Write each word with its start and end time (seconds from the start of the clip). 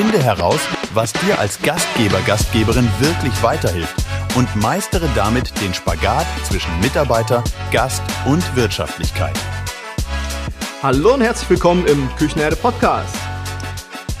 Finde 0.00 0.22
heraus, 0.22 0.60
was 0.94 1.12
dir 1.12 1.40
als 1.40 1.60
Gastgeber, 1.60 2.20
Gastgeberin 2.20 2.88
wirklich 3.00 3.42
weiterhilft 3.42 3.96
und 4.36 4.46
meistere 4.54 5.08
damit 5.16 5.60
den 5.60 5.74
Spagat 5.74 6.24
zwischen 6.44 6.70
Mitarbeiter, 6.78 7.42
Gast 7.72 8.00
und 8.24 8.44
Wirtschaftlichkeit. 8.54 9.36
Hallo 10.84 11.14
und 11.14 11.20
herzlich 11.20 11.50
willkommen 11.50 11.84
im 11.88 12.08
Küchenherde 12.14 12.54
Podcast. 12.54 13.12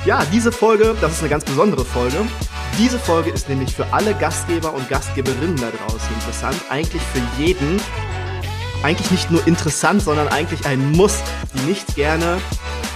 Ja, 0.04 0.24
diese 0.32 0.50
Folge, 0.50 0.96
das 1.00 1.12
ist 1.12 1.20
eine 1.20 1.28
ganz 1.28 1.44
besondere 1.44 1.84
Folge. 1.84 2.26
Diese 2.76 2.98
Folge 2.98 3.30
ist 3.30 3.48
nämlich 3.48 3.72
für 3.72 3.86
alle 3.92 4.14
Gastgeber 4.14 4.74
und 4.74 4.88
Gastgeberinnen 4.88 5.54
da 5.58 5.70
draußen 5.70 6.12
interessant. 6.12 6.56
Eigentlich 6.70 7.02
für 7.02 7.40
jeden. 7.40 7.80
Eigentlich 8.82 9.12
nicht 9.12 9.30
nur 9.30 9.46
interessant, 9.46 10.02
sondern 10.02 10.26
eigentlich 10.26 10.66
ein 10.66 10.90
Muss, 10.90 11.18
die 11.54 11.70
nicht 11.70 11.94
gerne 11.94 12.38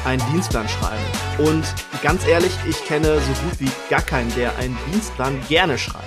einen 0.04 0.22
Dienstplan 0.32 0.68
schreiben. 0.68 1.02
Und 1.38 1.64
ganz 2.02 2.26
ehrlich, 2.26 2.52
ich 2.68 2.84
kenne 2.84 3.20
so 3.20 3.42
gut 3.44 3.60
wie 3.60 3.70
gar 3.88 4.02
keinen, 4.02 4.34
der 4.34 4.56
einen 4.58 4.76
Dienstplan 4.90 5.38
gerne 5.48 5.78
schreibt. 5.78 6.04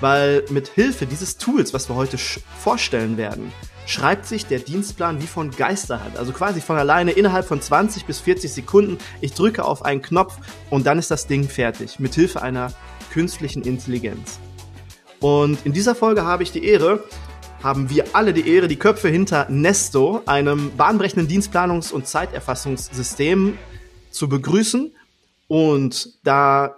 Weil 0.00 0.44
mit 0.50 0.68
Hilfe 0.68 1.06
dieses 1.06 1.36
Tools, 1.36 1.72
was 1.74 1.88
wir 1.88 1.94
heute 1.94 2.18
vorstellen 2.18 3.16
werden, 3.16 3.52
schreibt 3.86 4.26
sich 4.26 4.46
der 4.46 4.58
Dienstplan 4.58 5.20
wie 5.22 5.26
von 5.26 5.50
Geisterhand. 5.50 6.16
Also 6.16 6.32
quasi 6.32 6.60
von 6.60 6.76
alleine 6.76 7.12
innerhalb 7.12 7.46
von 7.46 7.60
20 7.60 8.06
bis 8.06 8.20
40 8.20 8.52
Sekunden. 8.52 8.98
Ich 9.20 9.34
drücke 9.34 9.64
auf 9.64 9.84
einen 9.84 10.02
Knopf 10.02 10.38
und 10.70 10.86
dann 10.86 10.98
ist 10.98 11.10
das 11.10 11.26
Ding 11.26 11.48
fertig. 11.48 11.98
Mit 11.98 12.14
Hilfe 12.14 12.42
einer 12.42 12.72
künstlichen 13.12 13.62
Intelligenz. 13.62 14.40
Und 15.20 15.64
in 15.64 15.72
dieser 15.72 15.94
Folge 15.94 16.24
habe 16.24 16.42
ich 16.42 16.50
die 16.50 16.64
Ehre, 16.64 17.04
haben 17.62 17.90
wir 17.90 18.04
alle 18.14 18.32
die 18.32 18.48
Ehre, 18.48 18.66
die 18.66 18.78
Köpfe 18.78 19.08
hinter 19.08 19.48
Nesto, 19.48 20.22
einem 20.26 20.72
bahnbrechenden 20.76 21.28
Dienstplanungs- 21.28 21.92
und 21.92 22.06
Zeiterfassungssystem, 22.06 23.56
zu 24.10 24.28
begrüßen. 24.28 24.94
Und 25.46 26.18
da 26.24 26.76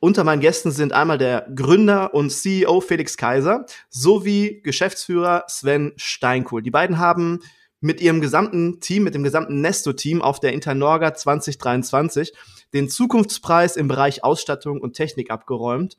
unter 0.00 0.24
meinen 0.24 0.40
Gästen 0.40 0.70
sind 0.70 0.92
einmal 0.92 1.18
der 1.18 1.46
Gründer 1.54 2.12
und 2.14 2.30
CEO 2.30 2.80
Felix 2.80 3.16
Kaiser 3.16 3.64
sowie 3.88 4.60
Geschäftsführer 4.62 5.44
Sven 5.48 5.92
Steinkohl. 5.96 6.62
Die 6.62 6.70
beiden 6.70 6.98
haben 6.98 7.40
mit 7.80 8.00
ihrem 8.00 8.20
gesamten 8.20 8.80
Team, 8.80 9.04
mit 9.04 9.14
dem 9.14 9.22
gesamten 9.22 9.60
Nesto-Team 9.60 10.20
auf 10.20 10.40
der 10.40 10.52
Internorga 10.52 11.14
2023 11.14 12.32
den 12.74 12.88
Zukunftspreis 12.88 13.76
im 13.76 13.88
Bereich 13.88 14.24
Ausstattung 14.24 14.80
und 14.80 14.94
Technik 14.94 15.30
abgeräumt 15.30 15.96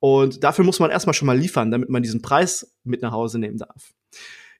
und 0.00 0.42
dafür 0.42 0.64
muss 0.64 0.80
man 0.80 0.90
erstmal 0.90 1.14
schon 1.14 1.26
mal 1.26 1.38
liefern, 1.38 1.70
damit 1.70 1.90
man 1.90 2.02
diesen 2.02 2.22
Preis 2.22 2.74
mit 2.84 3.02
nach 3.02 3.12
Hause 3.12 3.38
nehmen 3.38 3.58
darf. 3.58 3.92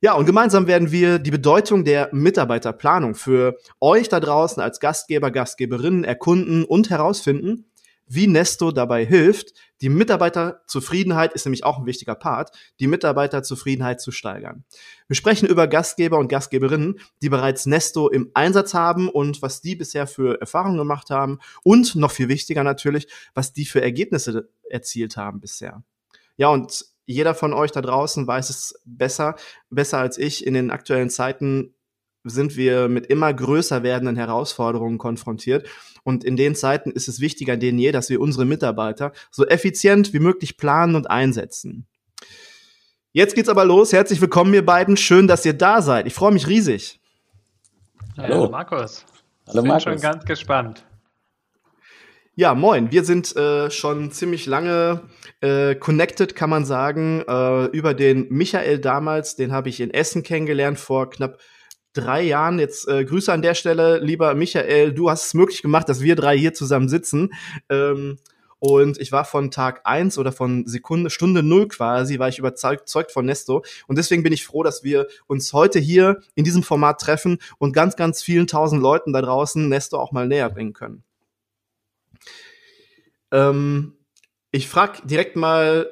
Ja, 0.02 0.14
und 0.14 0.24
gemeinsam 0.24 0.66
werden 0.66 0.92
wir 0.92 1.19
die 1.19 1.30
Bedeutung 1.30 1.84
der 1.84 2.08
Mitarbeiterplanung 2.12 3.14
für 3.14 3.58
euch 3.80 4.08
da 4.08 4.18
draußen 4.18 4.62
als 4.62 4.80
Gastgeber, 4.80 5.30
Gastgeberinnen 5.30 6.05
erkunden 6.05 6.64
und 6.64 6.88
herausfinden, 6.88 7.69
wie 8.12 8.27
Nesto 8.27 8.72
dabei 8.72 9.06
hilft, 9.06 9.55
die 9.80 9.89
Mitarbeiterzufriedenheit 9.89 11.33
ist 11.33 11.47
nämlich 11.47 11.64
auch 11.64 11.78
ein 11.78 11.86
wichtiger 11.86 12.17
Part, 12.17 12.50
die 12.80 12.89
Mitarbeiterzufriedenheit 12.89 14.00
zu 14.00 14.11
steigern. 14.11 14.64
Wir 15.06 15.14
sprechen 15.14 15.48
über 15.48 15.69
Gastgeber 15.69 16.19
und 16.19 16.28
Gastgeberinnen, 16.28 16.98
die 17.22 17.28
bereits 17.28 17.67
Nesto 17.67 18.08
im 18.08 18.30
Einsatz 18.34 18.75
haben 18.75 19.08
und 19.08 19.42
was 19.42 19.61
die 19.61 19.77
bisher 19.77 20.08
für 20.08 20.41
Erfahrungen 20.41 20.77
gemacht 20.77 21.11
haben 21.11 21.39
und 21.62 21.94
noch 21.94 22.11
viel 22.11 22.28
wichtiger 22.28 22.64
natürlich, 22.64 23.06
was 23.33 23.52
die 23.52 23.64
für 23.64 23.80
Ergebnisse 23.80 24.50
erzielt 24.69 25.17
haben 25.17 25.41
bisher. 25.41 25.84
Ja, 26.36 26.48
und 26.48 26.86
jeder 27.06 27.34
von 27.34 27.52
euch 27.52 27.70
da 27.70 27.80
draußen 27.80 28.27
weiß 28.27 28.50
es 28.50 28.80
besser, 28.84 29.36
besser 29.70 29.98
als 29.98 30.19
ich. 30.19 30.47
In 30.47 30.55
den 30.55 30.70
aktuellen 30.70 31.11
Zeiten 31.11 31.74
sind 32.24 32.56
wir 32.56 32.88
mit 32.88 33.06
immer 33.06 33.32
größer 33.32 33.82
werdenden 33.82 34.16
Herausforderungen 34.16 34.98
konfrontiert. 34.98 35.66
Und 36.02 36.24
in 36.24 36.36
den 36.36 36.54
Zeiten 36.54 36.90
ist 36.90 37.08
es 37.08 37.20
wichtiger 37.20 37.56
denn 37.56 37.78
je, 37.78 37.92
dass 37.92 38.11
wir 38.11 38.20
unsere 38.20 38.45
Mitarbeiter 38.45 39.12
so 39.30 39.46
effizient 39.46 40.12
wie 40.12 40.18
möglich 40.18 40.56
planen 40.56 40.95
und 40.95 41.11
einsetzen. 41.11 41.86
Jetzt 43.12 43.34
geht's 43.34 43.48
aber 43.48 43.64
los. 43.64 43.92
Herzlich 43.92 44.20
willkommen, 44.20 44.55
ihr 44.55 44.64
beiden. 44.64 44.96
Schön, 44.96 45.27
dass 45.27 45.45
ihr 45.45 45.55
da 45.55 45.83
seid. 45.83 46.06
Ich 46.06 46.14
freue 46.14 46.33
mich 46.33 46.46
riesig. 46.46 47.00
Hallo, 48.17 48.34
Hallo 48.34 48.50
Markus. 48.50 49.05
Hallo 49.48 49.62
Markus. 49.62 49.83
Ich 49.83 49.84
bin 49.86 49.98
schon 49.98 50.00
ganz 50.00 50.24
gespannt. 50.24 50.84
Ja, 52.36 52.55
moin. 52.55 52.92
Wir 52.92 53.05
sind 53.05 53.34
äh, 53.36 53.70
schon 53.70 54.12
ziemlich 54.12 54.46
lange 54.46 55.02
äh, 55.40 55.74
connected, 55.74 56.36
kann 56.36 56.48
man 56.48 56.64
sagen, 56.64 57.22
äh, 57.27 57.64
über 57.66 57.92
den 57.95 58.28
Michael 58.30 58.78
damals. 58.78 59.36
Den 59.36 59.52
habe 59.52 59.68
ich 59.68 59.80
in 59.80 59.92
Essen 59.92 60.22
kennengelernt 60.22 60.78
vor 60.78 61.11
knapp 61.11 61.39
drei 61.92 62.23
Jahren. 62.23 62.58
Jetzt 62.58 62.89
äh, 62.89 63.05
Grüße 63.05 63.33
an 63.33 63.42
der 63.42 63.55
Stelle, 63.55 63.98
lieber 63.98 64.34
Michael. 64.34 64.92
Du 64.92 65.11
hast 65.11 65.27
es 65.27 65.34
möglich 65.34 65.62
gemacht, 65.62 65.89
dass 65.89 66.01
wir 66.01 66.17
drei 66.17 66.36
hier 66.36 66.55
zusammen 66.55 66.89
sitzen. 66.89 67.33
Ähm, 67.68 68.18
und 68.61 69.01
ich 69.01 69.11
war 69.11 69.24
von 69.24 69.51
Tag 69.51 69.80
eins 69.84 70.18
oder 70.18 70.33
von 70.33 70.67
Sekunde, 70.67 71.08
Stunde 71.08 71.42
null 71.42 71.67
quasi, 71.68 72.18
war 72.18 72.28
ich 72.28 72.39
überzeugt 72.39 73.11
von 73.11 73.24
Nesto. 73.24 73.64
Und 73.86 73.96
deswegen 73.96 74.23
bin 74.23 74.34
ich 74.34 74.45
froh, 74.45 74.62
dass 74.62 74.84
wir 74.84 75.08
uns 75.27 75.52
heute 75.55 75.78
hier 75.78 76.20
in 76.34 76.45
diesem 76.45 76.62
Format 76.62 77.01
treffen 77.01 77.39
und 77.58 77.73
ganz, 77.73 77.96
ganz 77.96 78.22
vielen 78.22 78.46
tausend 78.46 78.83
Leuten 78.83 79.14
da 79.14 79.22
draußen 79.22 79.67
Nesto 79.68 79.98
auch 79.98 80.12
mal 80.12 80.28
näher 80.28 80.51
bringen 80.51 80.74
können. 80.74 81.02
Ähm, 83.33 83.96
ich 84.51 84.68
frage 84.68 85.07
direkt 85.07 85.36
mal 85.36 85.89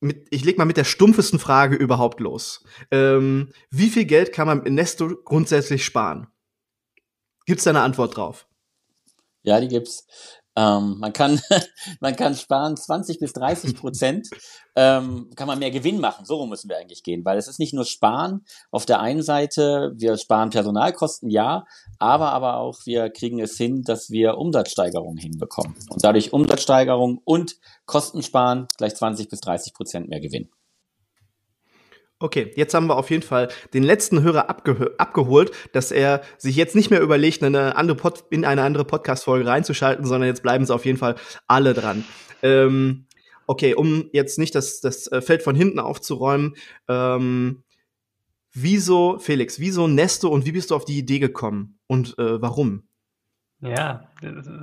mit, 0.00 0.26
ich 0.30 0.44
leg 0.44 0.58
mal 0.58 0.64
mit 0.64 0.76
der 0.76 0.84
stumpfesten 0.84 1.38
Frage 1.38 1.76
überhaupt 1.76 2.20
los. 2.20 2.64
Ähm, 2.90 3.52
wie 3.70 3.88
viel 3.88 4.04
Geld 4.04 4.32
kann 4.32 4.46
man 4.46 4.64
in 4.64 4.74
Nesto 4.74 5.16
grundsätzlich 5.24 5.84
sparen? 5.84 6.28
Gibt 7.46 7.58
es 7.58 7.64
da 7.64 7.70
eine 7.70 7.80
Antwort 7.80 8.16
drauf? 8.16 8.46
Ja, 9.42 9.60
die 9.60 9.68
gibt's. 9.68 10.06
Ähm, 10.56 10.96
man 10.98 11.12
kann, 11.12 11.40
man 12.00 12.16
kann 12.16 12.34
sparen 12.34 12.76
20 12.76 13.18
bis 13.18 13.32
30 13.34 13.76
Prozent, 13.80 14.28
ähm, 14.74 15.30
kann 15.36 15.46
man 15.46 15.58
mehr 15.58 15.70
Gewinn 15.70 16.00
machen. 16.00 16.24
So 16.24 16.46
müssen 16.46 16.68
wir 16.70 16.78
eigentlich 16.78 17.02
gehen, 17.02 17.24
weil 17.24 17.36
es 17.38 17.48
ist 17.48 17.58
nicht 17.58 17.74
nur 17.74 17.84
Sparen. 17.84 18.44
Auf 18.70 18.86
der 18.86 19.00
einen 19.00 19.22
Seite, 19.22 19.92
wir 19.96 20.16
sparen 20.16 20.50
Personalkosten, 20.50 21.30
ja, 21.30 21.66
aber 21.98 22.32
aber 22.32 22.56
auch 22.56 22.80
wir 22.86 23.10
kriegen 23.10 23.40
es 23.40 23.56
hin, 23.56 23.82
dass 23.82 24.10
wir 24.10 24.38
Umsatzsteigerungen 24.38 25.18
hinbekommen 25.18 25.74
und 25.90 26.02
dadurch 26.02 26.32
Umsatzsteigerung 26.32 27.20
und 27.24 27.56
Kostensparen 27.84 28.66
gleich 28.78 28.94
20 28.96 29.28
bis 29.28 29.40
30 29.40 29.74
Prozent 29.74 30.08
mehr 30.08 30.20
Gewinn. 30.20 30.48
Okay, 32.18 32.52
jetzt 32.56 32.72
haben 32.72 32.86
wir 32.86 32.96
auf 32.96 33.10
jeden 33.10 33.22
Fall 33.22 33.48
den 33.74 33.82
letzten 33.82 34.22
Hörer 34.22 34.48
abge 34.48 34.94
abgeholt, 34.96 35.50
dass 35.72 35.92
er 35.92 36.22
sich 36.38 36.56
jetzt 36.56 36.74
nicht 36.74 36.90
mehr 36.90 37.02
überlegt, 37.02 37.42
eine 37.42 37.76
andere 37.76 37.96
Pod 37.96 38.24
in 38.30 38.46
eine 38.46 38.62
andere 38.62 38.86
Podcast-Folge 38.86 39.46
reinzuschalten, 39.46 40.06
sondern 40.06 40.28
jetzt 40.28 40.42
bleiben 40.42 40.64
sie 40.64 40.74
auf 40.74 40.86
jeden 40.86 40.96
Fall 40.96 41.16
alle 41.46 41.74
dran. 41.74 42.04
Ähm, 42.42 43.06
okay, 43.46 43.74
um 43.74 44.08
jetzt 44.12 44.38
nicht 44.38 44.54
das, 44.54 44.80
das 44.80 45.06
äh, 45.12 45.20
Feld 45.20 45.42
von 45.42 45.54
hinten 45.54 45.78
aufzuräumen, 45.78 46.54
ähm, 46.88 47.62
wieso, 48.54 49.18
Felix, 49.18 49.60
wieso 49.60 49.86
Nesto 49.86 50.28
und 50.28 50.46
wie 50.46 50.52
bist 50.52 50.70
du 50.70 50.74
auf 50.74 50.86
die 50.86 50.98
Idee 50.98 51.18
gekommen 51.18 51.78
und 51.86 52.18
äh, 52.18 52.40
warum? 52.40 52.88
Ja, 53.60 54.10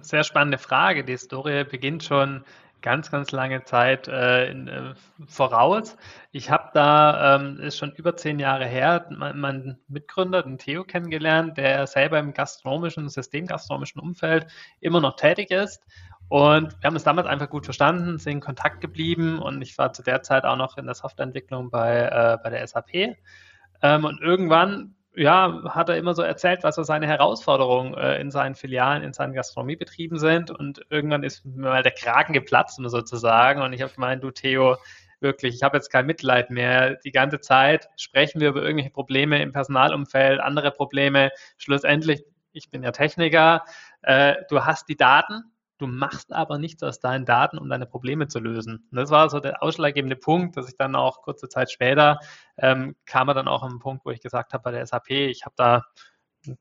sehr 0.02 0.24
spannende 0.24 0.58
Frage. 0.58 1.04
Die 1.04 1.14
Historie 1.14 1.64
beginnt 1.64 2.04
schon 2.04 2.44
ganz, 2.84 3.10
ganz 3.10 3.32
lange 3.32 3.64
Zeit 3.64 4.08
äh, 4.08 4.52
in, 4.52 4.68
äh, 4.68 4.94
voraus. 5.26 5.98
Ich 6.32 6.52
habe 6.52 6.70
da, 6.74 7.38
ähm, 7.38 7.60
ist 7.60 7.78
schon 7.78 7.94
über 7.94 8.16
zehn 8.16 8.38
Jahre 8.38 8.68
her, 8.68 9.08
meinen 9.10 9.40
mein 9.40 9.78
Mitgründer, 9.88 10.44
den 10.44 10.60
Theo, 10.60 10.84
kennengelernt, 10.84 11.58
der 11.58 11.88
selber 11.88 12.20
im 12.20 12.34
gastronomischen, 12.34 13.10
systemgastronomischen 13.10 14.00
Umfeld 14.00 14.46
immer 14.82 15.02
noch 15.02 15.16
tätig 15.16 15.50
ist. 15.50 15.82
Und 16.30 16.74
wir 16.82 16.88
haben 16.88 16.94
uns 16.94 17.04
damals 17.04 17.28
einfach 17.28 17.50
gut 17.50 17.66
verstanden, 17.66 18.20
sind 18.20 18.34
in 18.34 18.40
Kontakt 18.42 18.82
geblieben 18.82 19.40
und 19.40 19.62
ich 19.62 19.78
war 19.78 19.94
zu 19.94 20.04
der 20.04 20.22
Zeit 20.22 20.44
auch 20.46 20.58
noch 20.58 20.78
in 20.78 20.86
der 20.86 20.96
Softwareentwicklung 20.96 21.72
bei, 21.72 22.02
äh, 22.02 22.38
bei 22.44 22.50
der 22.50 22.68
SAP. 22.68 23.16
Ähm, 23.82 24.06
und 24.06 24.22
irgendwann 24.22 24.96
ja, 25.16 25.62
hat 25.70 25.90
er 25.90 25.98
immer 25.98 26.14
so 26.14 26.22
erzählt, 26.22 26.64
was 26.64 26.76
so 26.76 26.84
seine 26.84 27.08
Herausforderungen 27.08 27.94
äh, 27.94 28.20
in 28.20 28.32
seinen 28.32 28.56
Filialen, 28.56 29.04
in 29.04 29.14
seinen 29.14 29.34
Gastronomiebetrieben 29.34 30.18
sind. 30.18 30.50
Und 30.52 30.86
irgendwann 30.90 31.24
ist 31.24 31.46
mir 31.46 31.70
mal 31.70 31.84
der 31.84 31.92
Kragen 31.92 32.34
geplatzt, 32.34 32.80
sozusagen. 32.84 33.62
Und 33.62 33.74
ich 33.74 33.82
habe 33.82 33.94
gemeint, 33.94 34.24
du 34.24 34.32
Theo, 34.32 34.78
wirklich, 35.20 35.56
ich 35.56 35.64
habe 35.64 35.78
jetzt 35.78 35.90
kein 35.92 36.06
Mitleid 36.06 36.50
mehr. 36.50 36.96
Die 37.04 37.12
ganze 37.12 37.40
Zeit 37.40 37.90
sprechen 37.96 38.42
wir 38.42 38.50
über 38.50 38.62
irgendwelche 38.62 38.92
Probleme 38.92 39.42
im 39.42 39.52
Personalumfeld, 39.52 40.40
andere 40.40 40.72
Probleme. 40.72 41.32
Schlussendlich, 41.58 42.24
ich 42.52 42.70
bin 42.70 42.84
ja 42.84 42.92
Techniker, 42.92 43.64
äh, 44.02 44.36
du 44.50 44.66
hast 44.66 44.90
die 44.90 44.98
Daten, 44.98 45.53
Du 45.84 45.88
machst 45.88 46.32
aber 46.32 46.60
nichts 46.60 46.82
aus 46.82 47.02
deinen 47.02 47.26
Daten, 47.26 47.58
um 47.58 47.68
deine 47.68 47.86
Probleme 47.86 48.30
zu 48.30 48.40
lösen. 48.40 48.88
Und 48.90 48.96
das 48.96 49.10
war 49.10 49.30
so 49.30 49.42
der 49.42 49.62
ausschlaggebende 49.62 50.16
Punkt, 50.16 50.56
dass 50.56 50.70
ich 50.70 50.78
dann 50.78 50.96
auch 50.96 51.22
kurze 51.22 51.50
Zeit 51.50 51.70
später 51.70 52.20
ähm, 52.58 52.96
kam 53.06 53.28
er 53.28 53.34
dann 53.34 53.50
auch 53.50 53.64
an 53.64 53.80
Punkt, 53.80 54.06
wo 54.06 54.12
ich 54.12 54.22
gesagt 54.22 54.54
habe 54.54 54.64
bei 54.64 54.72
der 54.72 54.88
SAP, 54.88 55.10
ich 55.10 55.44
habe 55.44 55.56
da 55.58 55.84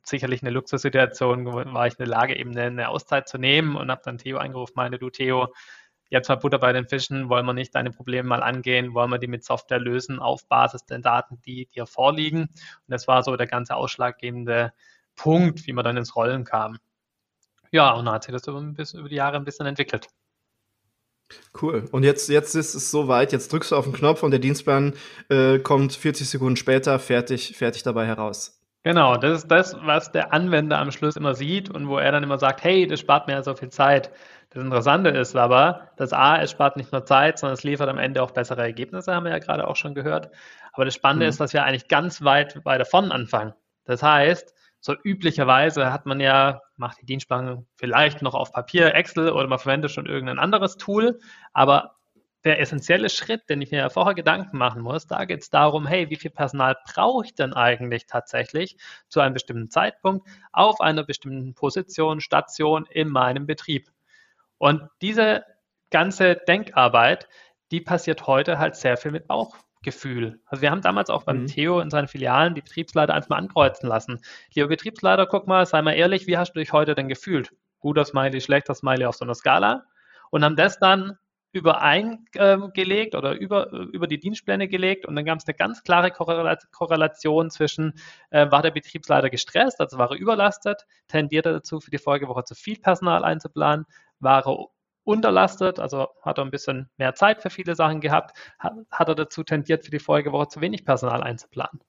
sicherlich 0.03 0.43
eine 0.43 0.51
Luxussituation, 0.51 1.47
war 1.47 1.87
ich 1.87 1.93
in 1.93 1.99
der 1.99 2.09
Lage, 2.09 2.37
eben 2.37 2.51
eine, 2.51 2.63
eine 2.63 2.89
Auszeit 2.89 3.29
zu 3.29 3.39
nehmen 3.39 3.77
und 3.77 3.93
habe 3.93 4.03
dann 4.05 4.19
Theo 4.19 4.39
angerufen, 4.39 4.73
meine 4.75 4.99
du 4.99 5.09
Theo, 5.09 5.55
jetzt 6.11 6.29
mal 6.29 6.35
Butter 6.35 6.59
bei 6.59 6.73
den 6.73 6.89
Fischen, 6.89 7.29
wollen 7.29 7.47
wir 7.47 7.53
nicht 7.53 7.77
deine 7.77 7.93
Probleme 7.93 8.29
mal 8.29 8.43
angehen, 8.43 8.93
wollen 8.93 9.11
wir 9.13 9.19
die 9.19 9.29
mit 9.29 9.45
Software 9.45 9.79
lösen 9.79 10.19
auf 10.19 10.49
Basis 10.49 10.85
der 10.85 10.99
Daten, 10.99 11.41
die 11.47 11.67
dir 11.67 11.87
vorliegen. 11.87 12.41
Und 12.41 12.89
das 12.89 13.07
war 13.07 13.23
so 13.23 13.37
der 13.37 13.47
ganze 13.47 13.77
ausschlaggebende 13.77 14.73
Punkt, 15.15 15.65
wie 15.69 15.73
man 15.73 15.85
dann 15.85 15.97
ins 15.97 16.17
Rollen 16.17 16.43
kam. 16.43 16.81
Ja, 17.73 17.93
und 17.93 18.05
dann 18.05 18.15
hat 18.15 18.25
sich 18.25 18.33
das 18.33 18.47
über, 18.47 18.61
über 18.61 19.09
die 19.09 19.17
Jahre 19.17 19.37
ein 19.37 19.45
bisschen 19.45 19.67
entwickelt. 19.67 20.09
Cool. 21.61 21.89
Und 21.91 22.05
jetzt, 22.05 22.29
jetzt 22.29 22.55
ist 22.55 22.75
es 22.75 22.91
soweit, 22.91 23.33
jetzt 23.33 23.53
drückst 23.53 23.73
du 23.73 23.77
auf 23.77 23.85
den 23.85 23.95
Knopf 23.95 24.23
und 24.23 24.31
der 24.31 24.41
Dienstplan 24.41 24.95
äh, 25.31 25.59
kommt 25.59 25.95
40 25.95 26.29
Sekunden 26.29 26.57
später 26.57 26.99
fertig, 26.99 27.57
fertig 27.57 27.83
dabei 27.83 28.07
heraus. 28.07 28.61
Genau, 28.85 29.17
das 29.17 29.43
ist 29.43 29.51
das, 29.51 29.77
was 29.83 30.11
der 30.11 30.33
Anwender 30.33 30.79
am 30.79 30.91
Schluss 30.91 31.17
immer 31.17 31.35
sieht 31.35 31.71
und 31.71 31.89
wo 31.89 31.99
er 31.99 32.13
dann 32.13 32.25
immer 32.25 32.39
sagt, 32.39 32.65
hey, 32.65 32.87
das 32.87 33.01
spart 33.01 33.29
mir 33.29 33.35
ja 33.35 33.43
so 33.43 33.55
viel 33.55 33.71
Zeit. 33.71 34.11
Das 34.51 34.63
Interessante 34.63 35.11
ist 35.11 35.37
aber, 35.37 35.89
dass 35.97 36.13
A, 36.13 36.43
es 36.43 36.51
spart 36.51 36.77
nicht 36.77 36.93
nur 36.93 37.07
Zeit, 37.07 37.39
sondern 37.39 37.55
es 37.55 37.63
liefert 37.63 37.89
am 37.89 37.99
Ende 37.99 38.23
auch 38.23 38.33
bessere 38.33 38.61
Ergebnisse, 38.63 39.15
haben 39.15 39.25
wir 39.25 39.31
ja 39.33 39.39
gerade 39.39 39.67
auch 39.67 39.77
schon 39.77 39.95
gehört. 39.95 40.31
Aber 40.73 40.85
das 40.85 40.95
Spannende 40.95 41.27
mhm. 41.27 41.31
ist, 41.31 41.41
dass 41.41 41.53
wir 41.55 41.65
eigentlich 41.65 41.89
ganz 41.89 42.23
weit 42.23 42.63
weiter 42.65 42.85
vorne 42.85 43.13
anfangen. 43.13 43.55
Das 43.85 44.03
heißt, 44.03 44.53
so 44.83 44.97
üblicherweise 45.05 45.93
hat 45.93 46.07
man 46.07 46.19
ja, 46.19 46.61
macht 46.77 47.01
die 47.01 47.07
Dienstplanung 47.07 47.69
vielleicht 47.77 48.21
noch 48.21 48.35
auf 48.35 48.53
Papier, 48.53 48.95
Excel 48.97 49.31
oder 49.31 49.47
man 49.47 49.61
verwendet 49.61 49.93
schon 49.93 50.07
irgendein 50.07 50.41
anderes 50.41 50.77
Tool, 50.77 51.21
aber 51.53 51.95
der 52.43 52.59
essentielle 52.59 53.09
Schritt, 53.09 53.49
den 53.49 53.63
ich 53.63 53.71
mir 53.71 53.79
ja 53.79 53.89
vorher 53.91 54.15
Gedanken 54.15 54.59
machen 54.59 54.83
muss, 54.83 55.07
da 55.07 55.25
geht 55.25 55.43
es 55.43 55.51
darum, 55.51 55.87
hey, 55.87 56.11
wie 56.11 56.17
viel 56.17 56.33
Personal 56.33 56.77
brauche 56.85 57.25
ich 57.25 57.35
denn 57.37 57.53
eigentlich 57.53 58.07
tatsächlich 58.09 58.77
zu 59.09 59.21
einem 59.21 59.35
bestimmten 59.35 59.71
Zeitpunkt 59.71 60.29
auf 60.51 60.81
einer 60.81 61.05
bestimmten 61.05 61.55
Position, 61.55 62.21
Station 62.21 62.85
in 62.91 63.09
meinem 63.09 63.47
Betrieb. 63.47 63.89
Und 64.59 64.89
diese 65.01 65.45
ganze 65.91 66.35
Denkarbeit, 66.35 67.29
die 67.71 67.81
passiert 67.81 68.27
heute 68.27 68.59
halt 68.59 68.75
sehr 68.75 68.97
viel 68.97 69.13
mit 69.13 69.29
Bauch, 69.29 69.57
Gefühl. 69.83 70.41
Also 70.47 70.63
wir 70.63 70.71
haben 70.71 70.81
damals 70.81 71.11
auch 71.11 71.25
beim 71.25 71.43
mhm. 71.43 71.47
Theo 71.47 71.81
in 71.81 71.91
seinen 71.91 72.09
Filialen 72.09 72.55
die 72.55 72.63
Betriebsleiter 72.63 73.15
einfach 73.15 73.31
mal 73.31 73.37
ankreuzen 73.37 73.89
lassen. 73.89 74.21
Lieber 74.55 74.69
Betriebsleiter, 74.69 75.27
guck 75.27 75.47
mal, 75.47 75.67
sei 75.67 75.83
mal 75.83 75.93
ehrlich, 75.93 76.27
wie 76.27 76.39
hast 76.39 76.53
du 76.53 76.61
dich 76.61 76.73
heute 76.73 76.95
denn 76.95 77.09
gefühlt? 77.09 77.53
Guter 77.81 78.05
Smiley, 78.05 78.41
schlechter 78.41 78.75
Smiley 78.75 79.07
auf 79.07 79.17
so 79.17 79.25
einer 79.25 79.35
Skala. 79.35 79.85
Und 80.31 80.45
haben 80.45 80.57
das 80.57 80.79
dann 80.79 81.19
übereingelegt 81.53 83.15
oder 83.15 83.35
über, 83.35 83.71
über 83.71 84.07
die 84.07 84.19
Dienstpläne 84.19 84.69
gelegt 84.69 85.05
und 85.05 85.15
dann 85.15 85.27
gab 85.27 85.39
es 85.39 85.47
eine 85.47 85.55
ganz 85.55 85.83
klare 85.83 86.11
Korrelation 86.11 87.51
zwischen, 87.51 87.93
äh, 88.31 88.51
war 88.51 88.63
der 88.63 88.71
Betriebsleiter 88.71 89.29
gestresst, 89.29 89.81
also 89.81 89.99
war 89.99 90.11
er 90.11 90.17
überlastet, 90.17 90.87
tendierte 91.09 91.53
dazu, 91.53 91.81
für 91.81 91.91
die 91.91 91.99
Folgewoche 91.99 92.45
zu 92.45 92.55
viel 92.55 92.79
Personal 92.79 93.23
einzuplanen, 93.23 93.85
war 94.19 94.47
er 94.47 94.67
unterlastet, 95.05 95.79
also 95.79 96.09
hat 96.23 96.39
er 96.39 96.45
ein 96.45 96.51
bisschen 96.51 96.89
mehr 96.97 97.15
Zeit 97.15 97.43
für 97.43 97.51
viele 97.51 97.75
Sachen 97.75 98.01
gehabt, 98.01 98.37
hat, 98.59 98.75
hat 98.91 99.09
er 99.09 99.15
dazu 99.15 99.43
tendiert, 99.43 99.85
für 99.85 99.91
die 99.91 99.99
Folgewoche 99.99 100.49
zu 100.49 100.61
wenig 100.61 100.85
Personal 100.85 101.23
einzuplanen. 101.23 101.81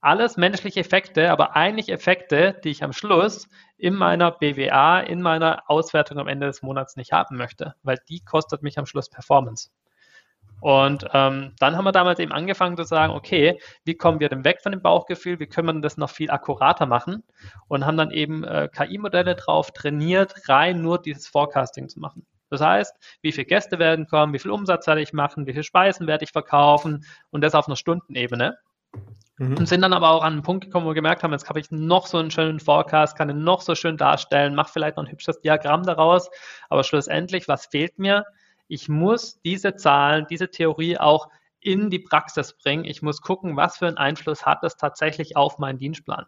Alles 0.00 0.36
menschliche 0.36 0.80
Effekte, 0.80 1.30
aber 1.30 1.56
eigentlich 1.56 1.88
Effekte, 1.88 2.60
die 2.62 2.70
ich 2.70 2.84
am 2.84 2.92
Schluss 2.92 3.48
in 3.76 3.94
meiner 3.94 4.30
BWA, 4.30 5.00
in 5.00 5.20
meiner 5.20 5.64
Auswertung 5.66 6.18
am 6.18 6.28
Ende 6.28 6.46
des 6.46 6.62
Monats 6.62 6.94
nicht 6.96 7.12
haben 7.12 7.36
möchte, 7.36 7.74
weil 7.82 7.98
die 8.08 8.20
kostet 8.20 8.62
mich 8.62 8.78
am 8.78 8.86
Schluss 8.86 9.10
Performance. 9.10 9.70
Und 10.60 11.06
ähm, 11.12 11.54
dann 11.58 11.76
haben 11.76 11.84
wir 11.84 11.92
damals 11.92 12.18
eben 12.18 12.32
angefangen 12.32 12.76
zu 12.76 12.82
sagen, 12.84 13.12
okay, 13.12 13.60
wie 13.84 13.94
kommen 13.94 14.18
wir 14.20 14.28
denn 14.28 14.44
weg 14.44 14.60
von 14.62 14.72
dem 14.72 14.82
Bauchgefühl, 14.82 15.38
wie 15.38 15.46
können 15.46 15.68
wir 15.68 15.80
das 15.80 15.96
noch 15.96 16.10
viel 16.10 16.30
akkurater 16.30 16.86
machen 16.86 17.22
und 17.68 17.86
haben 17.86 17.96
dann 17.96 18.10
eben 18.10 18.42
äh, 18.44 18.68
KI-Modelle 18.68 19.36
drauf 19.36 19.70
trainiert, 19.72 20.48
rein 20.48 20.80
nur 20.80 21.00
dieses 21.00 21.28
Forecasting 21.28 21.88
zu 21.88 22.00
machen. 22.00 22.26
Das 22.50 22.60
heißt, 22.60 22.94
wie 23.22 23.32
viele 23.32 23.46
Gäste 23.46 23.78
werden 23.78 24.06
kommen, 24.06 24.32
wie 24.32 24.38
viel 24.38 24.50
Umsatz 24.50 24.86
werde 24.86 25.02
ich 25.02 25.12
machen, 25.12 25.46
wie 25.46 25.52
viele 25.52 25.64
Speisen 25.64 26.06
werde 26.06 26.24
ich 26.24 26.32
verkaufen 26.32 27.04
und 27.30 27.42
das 27.42 27.54
auf 27.54 27.66
einer 27.66 27.76
Stundenebene. 27.76 28.58
Mhm. 29.38 29.56
Und 29.56 29.68
sind 29.68 29.82
dann 29.82 29.92
aber 29.92 30.10
auch 30.10 30.22
an 30.22 30.34
einen 30.34 30.42
Punkt 30.42 30.64
gekommen, 30.64 30.86
wo 30.86 30.90
wir 30.90 30.94
gemerkt 30.94 31.22
haben, 31.22 31.32
jetzt 31.32 31.48
habe 31.48 31.60
ich 31.60 31.70
noch 31.70 32.06
so 32.06 32.18
einen 32.18 32.30
schönen 32.30 32.60
Forecast, 32.60 33.16
kann 33.16 33.30
ihn 33.30 33.44
noch 33.44 33.60
so 33.60 33.74
schön 33.74 33.96
darstellen, 33.96 34.54
mache 34.54 34.72
vielleicht 34.72 34.96
noch 34.96 35.04
ein 35.04 35.10
hübsches 35.10 35.40
Diagramm 35.40 35.84
daraus, 35.84 36.30
aber 36.68 36.82
schlussendlich, 36.84 37.48
was 37.48 37.66
fehlt 37.66 37.98
mir? 37.98 38.24
Ich 38.66 38.88
muss 38.88 39.40
diese 39.42 39.76
Zahlen, 39.76 40.26
diese 40.28 40.50
Theorie 40.50 40.98
auch 40.98 41.28
in 41.60 41.90
die 41.90 41.98
Praxis 41.98 42.52
bringen. 42.52 42.84
Ich 42.84 43.02
muss 43.02 43.20
gucken, 43.20 43.56
was 43.56 43.78
für 43.78 43.86
einen 43.86 43.96
Einfluss 43.96 44.44
hat 44.44 44.62
das 44.62 44.76
tatsächlich 44.76 45.36
auf 45.36 45.58
meinen 45.58 45.78
Dienstplan. 45.78 46.26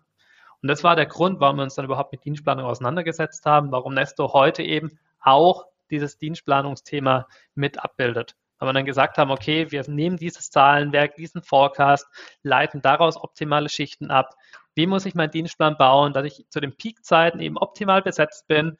Und 0.62 0.68
das 0.68 0.84
war 0.84 0.96
der 0.96 1.06
Grund, 1.06 1.40
warum 1.40 1.56
wir 1.56 1.62
uns 1.62 1.74
dann 1.74 1.84
überhaupt 1.84 2.12
mit 2.12 2.24
Dienstplanung 2.24 2.66
auseinandergesetzt 2.66 3.46
haben, 3.46 3.72
warum 3.72 3.94
Nesto 3.94 4.32
heute 4.32 4.62
eben 4.62 4.98
auch 5.20 5.66
dieses 5.90 6.18
Dienstplanungsthema 6.18 7.26
mit 7.54 7.82
abbildet. 7.82 8.36
Weil 8.58 8.68
wir 8.68 8.72
dann 8.74 8.84
gesagt 8.84 9.16
haben, 9.16 9.30
okay, 9.30 9.70
wir 9.70 9.88
nehmen 9.88 10.18
dieses 10.18 10.50
Zahlenwerk, 10.50 11.16
diesen 11.16 11.42
Forecast, 11.42 12.06
leiten 12.42 12.82
daraus 12.82 13.16
optimale 13.16 13.70
Schichten 13.70 14.10
ab. 14.10 14.34
Wie 14.74 14.86
muss 14.86 15.06
ich 15.06 15.14
meinen 15.14 15.30
Dienstplan 15.30 15.76
bauen, 15.78 16.12
dass 16.12 16.26
ich 16.26 16.44
zu 16.50 16.60
den 16.60 16.76
Peakzeiten 16.76 17.40
eben 17.40 17.56
optimal 17.56 18.02
besetzt 18.02 18.46
bin, 18.48 18.76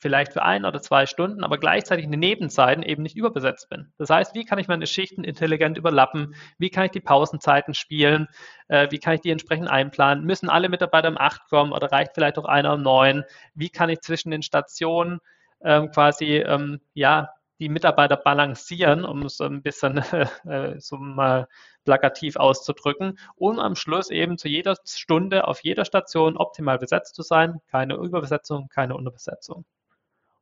vielleicht 0.00 0.32
für 0.32 0.42
ein 0.42 0.64
oder 0.64 0.80
zwei 0.80 1.06
Stunden, 1.06 1.44
aber 1.44 1.58
gleichzeitig 1.58 2.04
in 2.04 2.10
den 2.10 2.20
Nebenzeiten 2.20 2.82
eben 2.82 3.02
nicht 3.02 3.16
überbesetzt 3.16 3.68
bin. 3.68 3.92
Das 3.98 4.08
heißt, 4.08 4.34
wie 4.34 4.44
kann 4.44 4.58
ich 4.58 4.66
meine 4.66 4.86
Schichten 4.86 5.24
intelligent 5.24 5.76
überlappen? 5.76 6.34
Wie 6.58 6.70
kann 6.70 6.86
ich 6.86 6.90
die 6.90 7.00
Pausenzeiten 7.00 7.74
spielen? 7.74 8.26
Äh, 8.68 8.88
wie 8.90 8.98
kann 8.98 9.14
ich 9.14 9.20
die 9.20 9.30
entsprechend 9.30 9.68
einplanen? 9.68 10.24
Müssen 10.24 10.48
alle 10.48 10.70
Mitarbeiter 10.70 11.08
um 11.08 11.18
acht 11.18 11.48
kommen 11.48 11.72
oder 11.72 11.92
reicht 11.92 12.12
vielleicht 12.14 12.38
auch 12.38 12.46
einer 12.46 12.74
um 12.74 12.82
neun? 12.82 13.24
Wie 13.54 13.68
kann 13.68 13.90
ich 13.90 14.00
zwischen 14.00 14.30
den 14.30 14.42
Stationen 14.42 15.20
ähm, 15.62 15.90
quasi 15.90 16.36
ähm, 16.38 16.80
ja 16.94 17.30
die 17.60 17.68
Mitarbeiter 17.68 18.16
balancieren, 18.16 19.04
um 19.04 19.22
es 19.22 19.40
ein 19.40 19.62
bisschen 19.62 19.98
äh, 20.44 20.80
so 20.80 20.96
mal 20.96 21.46
plakativ 21.84 22.36
auszudrücken, 22.36 23.18
um 23.36 23.58
am 23.58 23.76
Schluss 23.76 24.10
eben 24.10 24.38
zu 24.38 24.48
jeder 24.48 24.76
Stunde 24.84 25.46
auf 25.46 25.62
jeder 25.62 25.84
Station 25.84 26.36
optimal 26.36 26.78
besetzt 26.78 27.14
zu 27.14 27.22
sein, 27.22 27.60
keine 27.70 27.94
Überbesetzung, 27.96 28.68
keine 28.68 28.96
Unterbesetzung. 28.96 29.64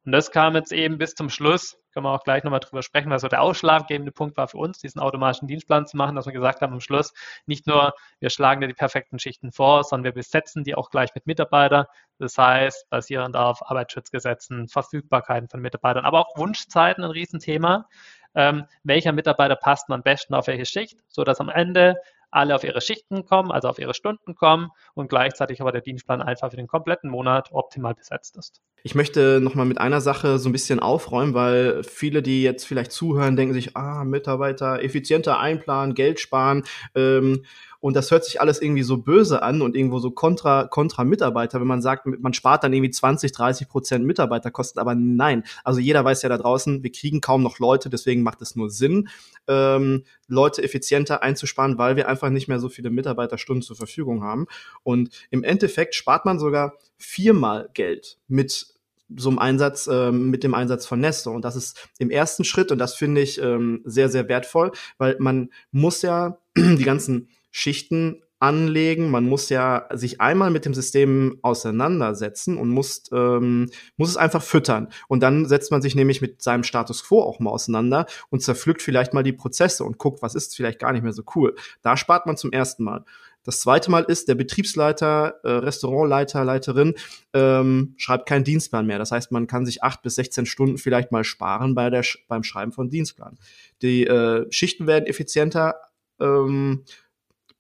Und 0.09 0.13
das 0.13 0.31
kam 0.31 0.55
jetzt 0.55 0.73
eben 0.73 0.97
bis 0.97 1.15
zum 1.15 1.29
Schluss, 1.29 1.77
können 1.93 2.07
wir 2.07 2.15
auch 2.15 2.25
gleich 2.25 2.43
nochmal 2.43 2.61
drüber 2.61 2.83
sprechen, 2.83 3.11
weil 3.11 3.19
so 3.19 3.29
der 3.29 3.43
ausschlaggebende 3.43 4.11
Punkt 4.11 4.39
war 4.39 4.49
für 4.49 4.57
uns, 4.57 4.79
diesen 4.79 5.03
automatischen 5.03 5.49
Dienstplan 5.49 5.87
zu 5.87 5.99
machen, 5.99 6.17
dass 6.17 6.25
wir 6.25 6.33
gesagt 6.33 6.63
haben 6.63 6.73
am 6.73 6.81
Schluss, 6.81 7.13
nicht 7.45 7.67
nur 7.67 7.93
wir 8.19 8.31
schlagen 8.31 8.63
dir 8.63 8.69
die 8.69 8.73
perfekten 8.73 9.19
Schichten 9.19 9.53
vor, 9.53 9.85
sondern 9.85 10.05
wir 10.05 10.13
besetzen 10.13 10.65
die 10.65 10.75
auch 10.75 10.89
gleich 10.89 11.15
mit 11.15 11.27
Mitarbeitern. 11.27 11.85
Das 12.19 12.39
heißt, 12.39 12.89
basierend 12.89 13.37
auf 13.37 13.61
Arbeitsschutzgesetzen, 13.71 14.69
Verfügbarkeiten 14.69 15.51
von 15.51 15.61
Mitarbeitern, 15.61 16.07
aber 16.07 16.21
auch 16.21 16.39
Wunschzeiten 16.39 17.05
ein 17.05 17.11
Riesenthema. 17.11 17.87
Ähm, 18.35 18.65
welcher 18.85 19.13
Mitarbeiter 19.13 19.57
passt 19.57 19.91
am 19.91 20.03
besten 20.03 20.33
auf 20.33 20.47
welche 20.47 20.65
Schicht, 20.65 21.01
sodass 21.09 21.39
am 21.39 21.51
Ende 21.51 21.97
alle 22.31 22.55
auf 22.55 22.65
ihre 22.65 22.81
Schichten 22.81 23.25
kommen, 23.25 23.51
also 23.51 23.69
auf 23.69 23.79
ihre 23.79 23.95
Stunden 23.95 24.35
kommen 24.35 24.69
und 24.95 25.09
gleichzeitig 25.09 25.61
aber 25.61 25.73
der 25.73 25.81
Dienstplan 25.81 26.23
einfach 26.23 26.51
für 26.51 26.57
den 26.57 26.67
kompletten 26.67 27.11
Monat 27.11 27.49
optimal 27.53 27.95
besetzt 27.95 28.37
ist. 28.37 28.61
Ich 28.85 28.95
möchte 28.95 29.41
nochmal 29.41 29.67
mit 29.67 29.79
einer 29.79 30.01
Sache 30.01 30.39
so 30.39 30.49
ein 30.49 30.53
bisschen 30.53 30.79
aufräumen, 30.81 31.35
weil 31.35 31.83
viele, 31.83 32.23
die 32.23 32.43
jetzt 32.43 32.65
vielleicht 32.65 32.93
zuhören, 32.93 33.37
denken 33.37 33.55
sich, 33.55 33.77
ah, 33.77 34.05
Mitarbeiter 34.05 34.83
effizienter 34.83 35.41
einplanen, 35.41 35.95
Geld 35.95 36.21
sparen. 36.21 36.65
Ähm, 36.95 37.45
und 37.81 37.95
das 37.95 38.11
hört 38.11 38.25
sich 38.25 38.41
alles 38.41 38.61
irgendwie 38.61 38.83
so 38.83 38.97
böse 38.97 39.43
an 39.43 39.63
und 39.63 39.77
irgendwo 39.77 40.01
so 40.01 40.11
kontra, 40.11 40.65
kontra 40.65 41.05
Mitarbeiter, 41.05 41.61
wenn 41.61 41.67
man 41.67 41.81
sagt, 41.81 42.07
man 42.07 42.33
spart 42.33 42.65
dann 42.65 42.73
irgendwie 42.73 42.91
20, 42.91 43.31
30 43.31 43.69
Prozent 43.69 44.05
Mitarbeiterkosten. 44.05 44.81
Aber 44.81 44.95
nein, 44.97 45.45
also 45.63 45.79
jeder 45.79 46.05
weiß 46.05 46.23
ja 46.23 46.29
da 46.29 46.39
draußen, 46.39 46.83
wir 46.83 46.91
kriegen 46.91 47.21
kaum 47.21 47.43
noch 47.43 47.61
Leute, 47.61 47.89
deswegen 47.89 48.23
macht 48.23 48.43
es 48.43 48.57
nur 48.57 48.71
Sinn, 48.71 49.09
ähm, 49.47 50.05
Leute 50.27 50.63
effizienter 50.63 51.23
einzusparen, 51.23 51.79
weil 51.79 51.97
wir 51.97 52.09
einfach 52.09 52.31
nicht 52.31 52.49
mehr 52.49 52.59
so 52.59 52.69
viele 52.69 52.91
Mitarbeiterstunden 52.91 53.63
zur 53.63 53.77
Verfügung 53.77 54.25
haben. 54.25 54.47
Und 54.83 55.11
im 55.31 55.45
Endeffekt 55.45 55.95
spart 55.95 56.25
man 56.25 56.41
sogar 56.41 56.75
viermal 56.97 57.71
Geld 57.75 58.19
mit 58.27 58.75
so 59.17 59.31
einem 59.31 59.39
Einsatz, 59.39 59.87
äh, 59.87 60.11
mit 60.11 60.43
dem 60.43 60.55
Einsatz 60.55 60.85
von 60.85 61.01
Nesto. 61.01 61.31
Und 61.31 61.45
das 61.45 61.57
ist 61.57 61.89
im 61.99 62.11
ersten 62.11 62.45
Schritt, 62.45 62.73
und 62.73 62.79
das 62.79 62.95
finde 62.95 63.21
ich 63.21 63.41
ähm, 63.41 63.83
sehr, 63.85 64.09
sehr 64.09 64.29
wertvoll, 64.29 64.73
weil 64.99 65.17
man 65.21 65.51
muss 65.71 66.03
ja 66.03 66.39
die 66.57 66.85
ganzen 66.85 67.29
Schichten 67.59 68.23
anlegen. 68.39 69.11
Man 69.11 69.25
muss 69.25 69.49
ja 69.49 69.89
sich 69.93 70.21
einmal 70.21 70.51
mit 70.51 70.65
dem 70.65 70.73
System 70.73 71.39
auseinandersetzen 71.43 72.57
und 72.57 72.69
muss, 72.69 73.03
ähm, 73.13 73.69
muss 73.97 74.11
es 74.11 74.17
einfach 74.17 74.43
füttern. 74.43 74.89
Und 75.09 75.25
dann 75.25 75.47
setzt 75.47 75.73
man 75.73 75.83
sich 75.83 75.97
nämlich 75.97 76.21
mit 76.21 76.41
seinem 76.41 76.63
Status 76.63 77.05
quo 77.05 77.21
auch 77.21 77.41
mal 77.41 77.51
auseinander 77.51 78.07
und 78.31 78.41
zerpflückt 78.41 78.81
vielleicht 78.81 79.13
mal 79.13 79.25
die 79.25 79.33
Prozesse 79.33 79.83
und 79.83 79.99
guckt, 79.99 80.23
was 80.23 80.37
ist 80.37 80.55
vielleicht 80.55 80.79
gar 80.79 80.93
nicht 80.93 81.03
mehr 81.03 81.13
so 81.13 81.25
cool. 81.35 81.57
Da 81.83 81.97
spart 81.97 82.27
man 82.27 82.37
zum 82.37 82.53
ersten 82.53 82.85
Mal. 82.85 83.05
Das 83.43 83.61
zweite 83.61 83.91
Mal 83.91 84.05
ist, 84.05 84.29
der 84.29 84.35
Betriebsleiter, 84.37 85.41
äh, 85.43 85.51
Restaurantleiter, 85.51 86.45
Leiterin 86.45 86.95
ähm, 87.33 87.95
schreibt 87.97 88.29
keinen 88.29 88.45
Dienstplan 88.45 88.87
mehr. 88.87 88.99
Das 88.99 89.11
heißt, 89.11 89.33
man 89.33 89.49
kann 89.49 89.67
sich 89.67 89.83
acht 89.83 90.03
bis 90.03 90.15
16 90.15 90.47
Stunden 90.47 90.79
vielleicht 90.79 91.11
mal 91.11 91.25
sparen 91.25 91.75
bei 91.75 91.91
der, 91.91 92.05
beim 92.29 92.45
Schreiben 92.45 92.71
von 92.71 92.89
Dienstplan. 92.89 93.39
Die 93.83 94.07
äh, 94.07 94.47
Schichten 94.53 94.87
werden 94.87 95.07
effizienter. 95.07 95.77
Ähm, 96.21 96.85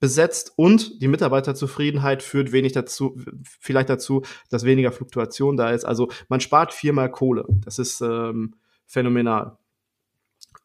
besetzt 0.00 0.52
und 0.57 1.02
die 1.02 1.09
Mitarbeiterzufriedenheit 1.09 2.23
führt 2.23 2.52
wenig 2.52 2.73
dazu, 2.73 3.19
vielleicht 3.61 3.88
dazu, 3.88 4.23
dass 4.49 4.64
weniger 4.64 4.93
Fluktuation 4.93 5.57
da 5.57 5.71
ist. 5.71 5.85
Also 5.85 6.09
man 6.28 6.40
spart 6.40 6.73
viermal 6.73 7.11
Kohle. 7.11 7.45
Das 7.64 7.78
ist 7.78 8.00
ähm, 8.00 8.55
phänomenal. 8.87 9.59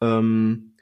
Ähm, 0.00 0.74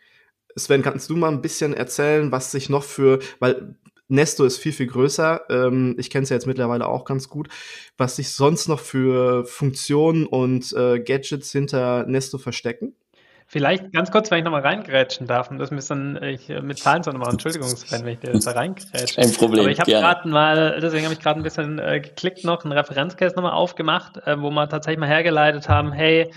Sven, 0.57 0.83
kannst 0.83 1.09
du 1.09 1.17
mal 1.17 1.31
ein 1.31 1.43
bisschen 1.43 1.73
erzählen, 1.73 2.31
was 2.31 2.53
sich 2.53 2.69
noch 2.69 2.85
für, 2.85 3.21
weil 3.41 3.77
Nesto 4.09 4.45
ist 4.45 4.59
viel, 4.59 4.73
viel 4.73 4.89
größer. 4.89 5.43
Ähm, 5.49 5.95
ich 5.99 6.11
kenne 6.11 6.25
es 6.25 6.29
ja 6.29 6.37
jetzt 6.37 6.47
mittlerweile 6.47 6.87
auch 6.87 7.07
ganz 7.07 7.31
gut. 7.31 7.49
Was 7.97 8.17
sich 8.17 8.29
sonst 8.29 8.69
noch 8.69 8.81
für 8.81 9.47
Funktionen 9.47 10.27
und 10.27 10.73
äh, 10.75 11.01
Gadgets 11.01 11.51
hinter 11.53 12.05
Nesto 12.07 12.37
verstecken? 12.37 12.95
Vielleicht 13.53 13.93
ganz 13.93 14.11
kurz, 14.11 14.31
wenn 14.31 14.39
ich 14.39 14.45
nochmal 14.45 14.63
reingrätschen 14.63 15.27
darf, 15.27 15.51
und 15.51 15.59
das 15.59 15.71
müssen 15.71 16.19
ich 16.23 16.49
äh, 16.49 16.63
mit 16.63 16.79
Zahlen 16.79 17.03
so 17.03 17.11
nochmal, 17.11 17.33
Entschuldigung, 17.33 17.69
wenn 17.91 18.09
ich 18.09 18.19
dir 18.19 18.33
jetzt 18.33 18.47
da 18.47 18.53
reingrätsche. 18.59 19.21
Ein 19.21 19.31
Problem. 19.35 19.61
Aber 19.61 19.71
ich 19.71 19.79
habe 19.79 19.91
gerade 19.91 20.27
mal, 20.27 20.79
deswegen 20.81 21.05
habe 21.05 21.13
ich 21.13 21.21
gerade 21.21 21.39
ein 21.39 21.43
bisschen 21.43 21.79
äh, 21.79 22.01
geklickt 22.01 22.45
noch, 22.45 22.65
einen 22.65 22.73
Referenzcase 22.73 23.37
nochmal 23.37 23.53
aufgemacht, 23.53 24.17
äh, 24.27 24.41
wo 24.41 24.51
wir 24.51 24.71
tatsächlich 24.71 25.01
mal 25.01 25.09
hergeleitet 25.11 25.69
haben, 25.69 25.93
hey, 25.93 26.33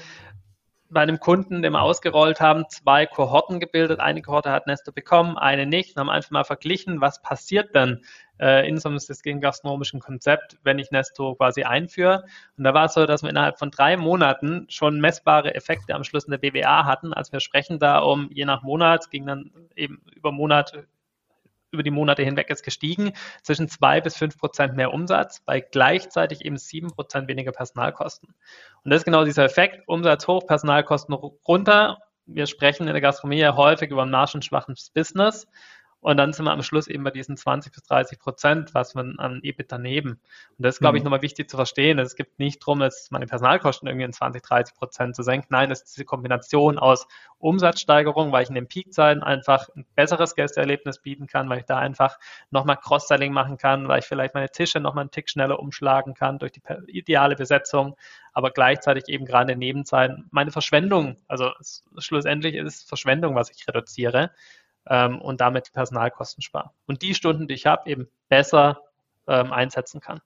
bei 0.90 1.02
einem 1.02 1.20
Kunden, 1.20 1.62
den 1.62 1.74
wir 1.74 1.82
ausgerollt 1.82 2.40
haben, 2.40 2.66
zwei 2.70 3.06
Kohorten 3.06 3.60
gebildet. 3.60 4.00
Eine 4.00 4.22
Kohorte 4.22 4.52
hat 4.52 4.68
Nesto 4.68 4.92
bekommen, 4.92 5.38
eine 5.38 5.66
nicht. 5.66 5.96
Wir 5.96 6.02
haben 6.02 6.10
einfach 6.10 6.32
mal 6.32 6.44
verglichen, 6.44 7.02
was 7.02 7.22
passiert 7.22 7.74
denn 7.76 8.04
äh, 8.40 8.68
in 8.68 8.78
so 8.78 8.90
einem 8.90 9.00
systemgastronomischen 9.00 10.00
Konzept, 10.00 10.58
wenn 10.64 10.80
ich 10.80 10.92
Nesto 10.92 11.36
quasi 11.36 11.64
einführe. 11.64 12.26
Und 12.58 12.64
da 12.64 12.74
war 12.74 12.86
es 12.86 12.94
so, 12.94 13.06
dass 13.06 13.24
wir 13.24 13.30
innerhalb 13.30 13.58
von 13.58 13.72
drei 13.72 13.98
Monaten 13.98 14.68
schon 14.70 15.00
messbare 15.02 15.56
Effekte 15.56 15.96
am 15.96 16.04
Schluss 16.04 16.26
in 16.26 16.32
der 16.32 16.38
BWA 16.38 16.86
hatten. 16.86 17.14
Also 17.14 17.32
wir 17.34 17.40
sprechen 17.40 17.80
da 17.80 18.00
um, 18.00 18.30
je 18.32 18.46
nach 18.46 18.64
Monat, 18.64 19.10
ging 19.10 19.26
dann 19.26 19.52
eben 19.76 20.02
über 20.16 20.32
Monat 20.32 20.86
über 21.76 21.84
die 21.84 21.92
Monate 21.92 22.24
hinweg 22.24 22.50
ist 22.50 22.64
gestiegen, 22.64 23.14
zwischen 23.44 23.70
zwei 23.70 24.02
bis 24.02 24.18
fünf 24.18 24.38
Prozent 24.38 24.76
mehr 24.76 24.92
Umsatz, 24.94 25.42
bei 25.42 25.60
gleichzeitig 25.60 26.44
eben 26.44 26.58
sieben 26.58 26.92
Prozent 26.92 27.28
weniger 27.28 27.52
Personalkosten. 27.52 28.34
Und 28.84 28.92
das 28.92 29.02
ist 29.02 29.06
genau 29.06 29.24
dieser 29.24 29.46
Effekt, 29.46 29.88
Umsatz 29.88 30.28
hoch, 30.28 30.48
Personalkosten 30.48 31.14
runter. 31.14 32.00
Wir 32.26 32.48
sprechen 32.48 32.88
in 32.88 32.94
der 32.94 33.02
Gastronomie 33.02 33.40
ja 33.40 33.56
häufig 33.56 33.92
über 33.92 34.02
ein 34.02 34.10
margenschwaches 34.10 34.90
Business. 34.90 35.48
Und 36.06 36.18
dann 36.18 36.34
sind 36.34 36.46
wir 36.46 36.52
am 36.52 36.62
Schluss 36.62 36.88
eben 36.88 37.04
bei 37.04 37.10
diesen 37.10 37.36
20 37.36 37.74
bis 37.74 37.82
30 37.82 38.20
Prozent, 38.20 38.76
was 38.76 38.94
man 38.94 39.18
an 39.18 39.40
EBIT 39.42 39.72
daneben. 39.72 40.12
Und 40.12 40.20
das 40.60 40.76
ist, 40.76 40.80
glaube 40.80 40.98
ich, 40.98 41.02
mhm. 41.02 41.06
nochmal 41.06 41.24
wichtig 41.24 41.50
zu 41.50 41.58
verstehen. 41.58 41.98
Es 41.98 42.16
gibt 42.16 42.38
nicht 42.38 42.62
darum, 42.62 42.84
jetzt 42.84 43.12
meine 43.12 43.26
Personalkosten 43.26 43.88
irgendwie 43.88 44.06
in 44.06 44.14
20, 44.14 44.44
30 44.44 44.76
Prozent 44.76 45.16
zu 45.16 45.24
senken. 45.24 45.48
Nein, 45.50 45.72
es 45.72 45.82
ist 45.82 45.96
diese 45.96 46.06
Kombination 46.06 46.78
aus 46.78 47.08
Umsatzsteigerung, 47.40 48.32
weil 48.32 48.44
ich 48.44 48.50
in 48.50 48.56
den 48.56 48.68
Peakzeiten 48.68 49.24
einfach 49.24 49.68
ein 49.76 49.84
besseres 49.96 50.36
Gästeerlebnis 50.36 51.02
bieten 51.02 51.26
kann, 51.26 51.50
weil 51.50 51.58
ich 51.58 51.66
da 51.66 51.80
einfach 51.80 52.20
nochmal 52.52 52.78
Cross-Selling 52.78 53.34
machen 53.34 53.58
kann, 53.58 53.88
weil 53.88 53.98
ich 53.98 54.06
vielleicht 54.06 54.36
meine 54.36 54.52
Tische 54.52 54.80
nochmal 54.80 55.02
einen 55.02 55.12
Tick 55.12 55.28
schneller 55.28 55.60
umschlagen 55.60 56.14
kann 56.14 56.38
durch 56.38 56.52
die 56.52 56.62
ideale 56.86 57.36
Besetzung, 57.36 57.96
aber 58.32 58.52
gleichzeitig 58.52 59.06
eben 59.08 59.26
gerade 59.26 59.54
in 59.54 59.60
den 59.60 59.66
Nebenzeiten 59.68 60.28
meine 60.30 60.52
Verschwendung, 60.52 61.18
also 61.28 61.50
schlussendlich 61.98 62.54
ist 62.54 62.76
es 62.76 62.84
Verschwendung, 62.84 63.34
was 63.34 63.50
ich 63.50 63.68
reduziere 63.68 64.30
ähm, 64.90 65.22
und 65.22 65.42
damit 65.42 65.72
Personalkosten 65.74 66.42
spare. 66.42 66.72
Und 66.86 67.02
die 67.02 67.14
Stunden, 67.14 67.48
die 67.48 67.54
ich 67.54 67.66
habe, 67.66 67.90
eben 67.90 68.08
besser 68.30 68.82
ähm, 69.28 69.52
einsetzen 69.52 70.02
kann. 70.02 70.22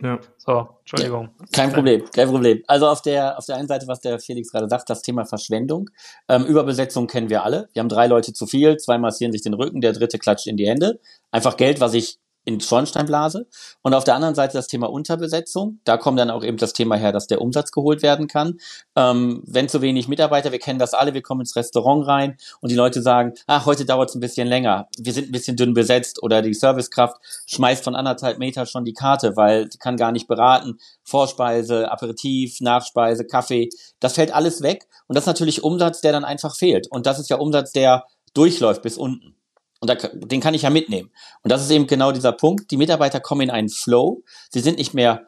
Ja. 0.00 0.20
So, 0.36 0.68
Entschuldigung. 0.80 1.30
Kein 1.52 1.72
Problem, 1.72 2.04
kein 2.12 2.28
Problem. 2.28 2.62
Also 2.68 2.86
auf 2.86 3.02
der, 3.02 3.36
auf 3.36 3.46
der 3.46 3.56
einen 3.56 3.66
Seite, 3.66 3.88
was 3.88 4.00
der 4.00 4.20
Felix 4.20 4.52
gerade 4.52 4.68
sagt, 4.68 4.88
das 4.90 5.02
Thema 5.02 5.24
Verschwendung. 5.24 5.90
Ähm, 6.28 6.44
Überbesetzung 6.44 7.08
kennen 7.08 7.30
wir 7.30 7.42
alle. 7.42 7.68
Wir 7.72 7.80
haben 7.80 7.88
drei 7.88 8.06
Leute 8.06 8.32
zu 8.32 8.46
viel, 8.46 8.76
zwei 8.76 8.98
massieren 8.98 9.32
sich 9.32 9.42
den 9.42 9.54
Rücken, 9.54 9.80
der 9.80 9.92
dritte 9.92 10.18
klatscht 10.18 10.46
in 10.46 10.56
die 10.56 10.68
Hände. 10.68 11.00
Einfach 11.32 11.56
Geld, 11.56 11.80
was 11.80 11.94
ich 11.94 12.18
in 12.48 12.60
Schornsteinblase. 12.60 13.46
Und 13.82 13.92
auf 13.92 14.04
der 14.04 14.14
anderen 14.14 14.34
Seite 14.34 14.54
das 14.54 14.68
Thema 14.68 14.90
Unterbesetzung. 14.90 15.80
Da 15.84 15.98
kommt 15.98 16.18
dann 16.18 16.30
auch 16.30 16.42
eben 16.42 16.56
das 16.56 16.72
Thema 16.72 16.96
her, 16.96 17.12
dass 17.12 17.26
der 17.26 17.42
Umsatz 17.42 17.72
geholt 17.72 18.02
werden 18.02 18.26
kann. 18.26 18.58
Ähm, 18.96 19.42
wenn 19.46 19.68
zu 19.68 19.82
wenig 19.82 20.08
Mitarbeiter, 20.08 20.50
wir 20.50 20.58
kennen 20.58 20.78
das 20.78 20.94
alle, 20.94 21.12
wir 21.12 21.20
kommen 21.20 21.42
ins 21.42 21.56
Restaurant 21.56 22.06
rein 22.06 22.38
und 22.62 22.72
die 22.72 22.74
Leute 22.74 23.02
sagen, 23.02 23.34
ach, 23.46 23.66
heute 23.66 23.84
dauert 23.84 24.08
es 24.08 24.14
ein 24.14 24.20
bisschen 24.20 24.48
länger, 24.48 24.88
wir 24.98 25.12
sind 25.12 25.28
ein 25.28 25.32
bisschen 25.32 25.56
dünn 25.56 25.74
besetzt 25.74 26.22
oder 26.22 26.40
die 26.40 26.54
Servicekraft 26.54 27.16
schmeißt 27.46 27.84
von 27.84 27.94
anderthalb 27.94 28.38
Meter 28.38 28.64
schon 28.64 28.86
die 28.86 28.94
Karte, 28.94 29.36
weil 29.36 29.70
sie 29.70 29.78
kann 29.78 29.98
gar 29.98 30.12
nicht 30.12 30.26
beraten. 30.26 30.78
Vorspeise, 31.04 31.90
Aperitif, 31.90 32.62
Nachspeise, 32.62 33.26
Kaffee, 33.26 33.68
das 34.00 34.14
fällt 34.14 34.34
alles 34.34 34.62
weg. 34.62 34.86
Und 35.06 35.16
das 35.16 35.24
ist 35.24 35.28
natürlich 35.28 35.62
Umsatz, 35.62 36.00
der 36.00 36.12
dann 36.12 36.24
einfach 36.24 36.56
fehlt. 36.56 36.90
Und 36.90 37.04
das 37.04 37.18
ist 37.18 37.28
ja 37.28 37.36
Umsatz, 37.36 37.72
der 37.72 38.06
durchläuft 38.32 38.82
bis 38.82 38.96
unten. 38.96 39.37
Und 39.80 39.90
da, 39.90 39.94
den 39.94 40.40
kann 40.40 40.54
ich 40.54 40.62
ja 40.62 40.70
mitnehmen. 40.70 41.10
Und 41.42 41.52
das 41.52 41.62
ist 41.62 41.70
eben 41.70 41.86
genau 41.86 42.12
dieser 42.12 42.32
Punkt. 42.32 42.70
Die 42.70 42.76
Mitarbeiter 42.76 43.20
kommen 43.20 43.42
in 43.42 43.50
einen 43.50 43.68
Flow. 43.68 44.22
Sie 44.50 44.60
sind 44.60 44.78
nicht 44.78 44.94
mehr 44.94 45.26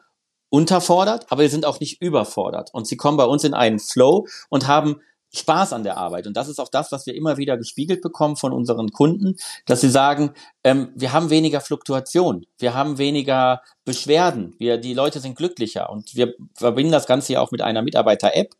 unterfordert, 0.49 1.31
aber 1.31 1.43
sie 1.43 1.49
sind 1.49 1.65
auch 1.65 1.79
nicht 1.79 2.01
überfordert. 2.01 2.73
Und 2.73 2.85
sie 2.85 2.97
kommen 2.97 3.17
bei 3.17 3.23
uns 3.25 3.43
in 3.43 3.53
einen 3.53 3.79
Flow 3.79 4.27
und 4.49 4.67
haben 4.67 5.01
Spaß 5.33 5.73
an 5.73 5.83
der 5.83 5.97
Arbeit. 5.97 6.27
Und 6.27 6.35
das 6.35 6.49
ist 6.49 6.59
auch 6.59 6.69
das, 6.69 6.91
was 6.91 7.05
wir 7.05 7.15
immer 7.15 7.37
wieder 7.37 7.57
gespiegelt 7.57 8.01
bekommen 8.01 8.35
von 8.35 8.51
unseren 8.51 8.89
Kunden, 8.91 9.37
dass 9.65 9.81
sie 9.81 9.89
sagen, 9.89 10.33
ähm, 10.63 10.91
wir 10.95 11.13
haben 11.13 11.29
weniger 11.29 11.61
Fluktuation, 11.61 12.45
wir 12.59 12.73
haben 12.73 12.97
weniger 12.97 13.61
Beschwerden, 13.85 14.53
wir, 14.59 14.77
die 14.77 14.93
Leute 14.93 15.19
sind 15.19 15.35
glücklicher 15.35 15.89
und 15.89 16.15
wir 16.15 16.35
verbinden 16.53 16.91
das 16.91 17.07
Ganze 17.07 17.33
ja 17.33 17.41
auch 17.41 17.51
mit 17.51 17.61
einer 17.61 17.81
Mitarbeiter-App. 17.81 18.53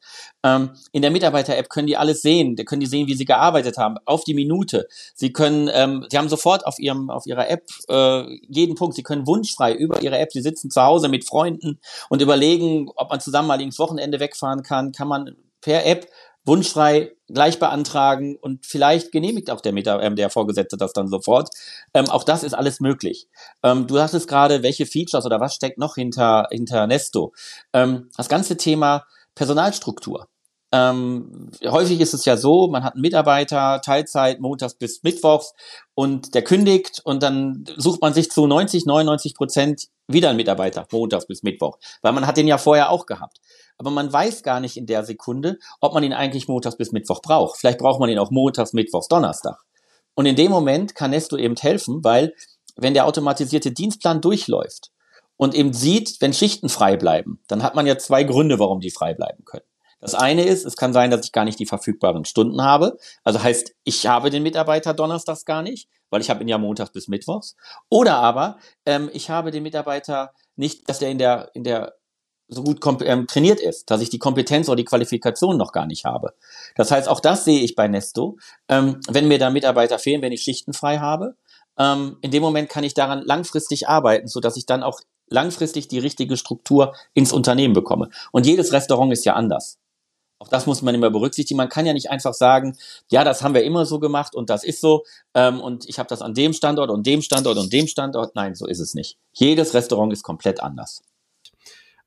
Ähm, 0.43 0.71
in 0.93 1.01
der 1.01 1.11
Mitarbeiter-App 1.11 1.69
können 1.69 1.87
die 1.87 1.97
alles 1.97 2.21
sehen, 2.21 2.55
da 2.55 2.63
können 2.63 2.79
die 2.79 2.87
sehen, 2.87 3.07
wie 3.07 3.15
sie 3.15 3.25
gearbeitet 3.25 3.77
haben, 3.77 3.97
auf 4.05 4.23
die 4.23 4.33
Minute. 4.33 4.87
Sie 5.13 5.31
können, 5.31 5.69
ähm, 5.73 6.07
sie 6.09 6.17
haben 6.17 6.29
sofort 6.29 6.65
auf 6.65 6.79
ihrem, 6.79 7.09
auf 7.09 7.25
ihrer 7.27 7.49
App 7.49 7.65
äh, 7.89 8.23
jeden 8.47 8.75
Punkt, 8.75 8.95
sie 8.95 9.03
können 9.03 9.27
wunschfrei 9.27 9.73
über 9.73 10.01
ihre 10.01 10.17
App, 10.17 10.31
sie 10.31 10.41
sitzen 10.41 10.71
zu 10.71 10.81
Hause 10.81 11.09
mit 11.09 11.27
Freunden 11.27 11.79
und 12.09 12.21
überlegen, 12.21 12.89
ob 12.95 13.09
man 13.09 13.19
zusammen 13.19 13.49
mal 13.49 13.61
ins 13.61 13.77
Wochenende 13.77 14.19
wegfahren 14.19 14.63
kann, 14.63 14.93
kann 14.93 15.07
man 15.07 15.35
per 15.61 15.85
App 15.85 16.07
wunschfrei 16.45 17.11
gleich 17.27 17.59
beantragen 17.59 18.35
und 18.35 18.65
vielleicht 18.65 19.11
genehmigt 19.11 19.49
auch 19.49 19.61
der, 19.61 19.73
Meta, 19.73 19.99
äh, 19.99 20.13
der 20.15 20.29
Vorgesetzte 20.29 20.77
das 20.77 20.93
dann 20.93 21.07
sofort. 21.07 21.49
Ähm, 21.93 22.09
auch 22.09 22.23
das 22.23 22.43
ist 22.43 22.53
alles 22.53 22.79
möglich. 22.79 23.27
Ähm, 23.63 23.87
du 23.87 23.95
sagtest 23.95 24.27
gerade, 24.27 24.63
welche 24.63 24.85
Features 24.85 25.25
oder 25.25 25.39
was 25.39 25.55
steckt 25.55 25.77
noch 25.77 25.95
hinter, 25.95 26.47
hinter 26.51 26.87
Nesto? 26.87 27.33
Ähm, 27.73 28.09
das 28.17 28.29
ganze 28.29 28.57
Thema 28.57 29.05
Personalstruktur. 29.35 30.27
Ähm, 30.73 31.51
häufig 31.65 31.99
ist 31.99 32.13
es 32.13 32.23
ja 32.23 32.37
so, 32.37 32.69
man 32.69 32.83
hat 32.83 32.93
einen 32.93 33.01
Mitarbeiter, 33.01 33.81
Teilzeit, 33.81 34.39
montags 34.39 34.75
bis 34.75 35.03
mittwochs 35.03 35.53
und 35.95 36.33
der 36.33 36.43
kündigt 36.43 37.01
und 37.03 37.23
dann 37.23 37.65
sucht 37.75 38.01
man 38.01 38.13
sich 38.13 38.31
zu 38.31 38.47
90, 38.47 38.85
99 38.85 39.35
Prozent 39.35 39.87
wieder 40.07 40.29
einen 40.29 40.37
Mitarbeiter, 40.37 40.87
montags 40.91 41.27
bis 41.27 41.43
mittwoch, 41.43 41.77
weil 42.01 42.13
man 42.13 42.25
hat 42.25 42.37
den 42.37 42.47
ja 42.47 42.57
vorher 42.57 42.89
auch 42.89 43.05
gehabt 43.05 43.41
aber 43.77 43.91
man 43.91 44.11
weiß 44.11 44.43
gar 44.43 44.59
nicht 44.59 44.77
in 44.77 44.85
der 44.85 45.03
Sekunde, 45.03 45.57
ob 45.79 45.93
man 45.93 46.03
ihn 46.03 46.13
eigentlich 46.13 46.47
montags 46.47 46.77
bis 46.77 46.91
Mittwoch 46.91 47.21
braucht. 47.21 47.57
Vielleicht 47.57 47.79
braucht 47.79 47.99
man 47.99 48.09
ihn 48.09 48.19
auch 48.19 48.31
montags, 48.31 48.73
mittwochs, 48.73 49.07
Donnerstag. 49.07 49.57
Und 50.13 50.25
in 50.25 50.35
dem 50.35 50.51
Moment 50.51 50.95
kann 50.95 51.11
Nesto 51.11 51.37
eben 51.37 51.55
helfen, 51.55 52.03
weil 52.03 52.33
wenn 52.75 52.93
der 52.93 53.05
automatisierte 53.05 53.71
Dienstplan 53.71 54.21
durchläuft 54.21 54.91
und 55.37 55.55
eben 55.55 55.73
sieht, 55.73 56.21
wenn 56.21 56.33
Schichten 56.33 56.69
frei 56.69 56.97
bleiben, 56.97 57.41
dann 57.47 57.63
hat 57.63 57.75
man 57.75 57.87
ja 57.87 57.97
zwei 57.97 58.23
Gründe, 58.23 58.59
warum 58.59 58.79
die 58.79 58.91
frei 58.91 59.13
bleiben 59.13 59.43
können. 59.45 59.65
Das 59.99 60.15
eine 60.15 60.43
ist, 60.45 60.65
es 60.65 60.75
kann 60.75 60.93
sein, 60.93 61.11
dass 61.11 61.25
ich 61.25 61.31
gar 61.31 61.45
nicht 61.45 61.59
die 61.59 61.67
verfügbaren 61.67 62.25
Stunden 62.25 62.63
habe. 62.63 62.97
Also 63.23 63.41
heißt, 63.41 63.75
ich 63.83 64.07
habe 64.07 64.31
den 64.31 64.41
Mitarbeiter 64.41 64.95
donnerstags 64.95 65.45
gar 65.45 65.61
nicht, 65.61 65.87
weil 66.09 66.21
ich 66.21 66.29
habe 66.29 66.41
ihn 66.41 66.47
ja 66.47 66.57
montags 66.57 66.91
bis 66.91 67.07
mittwochs. 67.07 67.55
Oder 67.87 68.15
aber 68.17 68.57
ähm, 68.85 69.11
ich 69.13 69.29
habe 69.29 69.51
den 69.51 69.61
Mitarbeiter 69.61 70.33
nicht, 70.55 70.89
dass 70.89 70.99
der 70.99 71.11
in 71.11 71.19
der 71.19 71.51
in 71.53 71.63
der 71.63 71.93
so 72.53 72.63
gut 72.63 72.79
ähm, 73.05 73.27
trainiert 73.27 73.61
ist, 73.61 73.89
dass 73.89 74.01
ich 74.01 74.09
die 74.09 74.19
Kompetenz 74.19 74.67
oder 74.67 74.75
die 74.75 74.85
Qualifikation 74.85 75.57
noch 75.57 75.71
gar 75.71 75.87
nicht 75.87 76.03
habe. 76.03 76.33
Das 76.75 76.91
heißt, 76.91 77.07
auch 77.07 77.21
das 77.21 77.45
sehe 77.45 77.61
ich 77.61 77.75
bei 77.75 77.87
Nesto. 77.87 78.37
Ähm, 78.67 78.99
wenn 79.09 79.27
mir 79.27 79.39
da 79.39 79.49
Mitarbeiter 79.49 79.97
fehlen, 79.99 80.21
wenn 80.21 80.33
ich 80.33 80.41
Schichten 80.43 80.73
frei 80.73 80.99
habe, 80.99 81.35
ähm, 81.79 82.17
in 82.21 82.31
dem 82.31 82.43
Moment 82.43 82.69
kann 82.69 82.83
ich 82.83 82.93
daran 82.93 83.23
langfristig 83.23 83.87
arbeiten, 83.87 84.27
so 84.27 84.41
dass 84.41 84.57
ich 84.57 84.65
dann 84.65 84.83
auch 84.83 84.99
langfristig 85.29 85.87
die 85.87 85.99
richtige 85.99 86.35
Struktur 86.35 86.93
ins 87.13 87.31
Unternehmen 87.31 87.73
bekomme. 87.73 88.09
Und 88.33 88.45
jedes 88.45 88.73
Restaurant 88.73 89.13
ist 89.13 89.23
ja 89.23 89.33
anders. 89.33 89.77
Auch 90.39 90.49
das 90.49 90.65
muss 90.65 90.81
man 90.81 90.93
immer 90.93 91.09
berücksichtigen. 91.09 91.57
Man 91.57 91.69
kann 91.69 91.85
ja 91.85 91.93
nicht 91.93 92.09
einfach 92.09 92.33
sagen, 92.33 92.75
ja, 93.09 93.23
das 93.23 93.43
haben 93.43 93.53
wir 93.53 93.63
immer 93.63 93.85
so 93.85 93.99
gemacht 93.99 94.35
und 94.35 94.49
das 94.49 94.65
ist 94.65 94.81
so 94.81 95.03
ähm, 95.35 95.61
und 95.61 95.87
ich 95.87 95.99
habe 95.99 96.09
das 96.09 96.21
an 96.21 96.33
dem 96.33 96.51
Standort 96.51 96.89
und 96.89 97.05
dem 97.05 97.21
Standort 97.21 97.57
und 97.57 97.71
dem 97.71 97.87
Standort. 97.87 98.35
Nein, 98.35 98.55
so 98.55 98.67
ist 98.67 98.79
es 98.79 98.93
nicht. 98.93 99.17
Jedes 99.31 99.73
Restaurant 99.73 100.11
ist 100.11 100.23
komplett 100.23 100.61
anders. 100.61 101.03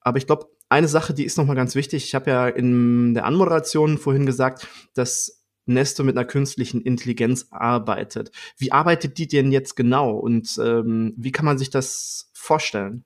Aber 0.05 0.19
ich 0.19 0.27
glaube, 0.27 0.47
eine 0.69 0.87
Sache, 0.87 1.15
die 1.15 1.25
ist 1.25 1.37
nochmal 1.37 1.57
ganz 1.57 1.75
wichtig. 1.75 2.05
Ich 2.05 2.15
habe 2.15 2.31
ja 2.31 2.49
in 2.49 3.15
der 3.15 3.25
Anmoderation 3.25 3.99
vorhin 3.99 4.27
gesagt, 4.27 4.69
dass 4.95 5.45
Nesto 5.67 6.05
mit 6.05 6.17
einer 6.17 6.27
künstlichen 6.27 6.83
Intelligenz 6.83 7.49
arbeitet. 7.51 8.31
Wie 8.59 8.71
arbeitet 8.71 9.19
die 9.19 9.27
denn 9.27 9.51
jetzt 9.51 9.77
genau 9.77 10.13
und 10.13 10.59
ähm, 10.63 11.15
wie 11.17 11.33
kann 11.33 11.47
man 11.47 11.59
sich 11.59 11.71
das 11.71 12.31
vorstellen? 12.35 13.05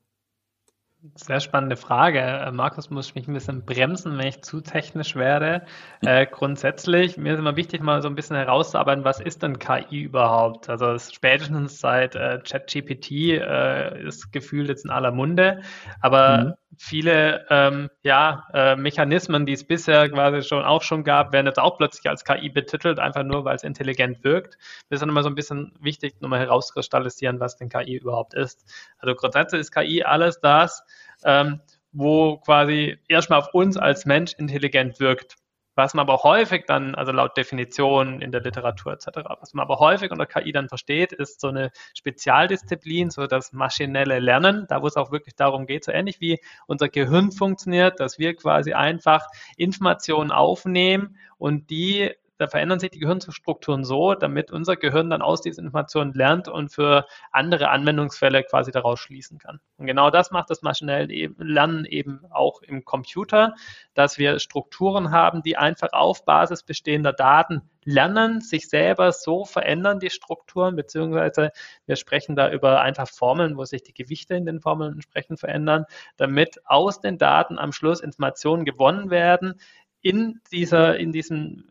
Sehr 1.14 1.38
spannende 1.38 1.76
Frage. 1.76 2.18
Äh, 2.18 2.50
Markus 2.50 2.90
muss 2.90 3.14
mich 3.14 3.28
ein 3.28 3.34
bisschen 3.34 3.64
bremsen, 3.64 4.18
wenn 4.18 4.26
ich 4.26 4.42
zu 4.42 4.60
technisch 4.60 5.14
werde. 5.14 5.64
Äh, 6.00 6.26
grundsätzlich, 6.26 7.16
mir 7.16 7.34
ist 7.34 7.38
immer 7.38 7.54
wichtig, 7.54 7.80
mal 7.82 8.02
so 8.02 8.08
ein 8.08 8.16
bisschen 8.16 8.34
herauszuarbeiten, 8.34 9.04
was 9.04 9.20
ist 9.20 9.44
denn 9.44 9.60
KI 9.60 10.02
überhaupt? 10.02 10.68
Also 10.68 10.98
spätestens 10.98 11.78
seit 11.78 12.16
äh, 12.16 12.40
ChatGPT 12.42 13.12
äh, 13.12 14.08
ist 14.08 14.32
gefühlt 14.32 14.68
jetzt 14.68 14.84
in 14.84 14.90
aller 14.90 15.12
Munde. 15.12 15.62
Aber 16.00 16.38
mhm. 16.38 16.54
Viele 16.78 17.46
ähm, 17.50 17.90
ja, 18.02 18.46
äh, 18.54 18.76
Mechanismen, 18.76 19.46
die 19.46 19.52
es 19.52 19.66
bisher 19.66 20.08
quasi 20.08 20.42
schon 20.42 20.64
auch 20.64 20.82
schon 20.82 21.04
gab, 21.04 21.32
werden 21.32 21.46
jetzt 21.46 21.58
auch 21.58 21.76
plötzlich 21.76 22.08
als 22.08 22.24
KI 22.24 22.48
betitelt, 22.48 22.98
einfach 22.98 23.24
nur, 23.24 23.44
weil 23.44 23.56
es 23.56 23.64
intelligent 23.64 24.22
wirkt. 24.24 24.54
Das 24.88 24.96
ist 24.96 25.00
dann 25.00 25.08
immer 25.08 25.22
so 25.22 25.28
ein 25.28 25.34
bisschen 25.34 25.72
wichtig, 25.80 26.14
nochmal 26.20 26.40
herauskristallisieren, 26.40 27.40
was 27.40 27.56
denn 27.56 27.68
KI 27.68 27.96
überhaupt 27.96 28.34
ist. 28.34 28.64
Also 28.98 29.14
grundsätzlich 29.14 29.60
ist 29.60 29.72
KI 29.72 30.04
alles 30.04 30.40
das, 30.40 30.84
ähm, 31.24 31.60
wo 31.92 32.38
quasi 32.38 32.98
erstmal 33.08 33.40
auf 33.40 33.52
uns 33.54 33.76
als 33.76 34.06
Mensch 34.06 34.34
intelligent 34.38 35.00
wirkt. 35.00 35.36
Was 35.78 35.94
man 35.94 36.08
aber 36.08 36.24
häufig 36.24 36.64
dann, 36.66 36.96
also 36.96 37.12
laut 37.12 37.36
Definition 37.36 38.20
in 38.20 38.32
der 38.32 38.40
Literatur 38.40 38.94
etc., 38.94 39.20
was 39.38 39.54
man 39.54 39.62
aber 39.62 39.78
häufig 39.78 40.10
unter 40.10 40.26
KI 40.26 40.50
dann 40.50 40.68
versteht, 40.68 41.12
ist 41.12 41.40
so 41.40 41.46
eine 41.46 41.70
Spezialdisziplin, 41.94 43.10
so 43.10 43.28
das 43.28 43.52
maschinelle 43.52 44.18
Lernen, 44.18 44.66
da 44.68 44.82
wo 44.82 44.88
es 44.88 44.96
auch 44.96 45.12
wirklich 45.12 45.36
darum 45.36 45.66
geht, 45.66 45.84
so 45.84 45.92
ähnlich 45.92 46.20
wie 46.20 46.40
unser 46.66 46.88
Gehirn 46.88 47.30
funktioniert, 47.30 48.00
dass 48.00 48.18
wir 48.18 48.34
quasi 48.34 48.72
einfach 48.72 49.28
Informationen 49.56 50.32
aufnehmen 50.32 51.16
und 51.38 51.70
die 51.70 52.10
da 52.38 52.46
verändern 52.46 52.78
sich 52.78 52.90
die 52.90 53.00
Gehirnstrukturen 53.00 53.84
so, 53.84 54.14
damit 54.14 54.50
unser 54.50 54.76
Gehirn 54.76 55.10
dann 55.10 55.22
aus 55.22 55.42
diesen 55.42 55.66
Informationen 55.66 56.14
lernt 56.14 56.48
und 56.48 56.72
für 56.72 57.04
andere 57.32 57.68
Anwendungsfälle 57.68 58.44
quasi 58.44 58.70
daraus 58.70 59.00
schließen 59.00 59.38
kann. 59.38 59.60
Und 59.76 59.86
genau 59.86 60.10
das 60.10 60.30
macht 60.30 60.50
das 60.50 60.62
maschinelle 60.62 61.06
Lernen 61.38 61.84
eben 61.84 62.20
auch 62.30 62.62
im 62.62 62.84
Computer, 62.84 63.54
dass 63.94 64.18
wir 64.18 64.38
Strukturen 64.38 65.10
haben, 65.10 65.42
die 65.42 65.56
einfach 65.56 65.92
auf 65.92 66.24
Basis 66.24 66.62
bestehender 66.62 67.12
Daten 67.12 67.62
lernen, 67.84 68.40
sich 68.40 68.68
selber 68.68 69.12
so 69.12 69.44
verändern, 69.44 69.98
die 69.98 70.10
Strukturen, 70.10 70.76
beziehungsweise 70.76 71.50
wir 71.86 71.96
sprechen 71.96 72.36
da 72.36 72.50
über 72.50 72.80
einfach 72.82 73.08
Formeln, 73.08 73.56
wo 73.56 73.64
sich 73.64 73.82
die 73.82 73.94
Gewichte 73.94 74.34
in 74.34 74.46
den 74.46 74.60
Formeln 74.60 74.92
entsprechend 74.92 75.40
verändern, 75.40 75.86
damit 76.18 76.60
aus 76.66 77.00
den 77.00 77.18
Daten 77.18 77.58
am 77.58 77.72
Schluss 77.72 78.00
Informationen 78.00 78.64
gewonnen 78.64 79.10
werden, 79.10 79.54
in 80.00 80.40
dieser, 80.52 80.96
in 80.96 81.12
diesem, 81.12 81.64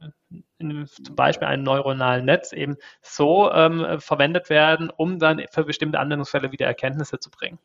in 0.60 0.88
zum 0.88 1.16
Beispiel 1.16 1.48
einem 1.48 1.64
neuronalen 1.64 2.26
Netz 2.26 2.52
eben 2.54 2.78
so 3.02 3.52
ähm, 3.52 4.00
verwendet 4.00 4.50
werden, 4.50 4.90
um 4.90 5.20
dann 5.20 5.44
für 5.52 5.64
bestimmte 5.64 6.00
Anwendungsfälle 6.00 6.52
wieder 6.52 6.66
Erkenntnisse 6.66 7.20
zu 7.20 7.30
bringen. 7.30 7.60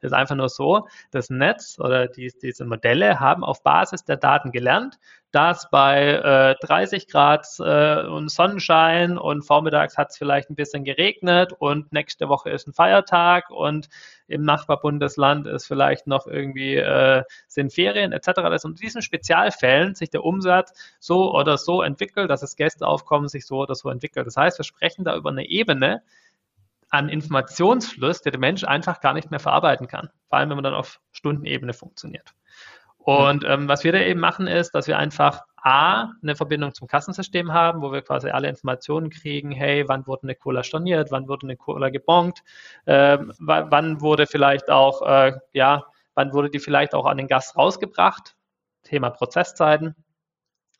Ist 0.00 0.12
einfach 0.12 0.36
nur 0.36 0.48
so, 0.48 0.88
das 1.10 1.30
Netz 1.30 1.78
oder 1.78 2.08
die, 2.08 2.32
diese 2.40 2.64
Modelle 2.64 3.20
haben 3.20 3.44
auf 3.44 3.62
Basis 3.62 4.04
der 4.04 4.16
Daten 4.16 4.52
gelernt, 4.52 4.98
dass 5.30 5.68
bei 5.70 6.56
äh, 6.60 6.66
30 6.66 7.06
Grad 7.06 7.46
äh, 7.58 8.06
und 8.06 8.30
Sonnenschein 8.30 9.18
und 9.18 9.42
vormittags 9.42 9.98
hat 9.98 10.10
es 10.10 10.16
vielleicht 10.16 10.48
ein 10.48 10.54
bisschen 10.54 10.84
geregnet 10.84 11.52
und 11.52 11.92
nächste 11.92 12.28
Woche 12.30 12.50
ist 12.50 12.66
ein 12.66 12.72
Feiertag 12.72 13.50
und 13.50 13.88
im 14.26 14.42
Nachbarbundesland 14.42 15.46
ist 15.46 15.66
vielleicht 15.66 16.06
noch 16.06 16.26
irgendwie 16.26 16.76
äh, 16.76 17.24
sind 17.46 17.74
Ferien 17.74 18.12
etc. 18.12 18.26
Dass 18.36 18.64
in 18.64 18.74
diesen 18.74 19.02
Spezialfällen 19.02 19.94
sich 19.94 20.08
der 20.08 20.24
Umsatz 20.24 20.72
so 20.98 21.34
oder 21.34 21.58
so 21.58 21.82
entwickelt, 21.82 22.30
dass 22.30 22.40
das 22.40 22.56
Gästeaufkommen 22.56 23.28
sich 23.28 23.46
so 23.46 23.58
oder 23.58 23.74
so 23.74 23.90
entwickelt. 23.90 24.26
Das 24.26 24.36
heißt, 24.36 24.58
wir 24.58 24.64
sprechen 24.64 25.04
da 25.04 25.14
über 25.14 25.30
eine 25.30 25.46
Ebene, 25.46 26.02
an 26.90 27.08
Informationsfluss, 27.08 28.22
der 28.22 28.32
der 28.32 28.40
Mensch 28.40 28.64
einfach 28.64 29.00
gar 29.00 29.14
nicht 29.14 29.30
mehr 29.30 29.40
verarbeiten 29.40 29.88
kann. 29.88 30.10
Vor 30.28 30.38
allem, 30.38 30.50
wenn 30.50 30.56
man 30.56 30.64
dann 30.64 30.74
auf 30.74 31.00
Stundenebene 31.12 31.72
funktioniert. 31.72 32.34
Und 32.98 33.44
ähm, 33.46 33.68
was 33.68 33.84
wir 33.84 33.92
da 33.92 34.00
eben 34.00 34.20
machen, 34.20 34.46
ist, 34.46 34.72
dass 34.72 34.86
wir 34.86 34.98
einfach 34.98 35.40
A, 35.56 36.10
eine 36.22 36.36
Verbindung 36.36 36.74
zum 36.74 36.88
Kassensystem 36.88 37.52
haben, 37.52 37.80
wo 37.80 37.90
wir 37.90 38.02
quasi 38.02 38.28
alle 38.30 38.48
Informationen 38.48 39.10
kriegen, 39.10 39.50
hey, 39.50 39.88
wann 39.88 40.06
wurde 40.06 40.24
eine 40.24 40.34
Cola 40.34 40.62
storniert, 40.62 41.10
wann 41.10 41.26
wurde 41.26 41.46
eine 41.46 41.56
Cola 41.56 41.88
gebongt, 41.88 42.40
äh, 42.84 43.18
wann 43.38 44.00
wurde 44.00 44.26
vielleicht 44.26 44.70
auch, 44.70 45.02
äh, 45.02 45.32
ja, 45.52 45.84
wann 46.14 46.32
wurde 46.32 46.50
die 46.50 46.58
vielleicht 46.58 46.94
auch 46.94 47.06
an 47.06 47.16
den 47.16 47.28
Gast 47.28 47.56
rausgebracht, 47.56 48.36
Thema 48.82 49.10
Prozesszeiten. 49.10 49.94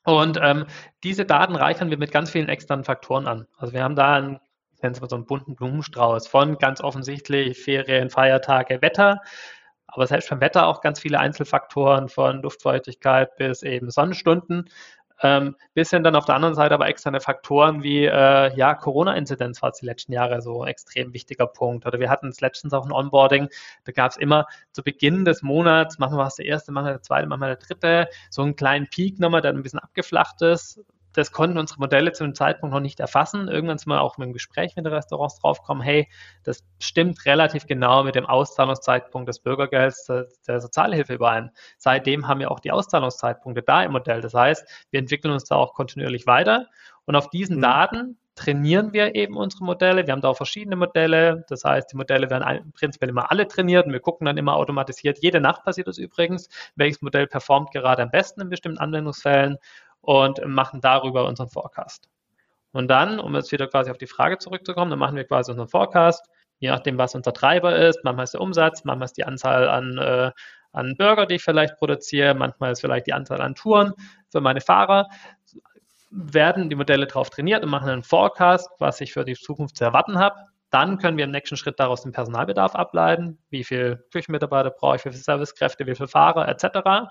Und 0.04 0.38
ähm, 0.42 0.66
diese 1.02 1.24
Daten 1.24 1.56
reichern 1.56 1.90
wir 1.90 1.98
mit 1.98 2.12
ganz 2.12 2.30
vielen 2.30 2.48
externen 2.48 2.84
Faktoren 2.84 3.26
an. 3.26 3.46
Also 3.56 3.72
wir 3.72 3.82
haben 3.82 3.96
da 3.96 4.14
ein 4.14 4.40
nennen 4.82 4.94
es 4.94 5.00
mal 5.00 5.08
so 5.08 5.16
einen 5.16 5.26
bunten 5.26 5.56
Blumenstrauß 5.56 6.26
von 6.26 6.58
ganz 6.58 6.80
offensichtlich 6.80 7.58
Ferien, 7.58 8.10
Feiertage, 8.10 8.82
Wetter, 8.82 9.20
aber 9.86 10.06
selbst 10.06 10.30
beim 10.30 10.40
Wetter 10.40 10.66
auch 10.66 10.80
ganz 10.80 11.00
viele 11.00 11.18
Einzelfaktoren 11.18 12.08
von 12.08 12.42
Luftfeuchtigkeit 12.42 13.36
bis 13.36 13.62
eben 13.62 13.90
Sonnenstunden. 13.90 14.68
Ähm, 15.20 15.56
bis 15.74 15.90
hin 15.90 16.04
dann 16.04 16.14
auf 16.14 16.26
der 16.26 16.36
anderen 16.36 16.54
Seite 16.54 16.74
aber 16.74 16.86
externe 16.86 17.20
Faktoren 17.20 17.82
wie 17.82 18.04
äh, 18.04 18.54
ja, 18.56 18.74
Corona-Inzidenz 18.74 19.60
war 19.62 19.70
es 19.70 19.78
die 19.78 19.86
letzten 19.86 20.12
Jahre 20.12 20.40
so 20.42 20.62
ein 20.62 20.68
extrem 20.68 21.12
wichtiger 21.12 21.48
Punkt. 21.48 21.86
Oder 21.86 21.98
wir 21.98 22.08
hatten 22.08 22.28
es 22.28 22.40
letztens 22.40 22.72
auch 22.72 22.86
ein 22.86 22.92
Onboarding, 22.92 23.48
da 23.84 23.92
gab 23.92 24.12
es 24.12 24.16
immer 24.16 24.46
zu 24.70 24.84
Beginn 24.84 25.24
des 25.24 25.42
Monats, 25.42 25.98
machen 25.98 26.16
wir 26.16 26.24
was 26.24 26.36
der 26.36 26.46
erste, 26.46 26.70
machen 26.70 26.86
wir 26.86 26.92
der 26.92 27.02
zweite, 27.02 27.26
machen 27.26 27.40
wir 27.40 27.48
der 27.48 27.56
dritte, 27.56 28.08
so 28.30 28.42
einen 28.42 28.54
kleinen 28.54 28.88
Peak 28.88 29.18
nochmal, 29.18 29.40
der 29.40 29.52
ein 29.52 29.62
bisschen 29.62 29.80
abgeflacht 29.80 30.40
ist, 30.42 30.80
das 31.12 31.32
konnten 31.32 31.58
unsere 31.58 31.80
Modelle 31.80 32.12
zu 32.12 32.24
dem 32.24 32.34
Zeitpunkt 32.34 32.74
noch 32.74 32.80
nicht 32.80 33.00
erfassen. 33.00 33.48
Irgendwann 33.48 33.78
sind 33.78 33.88
wir 33.88 34.00
auch 34.00 34.18
mit 34.18 34.26
dem 34.26 34.32
Gespräch 34.32 34.76
mit 34.76 34.84
den 34.84 34.92
Restaurants 34.92 35.38
draufgekommen, 35.40 35.82
hey, 35.82 36.08
das 36.44 36.64
stimmt 36.80 37.24
relativ 37.26 37.66
genau 37.66 38.04
mit 38.04 38.14
dem 38.14 38.26
Auszahlungszeitpunkt 38.26 39.28
des 39.28 39.40
Bürgergelds 39.40 40.06
der, 40.46 40.60
Sozialhilfe 40.60 41.14
überein. 41.14 41.50
Seitdem 41.78 42.28
haben 42.28 42.40
wir 42.40 42.50
auch 42.50 42.60
die 42.60 42.72
Auszahlungszeitpunkte 42.72 43.62
da 43.62 43.82
im 43.82 43.92
Modell. 43.92 44.20
Das 44.20 44.34
heißt, 44.34 44.86
wir 44.90 45.00
entwickeln 45.00 45.32
uns 45.32 45.44
da 45.44 45.56
auch 45.56 45.74
kontinuierlich 45.74 46.26
weiter 46.26 46.66
und 47.04 47.16
auf 47.16 47.30
diesen 47.30 47.56
mhm. 47.56 47.62
Daten 47.62 48.18
trainieren 48.38 48.92
wir 48.92 49.14
eben 49.16 49.36
unsere 49.36 49.64
Modelle. 49.64 50.06
Wir 50.06 50.12
haben 50.12 50.20
da 50.20 50.28
auch 50.28 50.36
verschiedene 50.36 50.76
Modelle. 50.76 51.44
Das 51.48 51.64
heißt, 51.64 51.92
die 51.92 51.96
Modelle 51.96 52.30
werden 52.30 52.72
prinzipiell 52.72 53.10
immer 53.10 53.30
alle 53.30 53.48
trainiert 53.48 53.86
und 53.86 53.92
wir 53.92 54.00
gucken 54.00 54.26
dann 54.26 54.36
immer 54.36 54.54
automatisiert. 54.54 55.18
Jede 55.18 55.40
Nacht 55.40 55.64
passiert 55.64 55.88
das 55.88 55.98
übrigens, 55.98 56.48
welches 56.76 57.02
Modell 57.02 57.26
performt 57.26 57.72
gerade 57.72 58.02
am 58.02 58.10
besten 58.10 58.42
in 58.42 58.48
bestimmten 58.48 58.78
Anwendungsfällen 58.78 59.58
und 60.00 60.44
machen 60.46 60.80
darüber 60.80 61.26
unseren 61.26 61.48
Forecast. 61.48 62.08
Und 62.72 62.88
dann, 62.88 63.18
um 63.18 63.34
jetzt 63.34 63.50
wieder 63.52 63.66
quasi 63.66 63.90
auf 63.90 63.98
die 63.98 64.06
Frage 64.06 64.38
zurückzukommen, 64.38 64.90
dann 64.90 64.98
machen 64.98 65.16
wir 65.16 65.24
quasi 65.24 65.50
unseren 65.50 65.68
Forecast, 65.68 66.26
je 66.58 66.70
nachdem, 66.70 66.98
was 66.98 67.14
unser 67.14 67.32
Treiber 67.32 67.76
ist. 67.76 68.04
Manchmal 68.04 68.24
ist 68.24 68.34
der 68.34 68.40
Umsatz, 68.40 68.84
manchmal 68.84 69.06
ist 69.06 69.16
die 69.16 69.24
Anzahl 69.24 69.68
an, 69.68 69.98
äh, 69.98 70.30
an 70.72 70.94
Burger, 70.98 71.26
die 71.26 71.36
ich 71.36 71.42
vielleicht 71.42 71.76
produziere, 71.76 72.34
manchmal 72.34 72.72
ist 72.72 72.80
vielleicht 72.80 73.06
die 73.06 73.12
Anzahl 73.12 73.40
an 73.40 73.54
Touren 73.54 73.94
für 74.30 74.40
meine 74.40 74.60
Fahrer. 74.60 75.08
Werden 76.10 76.68
die 76.68 76.76
Modelle 76.76 77.06
darauf 77.06 77.30
trainiert 77.30 77.64
und 77.64 77.70
machen 77.70 77.88
einen 77.88 78.02
Forecast, 78.02 78.70
was 78.78 79.00
ich 79.00 79.12
für 79.12 79.24
die 79.24 79.34
Zukunft 79.34 79.76
zu 79.76 79.84
erwarten 79.84 80.18
habe. 80.18 80.36
Dann 80.70 80.98
können 80.98 81.16
wir 81.16 81.24
im 81.24 81.30
nächsten 81.30 81.56
Schritt 81.56 81.80
daraus 81.80 82.02
den 82.02 82.12
Personalbedarf 82.12 82.74
ableiten, 82.74 83.38
wie 83.48 83.64
viele 83.64 84.04
Küchenmitarbeiter 84.12 84.70
brauche 84.70 84.96
ich, 84.96 85.04
wie 85.06 85.10
viele 85.10 85.22
Servicekräfte, 85.22 85.86
wie 85.86 85.94
viele 85.94 86.08
Fahrer 86.08 86.46
etc 86.48 87.08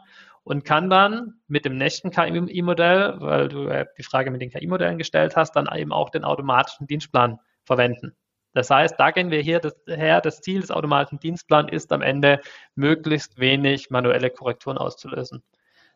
und 0.47 0.63
kann 0.63 0.89
dann 0.89 1.33
mit 1.49 1.65
dem 1.65 1.75
nächsten 1.75 2.09
KI-Modell, 2.09 3.15
weil 3.19 3.49
du 3.49 3.67
die 3.97 4.03
Frage 4.03 4.31
mit 4.31 4.41
den 4.41 4.49
KI-Modellen 4.49 4.97
gestellt 4.97 5.35
hast, 5.35 5.57
dann 5.57 5.67
eben 5.75 5.91
auch 5.91 6.09
den 6.09 6.23
automatischen 6.23 6.87
Dienstplan 6.87 7.37
verwenden. 7.65 8.15
Das 8.53 8.69
heißt, 8.69 8.95
da 8.97 9.11
gehen 9.11 9.29
wir 9.29 9.41
hier 9.41 9.59
das, 9.59 9.75
her. 9.87 10.21
Das 10.21 10.39
Ziel 10.39 10.61
des 10.61 10.71
automatischen 10.71 11.19
Dienstplans 11.19 11.69
ist 11.73 11.91
am 11.91 12.01
Ende, 12.01 12.39
möglichst 12.75 13.37
wenig 13.37 13.89
manuelle 13.89 14.29
Korrekturen 14.29 14.77
auszulösen. 14.77 15.43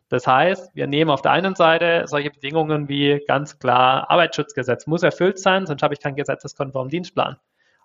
Das 0.09 0.27
heißt, 0.27 0.75
wir 0.75 0.85
nehmen 0.85 1.11
auf 1.11 1.21
der 1.21 1.31
einen 1.31 1.55
Seite 1.55 2.03
solche 2.07 2.29
Bedingungen 2.29 2.89
wie 2.89 3.23
ganz 3.25 3.57
klar 3.57 4.11
Arbeitsschutzgesetz 4.11 4.85
muss 4.85 5.01
erfüllt 5.01 5.39
sein, 5.39 5.65
sonst 5.65 5.81
habe 5.81 5.93
ich 5.93 6.01
keinen 6.01 6.17
gesetzeskonformen 6.17 6.89
Dienstplan. 6.89 7.37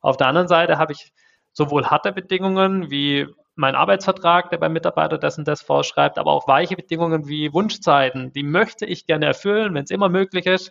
Auf 0.02 0.16
der 0.16 0.26
anderen 0.26 0.48
Seite 0.48 0.78
habe 0.78 0.94
ich 0.94 1.12
sowohl 1.56 1.86
harte 1.86 2.12
Bedingungen 2.12 2.90
wie 2.90 3.26
mein 3.54 3.74
Arbeitsvertrag, 3.74 4.50
der 4.50 4.58
beim 4.58 4.74
Mitarbeiter 4.74 5.18
und 5.38 5.48
das 5.48 5.62
vorschreibt, 5.62 6.18
aber 6.18 6.32
auch 6.32 6.46
weiche 6.46 6.76
Bedingungen 6.76 7.26
wie 7.28 7.52
Wunschzeiten, 7.54 8.30
die 8.34 8.42
möchte 8.42 8.84
ich 8.84 9.06
gerne 9.06 9.24
erfüllen, 9.24 9.72
wenn 9.72 9.84
es 9.84 9.90
immer 9.90 10.10
möglich 10.10 10.44
ist. 10.44 10.70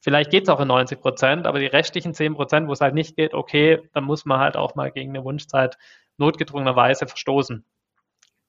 Vielleicht 0.00 0.30
geht 0.30 0.42
es 0.42 0.50
auch 0.50 0.60
in 0.60 0.68
90 0.68 1.00
Prozent, 1.00 1.46
aber 1.46 1.58
die 1.58 1.66
restlichen 1.66 2.12
10 2.12 2.34
Prozent, 2.34 2.68
wo 2.68 2.72
es 2.72 2.82
halt 2.82 2.94
nicht 2.94 3.16
geht, 3.16 3.32
okay, 3.32 3.80
dann 3.94 4.04
muss 4.04 4.26
man 4.26 4.38
halt 4.38 4.58
auch 4.58 4.74
mal 4.74 4.92
gegen 4.92 5.10
eine 5.16 5.24
Wunschzeit 5.24 5.78
notgedrungenerweise 6.18 7.06
verstoßen. 7.06 7.64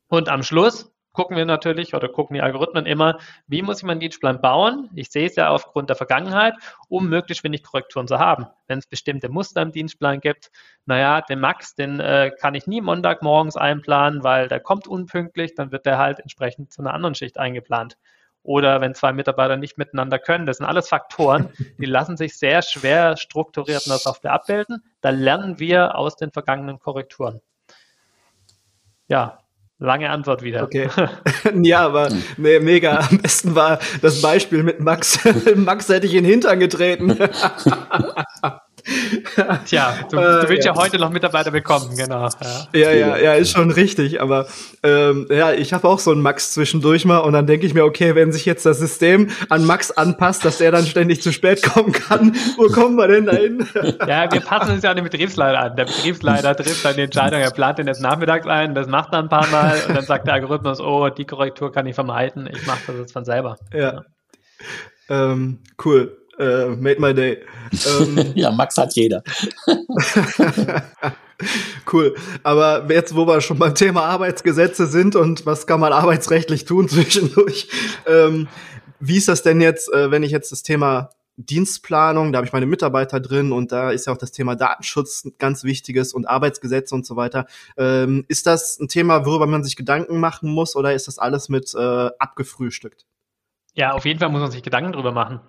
Und 0.10 0.28
am 0.28 0.44
Schluss 0.44 0.92
gucken 1.14 1.36
wir 1.36 1.46
natürlich 1.46 1.94
oder 1.94 2.08
gucken 2.08 2.36
die 2.36 2.42
Algorithmen 2.42 2.86
immer, 2.86 3.20
wie 3.48 3.62
muss 3.62 3.80
ich 3.80 3.84
meinen 3.84 4.00
Dienstplan 4.00 4.42
bauen? 4.42 4.90
Ich 4.96 5.10
sehe 5.10 5.28
es 5.28 5.36
ja 5.36 5.50
aufgrund 5.50 5.90
der 5.90 5.96
Vergangenheit, 5.96 6.54
um 6.88 7.10
möglichst 7.10 7.44
wenig 7.44 7.64
Korrekturen 7.64 8.08
zu 8.08 8.20
haben. 8.20 8.48
Wenn 8.68 8.80
es 8.80 8.88
bestimmte 8.88 9.30
Muster 9.30 9.62
im 9.62 9.72
Dienstplan 9.72 10.22
gibt, 10.22 10.52
naja, 10.86 11.22
den 11.22 11.40
Max, 11.40 11.76
den 11.76 12.00
äh, 12.00 12.32
kann 12.40 12.56
ich 12.56 12.68
nie 12.68 12.82
Montagmorgens 12.82 13.58
einplanen, 13.58 14.24
weil 14.24 14.48
der 14.48 14.60
kommt 14.60 14.88
unpünktlich, 14.88 15.56
dann 15.56 15.72
wird 15.72 15.86
der 15.86 15.98
halt 15.98 16.20
entsprechend 16.20 16.72
zu 16.72 16.82
einer 16.82 16.94
anderen 16.94 17.16
Schicht 17.16 17.38
eingeplant. 17.38 17.98
Oder 18.42 18.80
wenn 18.80 18.96
zwei 18.96 19.12
Mitarbeiter 19.12 19.58
nicht 19.58 19.78
miteinander 19.78 20.18
können. 20.18 20.46
Das 20.46 20.58
sind 20.58 20.66
alles 20.66 20.88
Faktoren, 20.88 21.50
die 21.78 21.86
lassen 21.86 22.16
sich 22.16 22.38
sehr 22.38 22.62
schwer 22.62 23.18
strukturiert 23.18 23.86
in 23.86 23.90
der 23.90 24.00
Software 24.00 24.32
abbilden. 24.32 24.84
Da 25.02 25.10
lernen 25.10 25.60
wir 25.60 25.96
aus 25.96 26.16
den 26.16 26.32
vergangenen 26.32 26.80
Korrekturen. 26.80 27.42
Ja, 29.10 29.40
Lange 29.82 30.10
Antwort 30.10 30.42
wieder. 30.42 30.64
Okay. 30.64 30.90
ja, 31.64 31.86
aber 31.86 32.10
nee, 32.36 32.60
mega. 32.60 33.00
Am 33.10 33.18
besten 33.20 33.56
war 33.56 33.80
das 34.02 34.22
Beispiel 34.22 34.62
mit 34.62 34.82
Max. 34.82 35.20
Max 35.56 35.88
hätte 35.88 36.06
ich 36.06 36.16
in 36.16 36.26
den 36.26 36.32
Hintern 36.32 36.60
getreten. 36.60 37.18
Tja, 39.66 39.94
du, 40.10 40.18
äh, 40.18 40.42
du 40.42 40.50
willst 40.50 40.66
ja. 40.66 40.74
ja. 40.74 40.82
heute 40.82 40.98
noch 40.98 41.10
Mitarbeiter 41.10 41.52
bekommen, 41.52 41.96
genau. 41.96 42.30
Ja, 42.74 42.80
ja, 42.80 42.92
ja, 42.92 43.18
ja 43.18 43.34
ist 43.34 43.52
schon 43.52 43.72
richtig. 43.72 44.22
Aber 44.22 44.48
ähm, 44.84 45.28
ja, 45.30 45.52
ich 45.52 45.74
habe 45.74 45.88
auch 45.88 46.00
so 46.00 46.12
einen 46.12 46.22
Max 46.22 46.54
zwischendurch 46.54 47.06
mal 47.06 47.20
und 47.20 47.34
dann 47.34 47.48
denke 47.48 47.66
ich 47.66 47.74
mir, 47.74 47.86
okay, 47.86 48.16
wenn 48.16 48.32
sich 48.32 48.46
jetzt 48.46 48.66
das 48.66 48.80
System 48.80 49.30
an 49.50 49.66
Max 49.66 49.92
anpasst, 49.92 50.46
dass 50.46 50.62
er 50.62 50.72
dann 50.72 50.86
ständig 50.86 51.22
zu 51.22 51.32
spät 51.32 51.62
kommen 51.64 51.92
kann, 51.92 52.36
wo 52.58 52.68
kommen 52.68 52.96
wir 52.96 53.08
denn 53.08 53.26
da 53.26 53.34
hin? 53.34 53.68
ja, 54.08 54.32
wir 54.32 54.42
passen 54.42 54.72
uns 54.72 54.84
ja 54.84 54.92
an 54.92 54.96
den 54.96 55.06
Betriebsleiter 55.06 55.60
an. 55.60 55.76
Der 55.76 55.86
Betriebsleiter 55.86 56.56
trifft 56.56 56.84
dann 56.86 56.96
die 56.96 57.04
Entscheidung, 57.04 57.40
er 57.40 57.52
plant 57.52 57.80
den 57.80 57.88
jetzt 57.88 58.02
nachmittags 58.02 58.48
ein, 58.48 58.76
das 58.76 58.88
macht 58.88 59.14
er 59.14 59.20
ein 59.20 59.30
paar 59.30 59.48
Mal 59.48 59.78
und 59.88 59.96
dann 59.96 60.06
sagt 60.06 60.28
der 60.28 60.36
Algorithmus, 60.36 60.80
oh, 60.80 61.10
die 61.10 61.26
Korrektur 61.26 61.72
kann 61.72 61.86
ich 61.86 61.96
vermeiden, 61.96 62.50
ich 62.52 62.66
mache 62.66 62.80
das 62.88 62.96
jetzt 62.98 63.14
von 63.14 63.26
selber. 63.26 63.58
Ja. 63.74 63.80
ja. 63.80 64.04
Ähm, 65.10 65.60
cool. 65.84 66.16
Uh, 66.40 66.76
made 66.80 67.02
my 67.02 67.14
day. 67.14 67.40
Ähm, 68.00 68.32
ja, 68.36 68.50
Max 68.52 68.78
hat 68.78 68.96
jeder. 68.96 69.24
cool. 71.92 72.16
Aber 72.44 72.86
jetzt, 72.90 73.16
wo 73.16 73.28
wir 73.28 73.42
schon 73.42 73.60
beim 73.60 73.76
Thema 73.76 74.04
Arbeitsgesetze 74.04 74.88
sind 74.88 75.16
und 75.18 75.46
was 75.46 75.68
kann 75.68 75.80
man 75.80 75.92
arbeitsrechtlich 75.92 76.66
tun 76.66 76.88
zwischendurch, 76.90 77.68
ähm, 78.08 78.48
wie 79.00 79.18
ist 79.18 79.28
das 79.28 79.44
denn 79.44 79.60
jetzt, 79.62 79.92
äh, 79.94 80.12
wenn 80.12 80.24
ich 80.24 80.32
jetzt 80.32 80.52
das 80.52 80.64
Thema 80.64 81.10
Dienstplanung, 81.36 82.34
da 82.34 82.38
habe 82.38 82.48
ich 82.48 82.54
meine 82.54 82.66
Mitarbeiter 82.66 83.22
drin 83.22 83.54
und 83.54 83.72
da 83.72 83.92
ist 83.92 84.08
ja 84.08 84.14
auch 84.14 84.18
das 84.18 84.32
Thema 84.32 84.56
Datenschutz 84.56 85.26
ganz 85.40 85.64
wichtiges 85.64 86.14
und 86.14 86.26
Arbeitsgesetze 86.26 86.94
und 86.94 87.06
so 87.06 87.16
weiter. 87.16 87.48
Ähm, 87.78 88.26
ist 88.28 88.46
das 88.46 88.78
ein 88.80 88.90
Thema, 88.90 89.26
worüber 89.26 89.48
man 89.48 89.64
sich 89.64 89.78
Gedanken 89.78 90.20
machen 90.20 90.50
muss 90.50 90.76
oder 90.76 90.94
ist 90.94 91.08
das 91.08 91.18
alles 91.18 91.48
mit 91.48 91.74
äh, 91.76 92.10
abgefrühstückt? 92.20 93.06
Ja, 93.74 93.94
auf 93.94 94.06
jeden 94.06 94.20
Fall 94.20 94.28
muss 94.28 94.42
man 94.42 94.52
sich 94.52 94.64
Gedanken 94.64 94.92
drüber 94.92 95.14
machen. 95.14 95.40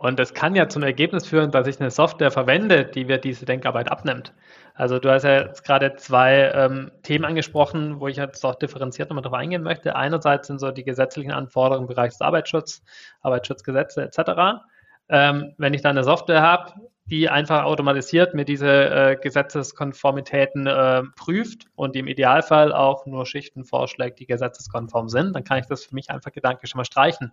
Und 0.00 0.18
das 0.18 0.32
kann 0.32 0.54
ja 0.54 0.66
zum 0.66 0.82
Ergebnis 0.82 1.26
führen, 1.26 1.50
dass 1.50 1.66
ich 1.66 1.78
eine 1.78 1.90
Software 1.90 2.30
verwende, 2.30 2.86
die 2.86 3.04
mir 3.04 3.18
diese 3.18 3.44
Denkarbeit 3.44 3.92
abnimmt. 3.92 4.32
Also 4.72 4.98
du 4.98 5.10
hast 5.10 5.24
ja 5.24 5.42
jetzt 5.42 5.62
gerade 5.62 5.94
zwei 5.96 6.50
ähm, 6.54 6.90
Themen 7.02 7.26
angesprochen, 7.26 8.00
wo 8.00 8.08
ich 8.08 8.16
jetzt 8.16 8.42
auch 8.46 8.54
differenziert 8.54 9.10
nochmal 9.10 9.20
drauf 9.20 9.34
eingehen 9.34 9.62
möchte. 9.62 9.94
Einerseits 9.94 10.46
sind 10.46 10.58
so 10.58 10.70
die 10.70 10.84
gesetzlichen 10.84 11.32
Anforderungen 11.32 11.86
im 11.86 11.94
Bereich 11.94 12.12
des 12.12 12.22
Arbeitsschutzes, 12.22 12.82
Arbeitsschutzgesetze 13.20 14.00
etc. 14.04 14.62
Ähm, 15.10 15.52
wenn 15.58 15.74
ich 15.74 15.82
dann 15.82 15.98
eine 15.98 16.04
Software 16.04 16.40
habe, 16.40 16.72
die 17.04 17.28
einfach 17.28 17.64
automatisiert 17.64 18.32
mir 18.32 18.46
diese 18.46 18.70
äh, 18.70 19.16
Gesetzeskonformitäten 19.20 20.66
äh, 20.66 21.02
prüft 21.14 21.66
und 21.74 21.94
im 21.94 22.06
Idealfall 22.06 22.72
auch 22.72 23.04
nur 23.04 23.26
Schichten 23.26 23.66
vorschlägt, 23.66 24.18
die 24.18 24.26
gesetzeskonform 24.26 25.10
sind, 25.10 25.36
dann 25.36 25.44
kann 25.44 25.58
ich 25.58 25.66
das 25.66 25.84
für 25.84 25.94
mich 25.94 26.08
einfach 26.08 26.32
gedanklich 26.32 26.70
schon 26.70 26.78
mal 26.78 26.86
streichen. 26.86 27.32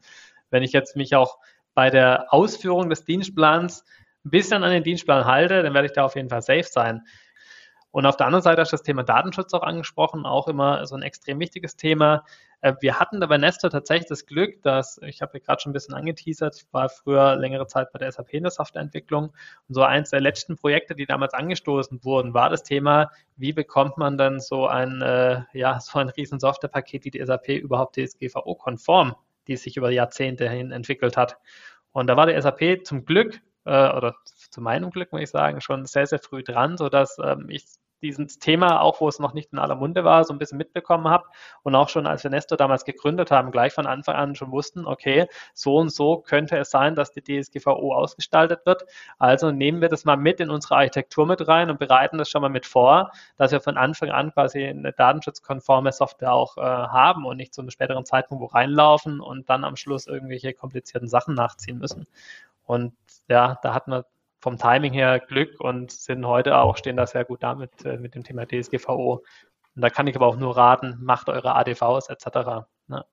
Wenn 0.50 0.64
ich 0.64 0.74
jetzt 0.74 0.98
mich 0.98 1.16
auch 1.16 1.38
bei 1.78 1.92
der 1.92 2.34
Ausführung 2.34 2.90
des 2.90 3.06
Dienstplans 3.06 3.86
ein 4.26 4.32
bisschen 4.32 4.64
an 4.64 4.72
den 4.72 4.82
Dienstplan 4.82 5.26
halte, 5.26 5.62
dann 5.62 5.76
werde 5.76 5.86
ich 5.86 5.94
da 5.94 6.06
auf 6.06 6.16
jeden 6.16 6.28
Fall 6.28 6.42
safe 6.42 6.64
sein. 6.64 7.04
Und 7.92 8.08
auf 8.08 8.18
der 8.18 8.26
anderen 8.26 8.42
Seite 8.42 8.62
hast 8.62 8.72
du 8.72 8.78
das 8.78 8.82
Thema 8.82 9.04
Datenschutz 9.04 9.54
auch 9.54 9.62
angesprochen, 9.62 10.26
auch 10.26 10.48
immer 10.48 10.88
so 10.88 10.96
ein 10.96 11.04
extrem 11.04 11.40
wichtiges 11.40 11.76
Thema. 11.76 12.26
Äh, 12.62 12.74
wir 12.80 13.00
hatten 13.00 13.22
da 13.22 13.28
bei 13.28 13.38
Nestor 13.38 13.70
tatsächlich 13.70 14.10
das 14.10 14.26
Glück, 14.26 14.60
dass, 14.64 15.00
ich 15.04 15.22
habe 15.22 15.38
ja 15.38 15.46
gerade 15.46 15.62
schon 15.62 15.70
ein 15.70 15.74
bisschen 15.74 15.94
angeteasert, 15.94 16.66
war 16.72 16.90
früher 16.90 17.36
längere 17.36 17.68
Zeit 17.68 17.92
bei 17.94 18.00
der 18.00 18.12
SAP 18.12 18.34
in 18.34 18.42
der 18.42 18.52
Softwareentwicklung 18.52 19.26
und 19.26 19.76
so 19.76 19.84
eins 19.84 20.10
der 20.10 20.20
letzten 20.20 20.56
Projekte, 20.56 20.96
die 20.96 21.06
damals 21.06 21.36
angestoßen 21.36 22.04
wurden, 22.04 22.34
war 22.34 22.50
das 22.50 22.64
Thema, 22.64 23.12
wie 23.36 23.54
bekommt 23.54 24.00
man 24.00 24.18
dann 24.18 24.40
so 24.40 24.66
ein, 24.66 25.04
äh, 25.04 25.44
ja, 25.54 25.80
so 25.80 26.00
ein 26.00 26.10
riesen 26.10 26.40
Softwarepaket 26.40 27.06
wie 27.06 27.12
die 27.12 27.24
SAP 27.24 27.50
überhaupt 27.50 27.98
DSGVO-konform 27.98 29.16
die 29.48 29.58
sich 29.58 29.78
über 29.78 29.90
Jahrzehnte 29.90 30.50
hin 30.50 30.72
entwickelt 30.72 31.18
hat. 31.18 31.38
Und 31.92 32.08
da 32.08 32.18
war 32.18 32.28
die 32.28 32.40
SAP 32.40 32.86
zum 32.86 33.06
Glück, 33.06 33.42
äh, 33.66 33.90
oder 33.90 34.16
zu 34.26 34.62
meinem 34.62 34.92
Glück, 34.92 35.12
muss 35.12 35.22
ich 35.22 35.30
sagen, 35.30 35.62
schon 35.62 35.86
sehr, 35.86 36.08
sehr 36.08 36.20
früh 36.20 36.44
dran, 36.44 36.78
sodass 36.78 37.18
ähm, 37.24 37.48
ich 37.50 37.66
dieses 38.02 38.40
Thema, 38.40 38.82
auch 38.82 39.02
wo 39.02 39.08
es 39.08 39.20
noch 39.20 39.34
nicht 39.34 39.54
in 39.54 39.60
aller 39.60 39.76
Munde 39.76 40.04
war, 40.04 40.24
so 40.24 40.34
ein 40.34 40.40
bisschen 40.40 40.58
mitbekommen 40.58 41.08
habe 41.08 41.26
und 41.64 41.76
auch 41.76 41.90
schon 41.90 42.08
als 42.08 42.24
wir 42.24 42.32
Nesto 42.32 42.56
damals 42.56 42.86
gegründet 42.86 43.32
haben, 43.32 43.52
gleich 43.52 43.74
von 43.74 43.88
Anfang 43.88 44.16
an 44.16 44.36
schon 44.36 44.52
wussten, 44.52 44.86
okay, 44.86 45.28
so 45.54 45.78
und 45.78 45.90
so 45.90 46.18
könnte 46.18 46.58
es 46.58 46.70
sein, 46.70 46.96
dass 46.96 47.12
die 47.12 47.22
DSGVO 47.22 47.94
ausgestaltet 47.94 48.66
wird. 48.66 48.86
Also 49.18 49.52
nehmen 49.52 49.82
wir 49.82 49.90
das 49.90 50.06
mal 50.06 50.18
mit 50.18 50.40
in 50.40 50.50
unsere 50.50 50.76
Architektur 50.76 51.26
mit 51.26 51.48
rein 51.48 51.70
und 51.70 51.80
bereiten 51.80 52.18
das 52.18 52.30
schon 52.30 52.42
mal 52.42 52.50
mit 52.50 52.66
vor, 52.66 53.12
dass 53.38 53.52
wir 53.52 53.62
von 53.62 53.78
Anfang 53.78 54.10
an 54.10 54.32
quasi 54.32 54.66
eine 54.66 54.94
datenschutzkonforme 54.94 55.92
Software 55.92 56.34
auch 56.34 56.58
äh, 56.58 56.62
haben 56.62 57.26
und 57.26 57.38
nicht 57.38 57.54
zu 57.54 57.62
einem 57.62 57.72
späteren 57.72 58.06
Zeitpunkt 58.06 58.42
wo 58.42 58.48
reinlaufen 58.48 59.20
und 59.20 59.50
dann 59.50 59.64
am 59.64 59.76
Schluss 59.76 60.08
irgendwelche 60.08 60.54
komplizierten 60.54 61.08
Sachen 61.08 61.36
nachziehen 61.36 61.78
müssen. 61.80 62.08
Und 62.66 62.94
ja, 63.30 63.58
da 63.64 63.74
hatten 63.74 63.92
wir 63.92 64.06
vom 64.40 64.58
Timing 64.58 64.94
her 64.94 65.20
Glück 65.20 65.60
und 65.60 65.92
sind 65.92 66.26
heute 66.26 66.58
auch, 66.58 66.78
stehen 66.78 66.98
da 66.98 67.08
sehr 67.08 67.26
gut 67.26 67.44
damit 67.44 67.86
äh, 67.86 67.98
mit 67.98 68.16
dem 68.16 68.24
Thema 68.24 68.46
DSGVO. 68.46 69.24
Und 69.76 69.82
da 69.82 69.90
kann 69.90 70.08
ich 70.08 70.16
aber 70.16 70.28
auch 70.28 70.38
nur 70.38 70.58
raten, 70.58 70.98
macht 71.02 71.30
eure 71.30 71.56
ADVs 71.56 72.10
etc. 72.10 72.66
Ne? 72.88 73.06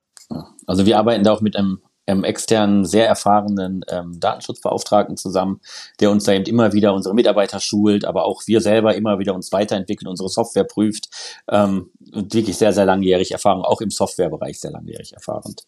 Also 0.66 0.86
wir 0.86 0.98
arbeiten 0.98 1.24
da 1.24 1.32
auch 1.32 1.40
mit 1.40 1.56
einem, 1.56 1.80
einem 2.06 2.24
externen, 2.24 2.84
sehr 2.84 3.06
erfahrenen 3.06 3.84
ähm, 3.88 4.18
Datenschutzbeauftragten 4.20 5.16
zusammen, 5.16 5.60
der 6.00 6.10
uns 6.10 6.24
da 6.24 6.32
eben 6.32 6.44
immer 6.44 6.72
wieder 6.72 6.94
unsere 6.94 7.14
Mitarbeiter 7.14 7.60
schult, 7.60 8.04
aber 8.04 8.24
auch 8.24 8.42
wir 8.46 8.60
selber 8.60 8.94
immer 8.94 9.18
wieder 9.18 9.34
uns 9.34 9.52
weiterentwickeln, 9.52 10.08
unsere 10.08 10.28
Software 10.28 10.64
prüft 10.64 11.08
ähm, 11.48 11.90
und 12.12 12.34
wirklich 12.34 12.56
sehr, 12.56 12.72
sehr 12.72 12.86
langjährig 12.86 13.32
Erfahrung, 13.32 13.62
auch 13.62 13.80
im 13.80 13.90
Softwarebereich 13.90 14.60
sehr 14.60 14.70
langjährig 14.70 15.12
erfahrend. 15.14 15.66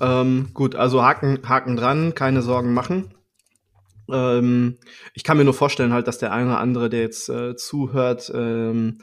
Ähm, 0.00 0.50
gut, 0.52 0.74
also 0.74 1.02
Haken, 1.02 1.48
Haken 1.48 1.76
dran, 1.76 2.14
keine 2.14 2.42
Sorgen 2.42 2.74
machen. 2.74 3.15
Ähm, 4.10 4.78
ich 5.14 5.24
kann 5.24 5.36
mir 5.36 5.44
nur 5.44 5.54
vorstellen 5.54 5.92
halt, 5.92 6.06
dass 6.06 6.18
der 6.18 6.32
eine 6.32 6.50
oder 6.50 6.60
andere, 6.60 6.88
der 6.88 7.00
jetzt 7.00 7.28
äh, 7.28 7.56
zuhört, 7.56 8.30
ähm, 8.34 8.98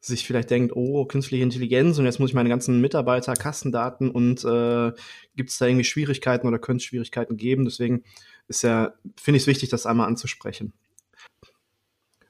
sich 0.00 0.24
vielleicht 0.26 0.50
denkt, 0.50 0.74
oh, 0.76 1.04
künstliche 1.04 1.42
Intelligenz 1.42 1.98
und 1.98 2.04
jetzt 2.04 2.20
muss 2.20 2.30
ich 2.30 2.34
meine 2.34 2.48
ganzen 2.48 2.80
Mitarbeiter, 2.80 3.34
Kassendaten 3.34 4.10
und 4.10 4.44
äh, 4.44 4.92
gibt 5.34 5.50
es 5.50 5.58
da 5.58 5.66
irgendwie 5.66 5.84
Schwierigkeiten 5.84 6.46
oder 6.46 6.58
könnte 6.58 6.82
es 6.82 6.84
Schwierigkeiten 6.84 7.36
geben? 7.36 7.64
Deswegen 7.64 8.04
ist 8.46 8.62
ja, 8.62 8.94
finde 9.16 9.36
ich 9.36 9.44
es 9.44 9.46
wichtig, 9.48 9.70
das 9.70 9.86
einmal 9.86 10.06
anzusprechen. 10.06 10.72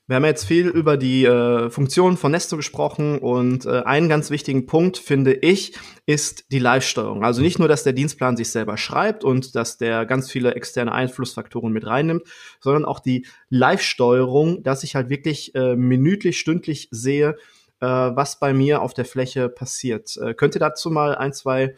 Wir 0.09 0.15
haben 0.15 0.25
jetzt 0.25 0.45
viel 0.45 0.69
über 0.69 0.97
die 0.97 1.25
äh, 1.25 1.69
Funktionen 1.69 2.17
von 2.17 2.31
Nesto 2.31 2.57
gesprochen 2.57 3.19
und 3.19 3.67
äh, 3.67 3.83
einen 3.83 4.09
ganz 4.09 4.31
wichtigen 4.31 4.67
Punkt, 4.67 4.99
finde 4.99 5.35
ich, 5.35 5.77
ist 6.07 6.53
die 6.53 6.61
Live-Steuerung. 6.61 7.25
Also 7.25 7.43
nicht 7.43 7.59
nur, 7.59 7.67
dass 7.67 7.83
der 7.83 7.93
Dienstplan 7.93 8.37
sich 8.37 8.51
selber 8.51 8.77
schreibt 8.77 9.25
und 9.25 9.57
dass 9.57 9.79
der 9.79 10.07
ganz 10.07 10.31
viele 10.31 10.55
externe 10.55 10.93
Einflussfaktoren 10.93 11.73
mit 11.73 11.87
reinnimmt, 11.87 12.23
sondern 12.61 12.85
auch 12.85 13.01
die 13.01 13.27
Live-Steuerung, 13.49 14.63
dass 14.63 14.85
ich 14.85 14.95
halt 14.95 15.09
wirklich 15.09 15.57
äh, 15.57 15.75
minütlich, 15.75 16.39
stündlich 16.39 16.87
sehe, 16.93 17.37
äh, 17.81 17.87
was 17.87 18.39
bei 18.39 18.55
mir 18.55 18.83
auf 18.83 18.95
der 18.95 19.07
Fläche 19.07 19.49
passiert. 19.49 20.17
Äh, 20.19 20.35
könnt 20.35 20.55
ihr 20.55 20.61
dazu 20.61 20.89
mal 20.89 21.17
ein, 21.17 21.33
zwei 21.33 21.75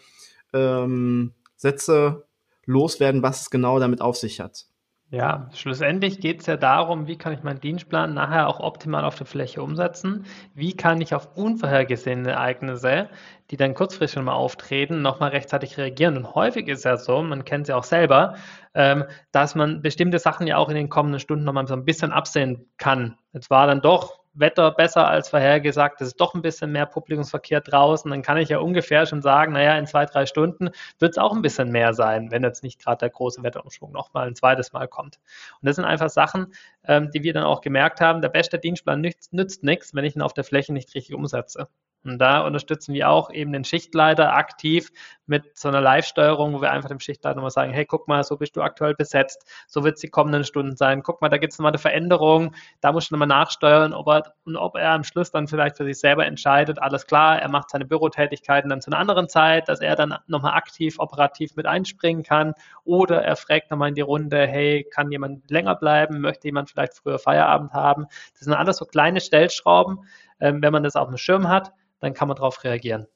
ähm, 0.52 1.32
Sätze 1.56 2.26
loswerden, 2.66 3.22
was 3.22 3.40
es 3.40 3.50
genau 3.50 3.78
damit 3.78 4.02
auf 4.02 4.18
sich 4.18 4.40
hat? 4.40 4.66
Ja, 5.10 5.48
schlussendlich 5.54 6.20
geht 6.20 6.40
es 6.40 6.46
ja 6.46 6.58
darum, 6.58 7.06
wie 7.06 7.16
kann 7.16 7.32
ich 7.32 7.42
meinen 7.42 7.60
Dienstplan 7.60 8.12
nachher 8.12 8.46
auch 8.46 8.60
optimal 8.60 9.04
auf 9.06 9.16
der 9.16 9.26
Fläche 9.26 9.62
umsetzen? 9.62 10.26
Wie 10.54 10.76
kann 10.76 11.00
ich 11.00 11.14
auf 11.14 11.34
unvorhergesehene 11.34 12.30
Ereignisse, 12.32 13.08
die 13.50 13.56
dann 13.56 13.72
kurzfristig 13.72 14.22
mal 14.22 14.34
auftreten, 14.34 15.00
nochmal 15.00 15.30
rechtzeitig 15.30 15.78
reagieren? 15.78 16.18
Und 16.18 16.34
häufig 16.34 16.68
ist 16.68 16.84
ja 16.84 16.98
so, 16.98 17.22
man 17.22 17.46
kennt 17.46 17.62
es 17.62 17.68
ja 17.68 17.76
auch 17.76 17.84
selber, 17.84 18.34
ähm, 18.74 19.04
dass 19.32 19.54
man 19.54 19.80
bestimmte 19.80 20.18
Sachen 20.18 20.46
ja 20.46 20.58
auch 20.58 20.68
in 20.68 20.74
den 20.74 20.90
kommenden 20.90 21.20
Stunden 21.20 21.44
nochmal 21.44 21.66
so 21.66 21.72
ein 21.74 21.86
bisschen 21.86 22.12
absehen 22.12 22.70
kann. 22.76 23.16
Jetzt 23.32 23.48
war 23.48 23.66
dann 23.66 23.80
doch 23.80 24.17
Wetter 24.38 24.70
besser 24.72 25.06
als 25.06 25.28
vorhergesagt, 25.28 26.00
es 26.00 26.08
ist 26.08 26.20
doch 26.20 26.34
ein 26.34 26.42
bisschen 26.42 26.72
mehr 26.72 26.86
Publikumsverkehr 26.86 27.60
draußen, 27.60 28.10
dann 28.10 28.22
kann 28.22 28.38
ich 28.38 28.48
ja 28.48 28.58
ungefähr 28.58 29.06
schon 29.06 29.22
sagen, 29.22 29.52
naja, 29.52 29.78
in 29.78 29.86
zwei, 29.86 30.06
drei 30.06 30.26
Stunden 30.26 30.70
wird 30.98 31.12
es 31.12 31.18
auch 31.18 31.34
ein 31.34 31.42
bisschen 31.42 31.70
mehr 31.70 31.94
sein, 31.94 32.30
wenn 32.30 32.42
jetzt 32.42 32.62
nicht 32.62 32.80
gerade 32.82 32.98
der 32.98 33.10
große 33.10 33.42
Wetterumschwung 33.42 33.92
nochmal 33.92 34.26
ein 34.28 34.34
zweites 34.34 34.72
Mal 34.72 34.88
kommt. 34.88 35.18
Und 35.60 35.66
das 35.66 35.76
sind 35.76 35.84
einfach 35.84 36.10
Sachen, 36.10 36.52
ähm, 36.84 37.10
die 37.10 37.22
wir 37.22 37.32
dann 37.32 37.44
auch 37.44 37.60
gemerkt 37.60 38.00
haben, 38.00 38.22
der 38.22 38.28
beste 38.28 38.58
Dienstplan 38.58 39.00
nützt, 39.00 39.32
nützt 39.32 39.62
nichts, 39.64 39.94
wenn 39.94 40.04
ich 40.04 40.16
ihn 40.16 40.22
auf 40.22 40.32
der 40.34 40.44
Fläche 40.44 40.72
nicht 40.72 40.94
richtig 40.94 41.14
umsetze. 41.14 41.68
Und 42.04 42.18
da 42.18 42.40
unterstützen 42.40 42.94
wir 42.94 43.10
auch 43.10 43.30
eben 43.30 43.52
den 43.52 43.64
Schichtleiter 43.64 44.34
aktiv 44.34 44.90
mit 45.26 45.58
so 45.58 45.68
einer 45.68 45.80
Live-Steuerung, 45.80 46.54
wo 46.54 46.62
wir 46.62 46.70
einfach 46.70 46.88
dem 46.88 47.00
Schichtleiter 47.00 47.40
mal 47.40 47.50
sagen, 47.50 47.72
hey, 47.72 47.84
guck 47.84 48.08
mal, 48.08 48.24
so 48.24 48.36
bist 48.36 48.56
du 48.56 48.62
aktuell 48.62 48.94
besetzt, 48.94 49.44
so 49.66 49.84
wird 49.84 49.96
es 49.96 50.00
die 50.00 50.08
kommenden 50.08 50.44
Stunden 50.44 50.76
sein. 50.76 51.02
Guck 51.02 51.20
mal, 51.20 51.28
da 51.28 51.36
gibt 51.36 51.52
es 51.52 51.58
nochmal 51.58 51.72
eine 51.72 51.78
Veränderung, 51.78 52.54
da 52.80 52.92
muss 52.92 53.04
ich 53.04 53.10
nochmal 53.10 53.28
nachsteuern, 53.28 53.92
ob 53.92 54.08
er, 54.08 54.32
und 54.44 54.56
ob 54.56 54.76
er 54.76 54.92
am 54.92 55.04
Schluss 55.04 55.30
dann 55.30 55.46
vielleicht 55.48 55.76
für 55.76 55.84
sich 55.84 55.98
selber 55.98 56.24
entscheidet, 56.24 56.80
alles 56.80 57.06
klar, 57.06 57.40
er 57.40 57.48
macht 57.50 57.70
seine 57.70 57.84
Bürotätigkeiten 57.84 58.70
dann 58.70 58.80
zu 58.80 58.90
einer 58.90 59.00
anderen 59.00 59.28
Zeit, 59.28 59.68
dass 59.68 59.80
er 59.80 59.96
dann 59.96 60.14
nochmal 60.28 60.54
aktiv, 60.54 60.96
operativ 60.98 61.56
mit 61.56 61.66
einspringen 61.66 62.22
kann 62.22 62.54
oder 62.84 63.22
er 63.22 63.36
fragt 63.36 63.70
nochmal 63.70 63.90
in 63.90 63.94
die 63.94 64.00
Runde, 64.00 64.46
hey, 64.46 64.86
kann 64.90 65.10
jemand 65.10 65.50
länger 65.50 65.74
bleiben, 65.74 66.20
möchte 66.20 66.48
jemand 66.48 66.70
vielleicht 66.70 66.94
früher 66.94 67.18
Feierabend 67.18 67.72
haben. 67.72 68.06
Das 68.32 68.42
sind 68.42 68.54
alles 68.54 68.78
so 68.78 68.86
kleine 68.86 69.20
Stellschrauben, 69.20 70.06
ähm, 70.40 70.62
wenn 70.62 70.72
man 70.72 70.84
das 70.84 70.96
auf 70.96 71.08
dem 71.08 71.18
Schirm 71.18 71.48
hat, 71.48 71.72
dann 72.00 72.14
kann 72.14 72.28
man 72.28 72.36
darauf 72.36 72.64
reagieren. 72.64 73.06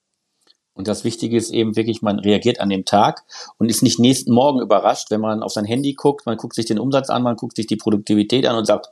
Und 0.74 0.88
das 0.88 1.04
Wichtige 1.04 1.36
ist 1.36 1.50
eben 1.50 1.76
wirklich, 1.76 2.00
man 2.00 2.18
reagiert 2.18 2.60
an 2.60 2.70
dem 2.70 2.84
Tag 2.84 3.24
und 3.58 3.68
ist 3.68 3.82
nicht 3.82 3.98
nächsten 3.98 4.32
Morgen 4.32 4.60
überrascht, 4.60 5.10
wenn 5.10 5.20
man 5.20 5.42
auf 5.42 5.52
sein 5.52 5.66
Handy 5.66 5.92
guckt, 5.92 6.24
man 6.24 6.38
guckt 6.38 6.54
sich 6.54 6.64
den 6.64 6.78
Umsatz 6.78 7.10
an, 7.10 7.22
man 7.22 7.36
guckt 7.36 7.56
sich 7.56 7.66
die 7.66 7.76
Produktivität 7.76 8.46
an 8.46 8.56
und 8.56 8.64
sagt, 8.64 8.88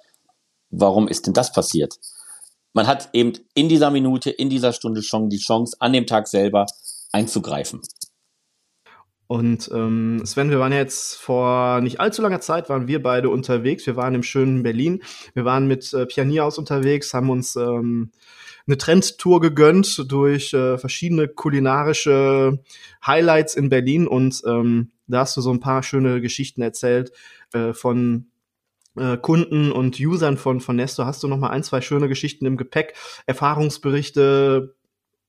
warum 0.70 1.09
ist 1.09 1.26
denn 1.26 1.35
das 1.35 1.53
passiert? 1.53 1.98
Man 2.72 2.87
hat 2.87 3.09
eben 3.14 3.33
in 3.55 3.68
dieser 3.68 3.90
Minute, 3.90 4.31
in 4.31 4.50
dieser 4.50 4.72
Stunde 4.72 5.03
schon 5.03 5.31
die 5.31 5.38
Chance, 5.38 5.76
an 5.81 5.92
dem 5.92 6.07
Tag 6.07 6.29
selber 6.29 6.66
einzugreifen. 7.12 7.81
Und 9.26 9.70
ähm, 9.72 10.22
Sven, 10.24 10.50
wir 10.50 10.59
waren 10.59 10.72
jetzt 10.72 11.14
vor 11.14 11.81
nicht 11.81 12.00
allzu 12.00 12.20
langer 12.20 12.40
Zeit, 12.40 12.68
waren 12.68 12.88
wir 12.88 13.00
beide 13.00 13.31
unterwegs. 13.31 13.87
Wir 13.87 13.94
waren 13.94 14.14
im 14.16 14.24
schönen 14.24 14.64
Berlin. 14.64 15.03
Wir 15.35 15.44
waren 15.44 15.68
mit 15.68 15.92
äh, 15.94 16.05
Pianier 16.07 16.46
unterwegs, 16.46 17.14
haben 17.14 17.31
uns 17.31 17.55
ähm, 17.55 18.11
eine 18.71 18.79
Trendtour 18.79 19.41
gegönnt 19.41 20.05
durch 20.11 20.55
äh, 20.55 20.79
verschiedene 20.79 21.27
kulinarische 21.27 22.61
Highlights 23.05 23.57
in 23.57 23.69
Berlin 23.69 24.07
und 24.07 24.43
ähm, 24.47 24.93
da 25.09 25.21
hast 25.21 25.37
du 25.37 25.41
so 25.41 25.51
ein 25.51 25.59
paar 25.59 25.83
schöne 25.83 26.21
Geschichten 26.21 26.63
erzählt 26.63 27.11
äh, 27.53 27.73
von 27.73 28.31
äh, 28.97 29.17
Kunden 29.17 29.73
und 29.73 29.99
Usern 29.99 30.37
von, 30.37 30.61
von 30.61 30.77
Nesto. 30.77 31.05
Hast 31.05 31.25
du 31.25 31.29
noch 31.29 31.37
mal 31.37 31.51
ein, 31.51 31.65
zwei 31.65 31.81
schöne 31.81 32.09
Geschichten 32.09 32.47
im 32.47 32.57
Gepäck, 32.57 32.95
Erfahrungsberichte, 33.27 34.77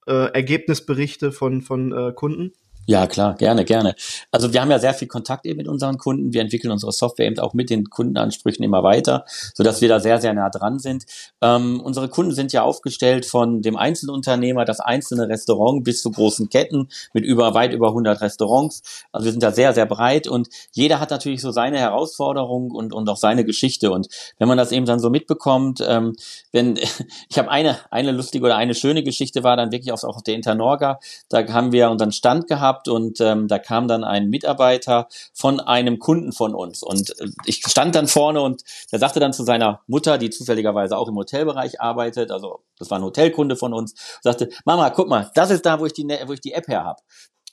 äh, 0.05 0.31
Ergebnisberichte 0.33 1.31
von, 1.31 1.63
von 1.63 1.91
äh, 1.91 2.13
Kunden? 2.13 2.53
Ja, 2.91 3.07
klar, 3.07 3.35
gerne, 3.35 3.63
gerne. 3.63 3.95
Also 4.31 4.51
wir 4.51 4.59
haben 4.59 4.69
ja 4.69 4.77
sehr 4.77 4.93
viel 4.93 5.07
Kontakt 5.07 5.45
eben 5.45 5.55
mit 5.55 5.69
unseren 5.69 5.97
Kunden. 5.97 6.33
Wir 6.33 6.41
entwickeln 6.41 6.71
unsere 6.71 6.91
Software 6.91 7.25
eben 7.25 7.39
auch 7.39 7.53
mit 7.53 7.69
den 7.69 7.89
Kundenansprüchen 7.89 8.65
immer 8.65 8.83
weiter, 8.83 9.23
sodass 9.53 9.79
wir 9.79 9.87
da 9.87 10.01
sehr, 10.01 10.19
sehr 10.19 10.33
nah 10.33 10.49
dran 10.49 10.77
sind. 10.77 11.05
Ähm, 11.41 11.79
unsere 11.79 12.09
Kunden 12.09 12.33
sind 12.33 12.51
ja 12.51 12.63
aufgestellt 12.63 13.25
von 13.25 13.61
dem 13.61 13.77
Einzelunternehmer, 13.77 14.65
das 14.65 14.81
einzelne 14.81 15.29
Restaurant 15.29 15.85
bis 15.85 16.01
zu 16.01 16.11
großen 16.11 16.49
Ketten 16.49 16.89
mit 17.13 17.23
über 17.23 17.53
weit 17.53 17.71
über 17.71 17.87
100 17.87 18.19
Restaurants. 18.19 18.81
Also 19.13 19.23
wir 19.23 19.31
sind 19.31 19.41
da 19.41 19.53
sehr, 19.53 19.73
sehr 19.73 19.85
breit 19.85 20.27
und 20.27 20.49
jeder 20.73 20.99
hat 20.99 21.11
natürlich 21.11 21.39
so 21.39 21.51
seine 21.51 21.79
Herausforderung 21.79 22.71
und, 22.71 22.91
und 22.91 23.07
auch 23.07 23.15
seine 23.15 23.45
Geschichte. 23.45 23.91
Und 23.91 24.09
wenn 24.37 24.49
man 24.49 24.57
das 24.57 24.73
eben 24.73 24.85
dann 24.85 24.99
so 24.99 25.09
mitbekommt, 25.09 25.81
ähm, 25.87 26.13
wenn 26.51 26.75
ich 27.29 27.37
habe 27.37 27.49
eine, 27.49 27.77
eine 27.89 28.11
lustige 28.11 28.43
oder 28.43 28.57
eine 28.57 28.75
schöne 28.75 29.01
Geschichte 29.01 29.45
war 29.45 29.55
dann 29.55 29.71
wirklich 29.71 29.93
auch 29.93 30.03
auf 30.03 30.23
der 30.23 30.35
Internorga. 30.35 30.99
Da 31.29 31.47
haben 31.53 31.71
wir 31.71 31.89
unseren 31.89 32.11
Stand 32.11 32.47
gehabt 32.47 32.80
gehabt 32.81 32.87
und 32.87 33.19
ähm, 33.21 33.47
da 33.47 33.59
kam 33.59 33.87
dann 33.87 34.03
ein 34.03 34.29
Mitarbeiter 34.29 35.07
von 35.33 35.59
einem 35.59 35.99
Kunden 35.99 36.31
von 36.31 36.53
uns 36.55 36.83
und 36.83 37.19
äh, 37.19 37.27
ich 37.45 37.63
stand 37.67 37.95
dann 37.95 38.07
vorne 38.07 38.41
und 38.41 38.63
der 38.91 38.99
sagte 38.99 39.19
dann 39.19 39.33
zu 39.33 39.43
seiner 39.43 39.81
Mutter, 39.87 40.17
die 40.17 40.29
zufälligerweise 40.29 40.97
auch 40.97 41.07
im 41.07 41.15
Hotelbereich 41.15 41.81
arbeitet, 41.81 42.31
also 42.31 42.61
das 42.77 42.89
war 42.89 42.99
ein 42.99 43.03
Hotelkunde 43.03 43.55
von 43.55 43.73
uns, 43.73 43.95
sagte, 44.21 44.49
Mama, 44.65 44.89
guck 44.89 45.07
mal, 45.07 45.31
das 45.35 45.51
ist 45.51 45.65
da, 45.65 45.79
wo 45.79 45.85
ich 45.85 45.93
die, 45.93 46.07
wo 46.25 46.33
ich 46.33 46.41
die 46.41 46.53
App 46.53 46.67
her 46.67 46.83
habe 46.83 47.01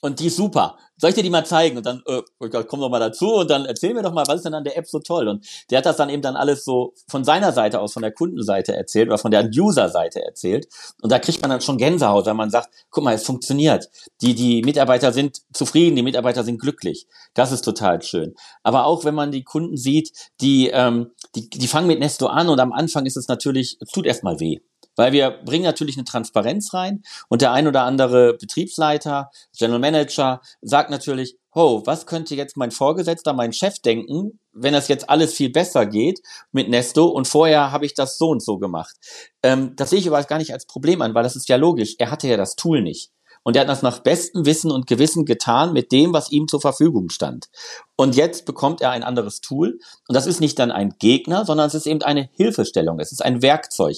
und 0.01 0.19
die 0.19 0.27
ist 0.27 0.37
super. 0.37 0.77
Soll 0.97 1.11
ich 1.11 1.15
dir 1.15 1.23
die 1.23 1.29
mal 1.29 1.45
zeigen? 1.45 1.77
Und 1.77 1.85
dann, 1.85 2.03
äh, 2.07 2.21
komm 2.67 2.81
doch 2.81 2.89
mal 2.89 2.99
dazu 2.99 3.35
und 3.35 3.49
dann 3.49 3.65
erzähl 3.65 3.93
mir 3.93 4.01
doch 4.01 4.13
mal, 4.13 4.25
was 4.27 4.37
ist 4.37 4.45
denn 4.45 4.53
an 4.53 4.63
der 4.63 4.77
App 4.77 4.87
so 4.87 4.99
toll? 4.99 5.27
Und 5.27 5.45
der 5.69 5.77
hat 5.77 5.85
das 5.85 5.97
dann 5.97 6.09
eben 6.09 6.21
dann 6.21 6.35
alles 6.35 6.65
so 6.65 6.93
von 7.07 7.23
seiner 7.23 7.53
Seite 7.53 7.79
aus, 7.79 7.93
von 7.93 8.01
der 8.01 8.11
Kundenseite 8.11 8.75
erzählt 8.75 9.07
oder 9.07 9.17
von 9.17 9.31
der 9.31 9.49
User-Seite 9.49 10.23
erzählt. 10.23 10.67
Und 11.01 11.11
da 11.11 11.19
kriegt 11.19 11.41
man 11.41 11.49
dann 11.51 11.61
schon 11.61 11.77
Gänsehaut, 11.77 12.25
weil 12.25 12.33
man 12.33 12.49
sagt, 12.49 12.69
guck 12.89 13.03
mal, 13.03 13.13
es 13.13 13.23
funktioniert. 13.23 13.89
Die, 14.21 14.35
die 14.35 14.61
Mitarbeiter 14.61 15.13
sind 15.13 15.41
zufrieden, 15.53 15.95
die 15.95 16.03
Mitarbeiter 16.03 16.43
sind 16.43 16.59
glücklich. 16.59 17.07
Das 17.33 17.51
ist 17.51 17.61
total 17.61 18.01
schön. 18.01 18.35
Aber 18.63 18.85
auch 18.85 19.05
wenn 19.05 19.15
man 19.15 19.31
die 19.31 19.43
Kunden 19.43 19.77
sieht, 19.77 20.11
die, 20.41 20.69
ähm, 20.69 21.11
die, 21.35 21.49
die 21.49 21.67
fangen 21.67 21.87
mit 21.87 21.99
Nesto 21.99 22.27
an 22.27 22.49
und 22.49 22.59
am 22.59 22.73
Anfang 22.73 23.05
ist 23.05 23.17
es 23.17 23.27
natürlich, 23.27 23.77
es 23.79 23.89
tut 23.89 24.05
erstmal 24.05 24.39
weh 24.39 24.59
weil 24.99 25.13
wir 25.13 25.31
bringen 25.31 25.63
natürlich 25.63 25.95
eine 25.95 26.03
Transparenz 26.03 26.73
rein 26.73 27.03
und 27.29 27.41
der 27.41 27.53
ein 27.53 27.69
oder 27.69 27.83
andere 27.83 28.33
Betriebsleiter, 28.33 29.31
General 29.57 29.79
Manager 29.79 30.41
sagt 30.61 30.89
natürlich, 30.89 31.37
oh, 31.55 31.81
was 31.85 32.05
könnte 32.05 32.35
jetzt 32.35 32.57
mein 32.57 32.71
Vorgesetzter, 32.71 33.31
mein 33.31 33.53
Chef 33.53 33.79
denken, 33.79 34.41
wenn 34.51 34.73
das 34.73 34.89
jetzt 34.89 35.09
alles 35.09 35.33
viel 35.33 35.51
besser 35.51 35.85
geht 35.85 36.19
mit 36.51 36.67
Nesto 36.67 37.05
und 37.05 37.29
vorher 37.29 37.71
habe 37.71 37.85
ich 37.85 37.93
das 37.93 38.17
so 38.17 38.27
und 38.27 38.43
so 38.43 38.57
gemacht. 38.57 38.93
Ähm, 39.41 39.73
das 39.77 39.91
sehe 39.91 39.99
ich 39.99 40.07
aber 40.09 40.21
gar 40.23 40.37
nicht 40.37 40.51
als 40.51 40.65
Problem 40.65 41.01
an, 41.01 41.15
weil 41.15 41.23
das 41.23 41.37
ist 41.37 41.47
ja 41.47 41.55
logisch. 41.55 41.95
Er 41.97 42.11
hatte 42.11 42.27
ja 42.27 42.35
das 42.35 42.57
Tool 42.57 42.81
nicht. 42.81 43.09
Und 43.43 43.55
er 43.55 43.61
hat 43.61 43.69
das 43.69 43.81
nach 43.81 43.99
bestem 43.99 44.45
Wissen 44.45 44.69
und 44.69 44.85
Gewissen 44.85 45.23
getan 45.23 45.71
mit 45.71 45.93
dem, 45.93 46.11
was 46.11 46.29
ihm 46.29 46.47
zur 46.49 46.59
Verfügung 46.59 47.09
stand. 47.09 47.47
Und 47.95 48.15
jetzt 48.15 48.45
bekommt 48.45 48.81
er 48.81 48.91
ein 48.91 49.03
anderes 49.03 49.39
Tool. 49.39 49.79
Und 50.07 50.15
das 50.15 50.27
ist 50.27 50.41
nicht 50.41 50.59
dann 50.59 50.71
ein 50.71 50.95
Gegner, 50.99 51.45
sondern 51.45 51.67
es 51.67 51.73
ist 51.73 51.87
eben 51.87 52.01
eine 52.01 52.29
Hilfestellung. 52.33 52.99
Es 52.99 53.13
ist 53.13 53.23
ein 53.23 53.41
Werkzeug. 53.41 53.97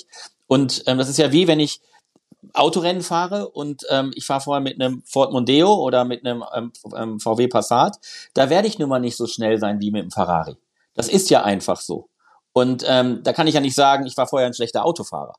Und 0.52 0.84
ähm, 0.86 0.98
das 0.98 1.08
ist 1.08 1.18
ja 1.18 1.32
wie, 1.32 1.48
wenn 1.48 1.62
ich 1.62 1.80
Autorennen 2.54 3.04
fahre 3.04 3.48
und 3.48 3.84
ähm, 3.90 4.12
ich 4.16 4.26
fahre 4.26 4.42
vorher 4.42 4.60
mit 4.60 4.82
einem 4.82 5.02
Ford 5.06 5.32
Mondeo 5.32 5.74
oder 5.76 6.04
mit 6.04 6.26
einem 6.26 6.44
ähm, 6.54 6.74
ähm 6.94 7.22
VW 7.22 7.48
Passat, 7.48 8.00
da 8.34 8.50
werde 8.50 8.68
ich 8.68 8.78
nun 8.78 8.90
mal 8.90 9.00
nicht 9.00 9.16
so 9.16 9.28
schnell 9.28 9.60
sein 9.60 9.80
wie 9.80 9.92
mit 9.92 10.02
einem 10.02 10.12
Ferrari. 10.12 10.58
Das 10.94 11.08
ist 11.08 11.30
ja 11.30 11.44
einfach 11.44 11.80
so. 11.80 12.10
Und 12.52 12.84
ähm, 12.86 13.24
da 13.24 13.32
kann 13.32 13.48
ich 13.48 13.54
ja 13.54 13.62
nicht 13.62 13.76
sagen, 13.76 14.06
ich 14.06 14.18
war 14.18 14.28
vorher 14.28 14.46
ein 14.46 14.54
schlechter 14.54 14.84
Autofahrer, 14.84 15.36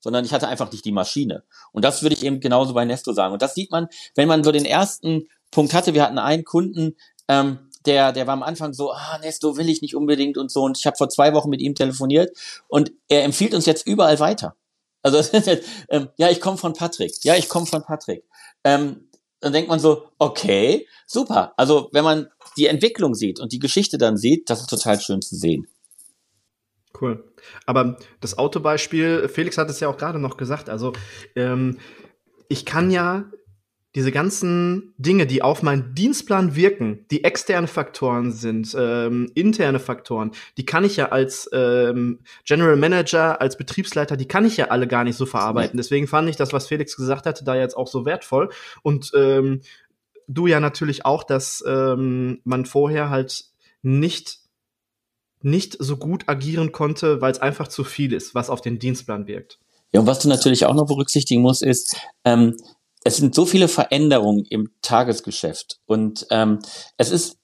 sondern 0.00 0.24
ich 0.24 0.32
hatte 0.32 0.48
einfach 0.48 0.72
nicht 0.72 0.84
die 0.84 0.90
Maschine. 0.90 1.44
Und 1.70 1.84
das 1.84 2.02
würde 2.02 2.16
ich 2.16 2.24
eben 2.24 2.40
genauso 2.40 2.74
bei 2.74 2.84
Nesto 2.84 3.12
sagen. 3.12 3.34
Und 3.34 3.42
das 3.42 3.54
sieht 3.54 3.70
man, 3.70 3.86
wenn 4.16 4.26
man 4.26 4.42
so 4.42 4.50
den 4.50 4.64
ersten 4.64 5.28
Punkt 5.52 5.72
hatte. 5.72 5.94
Wir 5.94 6.02
hatten 6.02 6.18
einen 6.18 6.42
Kunden, 6.42 6.96
ähm, 7.28 7.70
der, 7.86 8.12
der 8.12 8.26
war 8.26 8.34
am 8.34 8.42
Anfang 8.42 8.72
so, 8.72 8.92
ah, 8.92 9.18
Nesto 9.18 9.56
will 9.56 9.68
ich 9.68 9.82
nicht 9.82 9.96
unbedingt 9.96 10.38
und 10.38 10.50
so. 10.50 10.62
Und 10.62 10.78
ich 10.78 10.86
habe 10.86 10.96
vor 10.96 11.08
zwei 11.08 11.32
Wochen 11.34 11.50
mit 11.50 11.60
ihm 11.60 11.74
telefoniert 11.74 12.36
und 12.68 12.92
er 13.08 13.24
empfiehlt 13.24 13.54
uns 13.54 13.66
jetzt 13.66 13.86
überall 13.86 14.20
weiter. 14.20 14.56
Also 15.02 15.18
ähm, 15.88 16.08
ja, 16.16 16.30
ich 16.30 16.40
komme 16.40 16.56
von 16.56 16.72
Patrick. 16.74 17.12
Ja, 17.24 17.36
ich 17.36 17.48
komme 17.48 17.66
von 17.66 17.82
Patrick. 17.82 18.24
Ähm, 18.64 19.08
dann 19.40 19.52
denkt 19.52 19.68
man 19.68 19.80
so, 19.80 20.08
okay, 20.18 20.86
super. 21.06 21.52
Also 21.56 21.88
wenn 21.92 22.04
man 22.04 22.28
die 22.56 22.66
Entwicklung 22.66 23.14
sieht 23.14 23.40
und 23.40 23.52
die 23.52 23.58
Geschichte 23.58 23.98
dann 23.98 24.16
sieht, 24.16 24.48
das 24.48 24.60
ist 24.60 24.70
total 24.70 25.00
schön 25.00 25.20
zu 25.20 25.34
sehen. 25.34 25.66
Cool. 27.00 27.24
Aber 27.66 27.98
das 28.20 28.38
Autobeispiel, 28.38 29.28
Felix 29.28 29.58
hat 29.58 29.68
es 29.68 29.80
ja 29.80 29.88
auch 29.88 29.96
gerade 29.96 30.20
noch 30.20 30.36
gesagt, 30.36 30.68
also 30.68 30.92
ähm, 31.34 31.78
ich 32.48 32.64
kann 32.64 32.90
ja 32.90 33.24
diese 33.94 34.10
ganzen 34.10 34.94
Dinge, 34.96 35.26
die 35.26 35.42
auf 35.42 35.62
meinen 35.62 35.94
Dienstplan 35.94 36.56
wirken, 36.56 37.04
die 37.10 37.24
externe 37.24 37.66
Faktoren 37.66 38.32
sind, 38.32 38.74
ähm, 38.78 39.30
interne 39.34 39.80
Faktoren, 39.80 40.30
die 40.56 40.64
kann 40.64 40.84
ich 40.84 40.96
ja 40.96 41.10
als 41.10 41.48
ähm, 41.52 42.20
General 42.44 42.76
Manager, 42.76 43.40
als 43.40 43.56
Betriebsleiter, 43.56 44.16
die 44.16 44.28
kann 44.28 44.46
ich 44.46 44.56
ja 44.56 44.68
alle 44.68 44.86
gar 44.88 45.04
nicht 45.04 45.16
so 45.16 45.26
verarbeiten. 45.26 45.76
Deswegen 45.76 46.06
fand 46.06 46.28
ich 46.30 46.36
das, 46.36 46.52
was 46.52 46.68
Felix 46.68 46.96
gesagt 46.96 47.26
hatte, 47.26 47.44
da 47.44 47.54
jetzt 47.54 47.76
auch 47.76 47.88
so 47.88 48.06
wertvoll. 48.06 48.50
Und 48.82 49.12
ähm, 49.14 49.60
du 50.26 50.46
ja 50.46 50.58
natürlich 50.58 51.04
auch, 51.04 51.22
dass 51.22 51.62
ähm, 51.66 52.40
man 52.44 52.64
vorher 52.64 53.10
halt 53.10 53.44
nicht 53.82 54.38
nicht 55.44 55.76
so 55.80 55.96
gut 55.96 56.28
agieren 56.28 56.70
konnte, 56.70 57.20
weil 57.20 57.32
es 57.32 57.40
einfach 57.40 57.66
zu 57.66 57.82
viel 57.82 58.12
ist, 58.12 58.32
was 58.32 58.48
auf 58.48 58.60
den 58.60 58.78
Dienstplan 58.78 59.26
wirkt. 59.26 59.58
Ja, 59.92 60.00
und 60.00 60.06
was 60.06 60.20
du 60.20 60.28
natürlich 60.28 60.64
auch 60.66 60.74
noch 60.74 60.86
berücksichtigen 60.86 61.42
musst, 61.42 61.64
ist, 61.64 61.96
ähm, 62.24 62.56
es 63.04 63.16
sind 63.16 63.34
so 63.34 63.46
viele 63.46 63.68
Veränderungen 63.68 64.44
im 64.44 64.70
Tagesgeschäft 64.82 65.80
und 65.86 66.26
ähm, 66.30 66.60
es 66.96 67.10
ist 67.10 67.38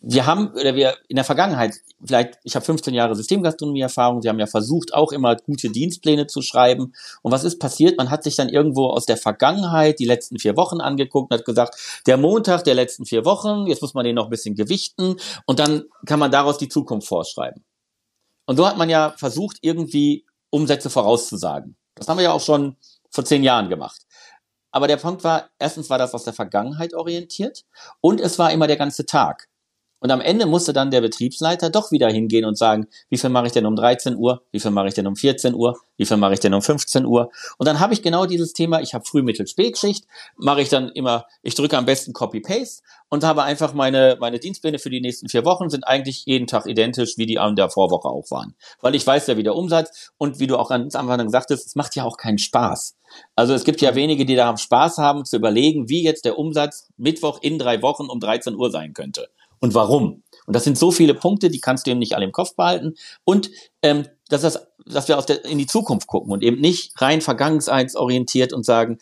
wir 0.00 0.26
haben 0.26 0.52
oder 0.52 0.74
wir 0.74 0.96
in 1.08 1.16
der 1.16 1.24
Vergangenheit 1.24 1.74
vielleicht 2.04 2.38
ich 2.44 2.54
habe 2.54 2.64
15 2.64 2.94
Jahre 2.94 3.16
Systemgastronomie 3.16 3.80
Erfahrung, 3.80 4.22
wir 4.22 4.30
haben 4.30 4.38
ja 4.38 4.46
versucht 4.46 4.94
auch 4.94 5.12
immer 5.12 5.36
gute 5.36 5.70
Dienstpläne 5.70 6.26
zu 6.26 6.42
schreiben 6.42 6.92
und 7.22 7.32
was 7.32 7.44
ist 7.44 7.58
passiert? 7.58 7.98
Man 7.98 8.10
hat 8.10 8.22
sich 8.22 8.36
dann 8.36 8.48
irgendwo 8.48 8.86
aus 8.86 9.06
der 9.06 9.16
Vergangenheit 9.16 9.98
die 9.98 10.04
letzten 10.04 10.38
vier 10.38 10.56
Wochen 10.56 10.80
angeguckt 10.80 11.30
und 11.30 11.38
hat 11.38 11.44
gesagt, 11.44 12.02
der 12.06 12.16
Montag 12.16 12.64
der 12.64 12.74
letzten 12.74 13.04
vier 13.04 13.24
Wochen, 13.24 13.66
jetzt 13.66 13.82
muss 13.82 13.94
man 13.94 14.04
den 14.04 14.14
noch 14.14 14.24
ein 14.24 14.30
bisschen 14.30 14.54
gewichten 14.54 15.16
und 15.46 15.58
dann 15.58 15.84
kann 16.06 16.18
man 16.18 16.30
daraus 16.30 16.58
die 16.58 16.68
Zukunft 16.68 17.08
vorschreiben. 17.08 17.64
Und 18.46 18.56
so 18.56 18.66
hat 18.66 18.76
man 18.76 18.90
ja 18.90 19.14
versucht 19.16 19.58
irgendwie 19.60 20.26
Umsätze 20.50 20.90
vorauszusagen. 20.90 21.76
Das 21.94 22.08
haben 22.08 22.18
wir 22.18 22.24
ja 22.24 22.32
auch 22.32 22.40
schon 22.40 22.76
vor 23.10 23.24
zehn 23.24 23.42
Jahren 23.42 23.68
gemacht. 23.68 24.02
Aber 24.72 24.88
der 24.88 24.96
Punkt 24.96 25.22
war, 25.22 25.50
erstens 25.58 25.90
war 25.90 25.98
das 25.98 26.14
aus 26.14 26.24
der 26.24 26.32
Vergangenheit 26.32 26.94
orientiert 26.94 27.64
und 28.00 28.20
es 28.20 28.38
war 28.38 28.50
immer 28.52 28.66
der 28.66 28.78
ganze 28.78 29.06
Tag. 29.06 29.48
Und 30.02 30.10
am 30.10 30.20
Ende 30.20 30.46
musste 30.46 30.72
dann 30.72 30.90
der 30.90 31.00
Betriebsleiter 31.00 31.70
doch 31.70 31.92
wieder 31.92 32.10
hingehen 32.10 32.44
und 32.44 32.58
sagen, 32.58 32.88
wie 33.08 33.16
viel 33.16 33.30
mache 33.30 33.46
ich 33.46 33.52
denn 33.52 33.66
um 33.66 33.76
13 33.76 34.16
Uhr, 34.16 34.42
wie 34.50 34.58
viel 34.58 34.72
mache 34.72 34.88
ich 34.88 34.94
denn 34.94 35.06
um 35.06 35.14
14 35.14 35.54
Uhr, 35.54 35.78
wie 35.96 36.04
viel 36.04 36.16
mache 36.16 36.34
ich 36.34 36.40
denn 36.40 36.52
um 36.54 36.60
15 36.60 37.06
Uhr. 37.06 37.30
Und 37.56 37.68
dann 37.68 37.78
habe 37.78 37.94
ich 37.94 38.02
genau 38.02 38.26
dieses 38.26 38.52
Thema, 38.52 38.80
ich 38.80 38.94
habe 38.94 39.04
Früh-, 39.04 39.22
Mittel-, 39.22 39.46
Spätschicht, 39.46 40.04
mache 40.36 40.60
ich 40.60 40.68
dann 40.68 40.88
immer, 40.88 41.26
ich 41.42 41.54
drücke 41.54 41.78
am 41.78 41.84
besten 41.86 42.12
Copy-Paste 42.12 42.82
und 43.10 43.22
habe 43.22 43.44
einfach 43.44 43.74
meine, 43.74 44.16
meine 44.18 44.40
Dienstpläne 44.40 44.80
für 44.80 44.90
die 44.90 45.00
nächsten 45.00 45.28
vier 45.28 45.44
Wochen 45.44 45.70
sind 45.70 45.86
eigentlich 45.86 46.24
jeden 46.26 46.48
Tag 46.48 46.66
identisch, 46.66 47.16
wie 47.16 47.26
die 47.26 47.38
an 47.38 47.54
der 47.54 47.70
Vorwoche 47.70 48.08
auch 48.08 48.28
waren. 48.32 48.56
Weil 48.80 48.96
ich 48.96 49.06
weiß 49.06 49.28
ja, 49.28 49.36
wie 49.36 49.44
der 49.44 49.54
Umsatz 49.54 50.10
und 50.18 50.40
wie 50.40 50.48
du 50.48 50.56
auch 50.56 50.72
am 50.72 50.88
Anfang 50.92 51.28
sagtest, 51.28 51.64
es 51.64 51.76
macht 51.76 51.94
ja 51.94 52.02
auch 52.02 52.16
keinen 52.16 52.38
Spaß. 52.38 52.96
Also 53.36 53.54
es 53.54 53.62
gibt 53.62 53.80
ja 53.80 53.94
wenige, 53.94 54.24
die 54.24 54.34
da 54.34 54.56
Spaß 54.56 54.98
haben, 54.98 55.24
zu 55.24 55.36
überlegen, 55.36 55.88
wie 55.88 56.02
jetzt 56.02 56.24
der 56.24 56.38
Umsatz 56.40 56.88
Mittwoch 56.96 57.38
in 57.40 57.60
drei 57.60 57.82
Wochen 57.82 58.06
um 58.06 58.18
13 58.18 58.56
Uhr 58.56 58.72
sein 58.72 58.94
könnte 58.94 59.28
und 59.62 59.74
warum. 59.74 60.22
Und 60.44 60.56
das 60.56 60.64
sind 60.64 60.76
so 60.76 60.90
viele 60.90 61.14
Punkte, 61.14 61.48
die 61.48 61.60
kannst 61.60 61.86
du 61.86 61.90
eben 61.90 62.00
nicht 62.00 62.14
alle 62.14 62.26
im 62.26 62.32
Kopf 62.32 62.54
behalten. 62.56 62.96
Und 63.24 63.50
ähm, 63.80 64.06
dass 64.28 64.42
das 64.42 64.66
dass 64.84 65.06
wir 65.06 65.16
der, 65.22 65.44
in 65.44 65.58
die 65.58 65.66
Zukunft 65.66 66.08
gucken 66.08 66.32
und 66.32 66.42
eben 66.42 66.60
nicht 66.60 67.00
rein 67.00 67.20
vergangenheitsorientiert 67.20 68.52
und 68.52 68.64
sagen, 68.64 68.98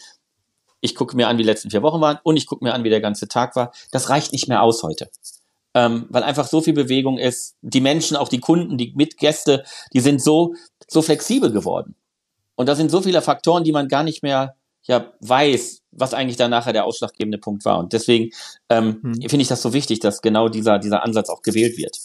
ich 0.83 0.95
gucke 0.95 1.17
mir 1.17 1.29
an, 1.29 1.39
wie 1.39 1.43
die 1.43 1.49
letzten 1.49 1.71
vier 1.71 1.83
Wochen 1.83 2.01
waren 2.01 2.19
und 2.23 2.37
ich 2.37 2.47
gucke 2.47 2.63
mir 2.63 2.75
an, 2.75 2.85
wie 2.85 2.91
der 2.91 3.01
ganze 3.01 3.29
Tag 3.29 3.57
war. 3.57 3.73
Das 3.91 4.11
reicht 4.11 4.33
nicht 4.33 4.49
mehr 4.49 4.63
aus 4.63 4.83
heute. 4.83 5.09
Ähm, 5.73 6.07
weil 6.11 6.23
einfach 6.23 6.47
so 6.47 6.61
viel 6.61 6.75
Bewegung 6.75 7.17
ist. 7.17 7.57
Die 7.63 7.81
Menschen, 7.81 8.17
auch 8.17 8.29
die 8.29 8.41
Kunden, 8.41 8.77
die 8.77 8.93
Mitgäste, 8.95 9.65
die 9.95 10.01
sind 10.01 10.21
so, 10.21 10.55
so 10.89 11.01
flexibel 11.01 11.51
geworden. 11.51 11.95
Und 12.57 12.69
da 12.69 12.75
sind 12.75 12.91
so 12.91 13.01
viele 13.01 13.23
Faktoren, 13.23 13.65
die 13.65 13.73
man 13.73 13.89
gar 13.89 14.03
nicht 14.03 14.23
mehr 14.23 14.57
ja, 14.83 15.13
weiß, 15.21 15.80
was 15.93 16.15
eigentlich 16.15 16.37
da 16.37 16.49
nachher 16.49 16.73
der 16.73 16.85
ausschlaggebende 16.85 17.39
Punkt 17.39 17.65
war. 17.65 17.79
Und 17.79 17.93
deswegen 17.93 18.31
ähm, 18.69 19.01
hm. 19.03 19.15
finde 19.29 19.43
ich 19.43 19.49
das 19.49 19.63
so 19.63 19.73
wichtig, 19.73 20.01
dass 20.01 20.23
genau 20.23 20.49
dieser, 20.49 20.79
dieser 20.79 21.03
Ansatz 21.03 21.29
auch 21.29 21.43
gewählt 21.43 21.77
wird. 21.77 21.97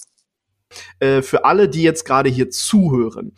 Äh, 1.00 1.22
für 1.22 1.46
alle, 1.46 1.70
die 1.70 1.84
jetzt 1.84 2.06
gerade 2.06 2.30
hier 2.30 2.50
zuhören, 2.50 3.34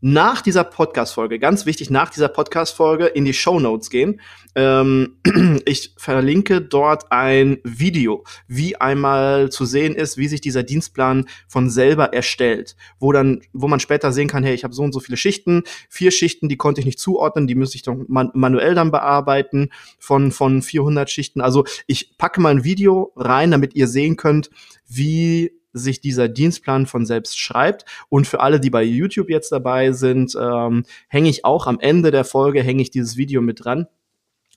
nach 0.00 0.42
dieser 0.42 0.64
Podcast-Folge, 0.64 1.38
ganz 1.38 1.66
wichtig, 1.66 1.90
nach 1.90 2.10
dieser 2.10 2.28
Podcast-Folge 2.28 3.06
in 3.06 3.24
die 3.24 3.32
Show 3.32 3.58
Notes 3.58 3.90
gehen. 3.90 4.20
Ähm, 4.54 5.16
ich 5.64 5.94
verlinke 5.96 6.60
dort 6.60 7.10
ein 7.10 7.58
Video, 7.64 8.24
wie 8.46 8.76
einmal 8.76 9.50
zu 9.50 9.64
sehen 9.64 9.94
ist, 9.94 10.16
wie 10.16 10.28
sich 10.28 10.40
dieser 10.40 10.62
Dienstplan 10.62 11.26
von 11.48 11.70
selber 11.70 12.12
erstellt, 12.12 12.76
wo 12.98 13.12
dann, 13.12 13.40
wo 13.52 13.68
man 13.68 13.80
später 13.80 14.12
sehen 14.12 14.28
kann, 14.28 14.44
hey, 14.44 14.54
ich 14.54 14.64
habe 14.64 14.74
so 14.74 14.82
und 14.82 14.92
so 14.92 15.00
viele 15.00 15.16
Schichten, 15.16 15.62
vier 15.88 16.10
Schichten, 16.10 16.48
die 16.48 16.56
konnte 16.56 16.80
ich 16.80 16.86
nicht 16.86 17.00
zuordnen, 17.00 17.46
die 17.46 17.54
müsste 17.54 17.76
ich 17.76 17.82
doch 17.82 17.96
man 18.08 18.30
manuell 18.34 18.74
dann 18.74 18.90
bearbeiten 18.90 19.70
von 19.98 20.30
von 20.30 20.62
400 20.62 21.10
Schichten. 21.10 21.40
Also 21.40 21.64
ich 21.86 22.16
packe 22.18 22.40
mal 22.40 22.50
ein 22.50 22.64
Video 22.64 23.12
rein, 23.16 23.50
damit 23.50 23.74
ihr 23.74 23.88
sehen 23.88 24.16
könnt, 24.16 24.50
wie 24.86 25.52
sich 25.76 26.00
dieser 26.00 26.28
Dienstplan 26.28 26.86
von 26.86 27.06
selbst 27.06 27.38
schreibt. 27.38 27.84
Und 28.08 28.26
für 28.26 28.40
alle, 28.40 28.60
die 28.60 28.70
bei 28.70 28.82
YouTube 28.82 29.30
jetzt 29.30 29.52
dabei 29.52 29.92
sind, 29.92 30.36
ähm, 30.40 30.84
hänge 31.08 31.28
ich 31.28 31.44
auch 31.44 31.66
am 31.66 31.78
Ende 31.80 32.10
der 32.10 32.24
Folge, 32.24 32.62
hänge 32.62 32.82
ich 32.82 32.90
dieses 32.90 33.16
Video 33.16 33.40
mit 33.42 33.64
dran. 33.64 33.86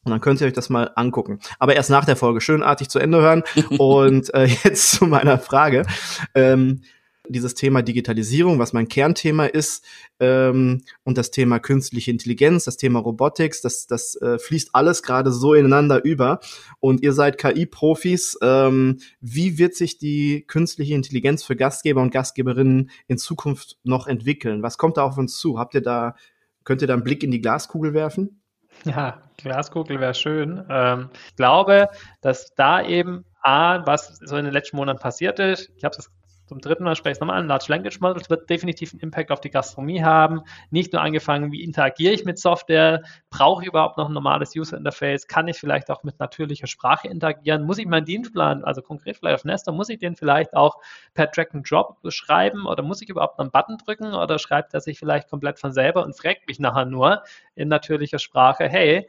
Und 0.05 0.11
dann 0.11 0.21
könnt 0.21 0.39
ihr 0.39 0.47
euch 0.47 0.53
das 0.53 0.69
mal 0.69 0.91
angucken. 0.95 1.39
Aber 1.59 1.75
erst 1.75 1.89
nach 1.89 2.05
der 2.05 2.15
Folge 2.15 2.41
schönartig 2.41 2.89
zu 2.89 2.99
Ende 2.99 3.21
hören. 3.21 3.43
Und 3.77 4.33
äh, 4.33 4.45
jetzt 4.45 4.91
zu 4.91 5.05
meiner 5.05 5.37
Frage. 5.37 5.85
Ähm, 6.33 6.81
dieses 7.29 7.53
Thema 7.53 7.81
Digitalisierung, 7.81 8.59
was 8.59 8.73
mein 8.73 8.87
Kernthema 8.87 9.45
ist, 9.45 9.85
ähm, 10.19 10.81
und 11.03 11.17
das 11.17 11.31
Thema 11.31 11.59
künstliche 11.59 12.11
Intelligenz, 12.11 12.65
das 12.65 12.77
Thema 12.77 12.99
Robotics, 12.99 13.61
das, 13.61 13.87
das 13.87 14.15
äh, 14.15 14.39
fließt 14.39 14.71
alles 14.73 15.03
gerade 15.03 15.31
so 15.31 15.53
ineinander 15.53 16.03
über. 16.03 16.39
Und 16.79 17.01
ihr 17.01 17.13
seid 17.13 17.37
KI-Profis. 17.37 18.37
Ähm, 18.41 18.99
wie 19.21 19.57
wird 19.57 19.75
sich 19.75 19.97
die 19.97 20.45
künstliche 20.47 20.95
Intelligenz 20.95 21.43
für 21.43 21.55
Gastgeber 21.55 22.01
und 22.01 22.11
Gastgeberinnen 22.11 22.89
in 23.07 23.17
Zukunft 23.17 23.77
noch 23.83 24.07
entwickeln? 24.07 24.63
Was 24.63 24.77
kommt 24.77 24.97
da 24.97 25.03
auf 25.03 25.17
uns 25.17 25.37
zu? 25.37 25.59
Habt 25.59 25.75
ihr 25.75 25.81
da, 25.81 26.15
könnt 26.63 26.81
ihr 26.81 26.87
da 26.87 26.95
einen 26.95 27.03
Blick 27.03 27.23
in 27.23 27.31
die 27.31 27.41
Glaskugel 27.41 27.93
werfen? 27.93 28.41
Ja, 28.85 29.21
Glaskugel 29.37 29.99
wäre 29.99 30.13
schön. 30.13 30.63
Ähm, 30.69 31.09
ich 31.29 31.35
glaube, 31.35 31.89
dass 32.21 32.53
da 32.55 32.85
eben 32.85 33.25
A, 33.41 33.85
was 33.85 34.17
so 34.17 34.35
in 34.37 34.45
den 34.45 34.53
letzten 34.53 34.77
Monaten 34.77 34.99
passiert 34.99 35.39
ist, 35.39 35.71
ich 35.75 35.83
habe 35.83 35.95
es 35.97 36.09
zum 36.49 36.61
dritten 36.61 36.83
Mal 36.83 36.95
spreche 36.95 37.13
ich 37.13 37.19
nochmal 37.19 37.39
an. 37.39 37.47
Large 37.47 37.65
Language 37.69 37.99
Models 38.01 38.29
wird 38.31 38.49
definitiv 38.49 38.91
einen 38.91 39.01
Impact 39.01 39.31
auf 39.31 39.39
die 39.39 39.51
Gastronomie 39.51 40.03
haben. 40.03 40.41
Nicht 40.71 40.93
nur 40.93 41.01
angefangen, 41.03 41.51
wie 41.51 41.63
interagiere 41.63 42.11
ich 42.11 42.25
mit 42.25 42.39
Software? 42.39 43.03
Brauche 43.29 43.61
ich 43.61 43.67
überhaupt 43.67 43.99
noch 43.99 44.09
ein 44.09 44.13
normales 44.13 44.55
User 44.55 44.75
Interface? 44.75 45.27
Kann 45.27 45.47
ich 45.47 45.57
vielleicht 45.57 45.91
auch 45.91 46.01
mit 46.03 46.19
natürlicher 46.19 46.65
Sprache 46.65 47.07
interagieren? 47.07 47.65
Muss 47.65 47.77
ich 47.77 47.85
meinen 47.85 48.05
Dienstplan, 48.05 48.63
also 48.63 48.81
konkret 48.81 49.17
vielleicht 49.17 49.35
auf 49.35 49.45
Nestor, 49.45 49.75
muss 49.75 49.89
ich 49.89 49.99
den 49.99 50.15
vielleicht 50.15 50.55
auch 50.55 50.77
per 51.13 51.27
Drag 51.27 51.53
and 51.53 51.69
Drop 51.69 52.01
beschreiben 52.01 52.65
oder 52.65 52.81
muss 52.81 53.03
ich 53.03 53.09
überhaupt 53.09 53.39
einen 53.39 53.51
Button 53.51 53.77
drücken 53.77 54.15
oder 54.15 54.39
schreibt 54.39 54.73
er 54.73 54.81
sich 54.81 54.97
vielleicht 54.97 55.29
komplett 55.29 55.59
von 55.59 55.71
selber 55.71 56.03
und 56.03 56.17
fragt 56.17 56.47
mich 56.47 56.59
nachher 56.59 56.85
nur 56.85 57.21
in 57.53 57.67
natürlicher 57.67 58.17
Sprache, 58.17 58.67
hey, 58.67 59.07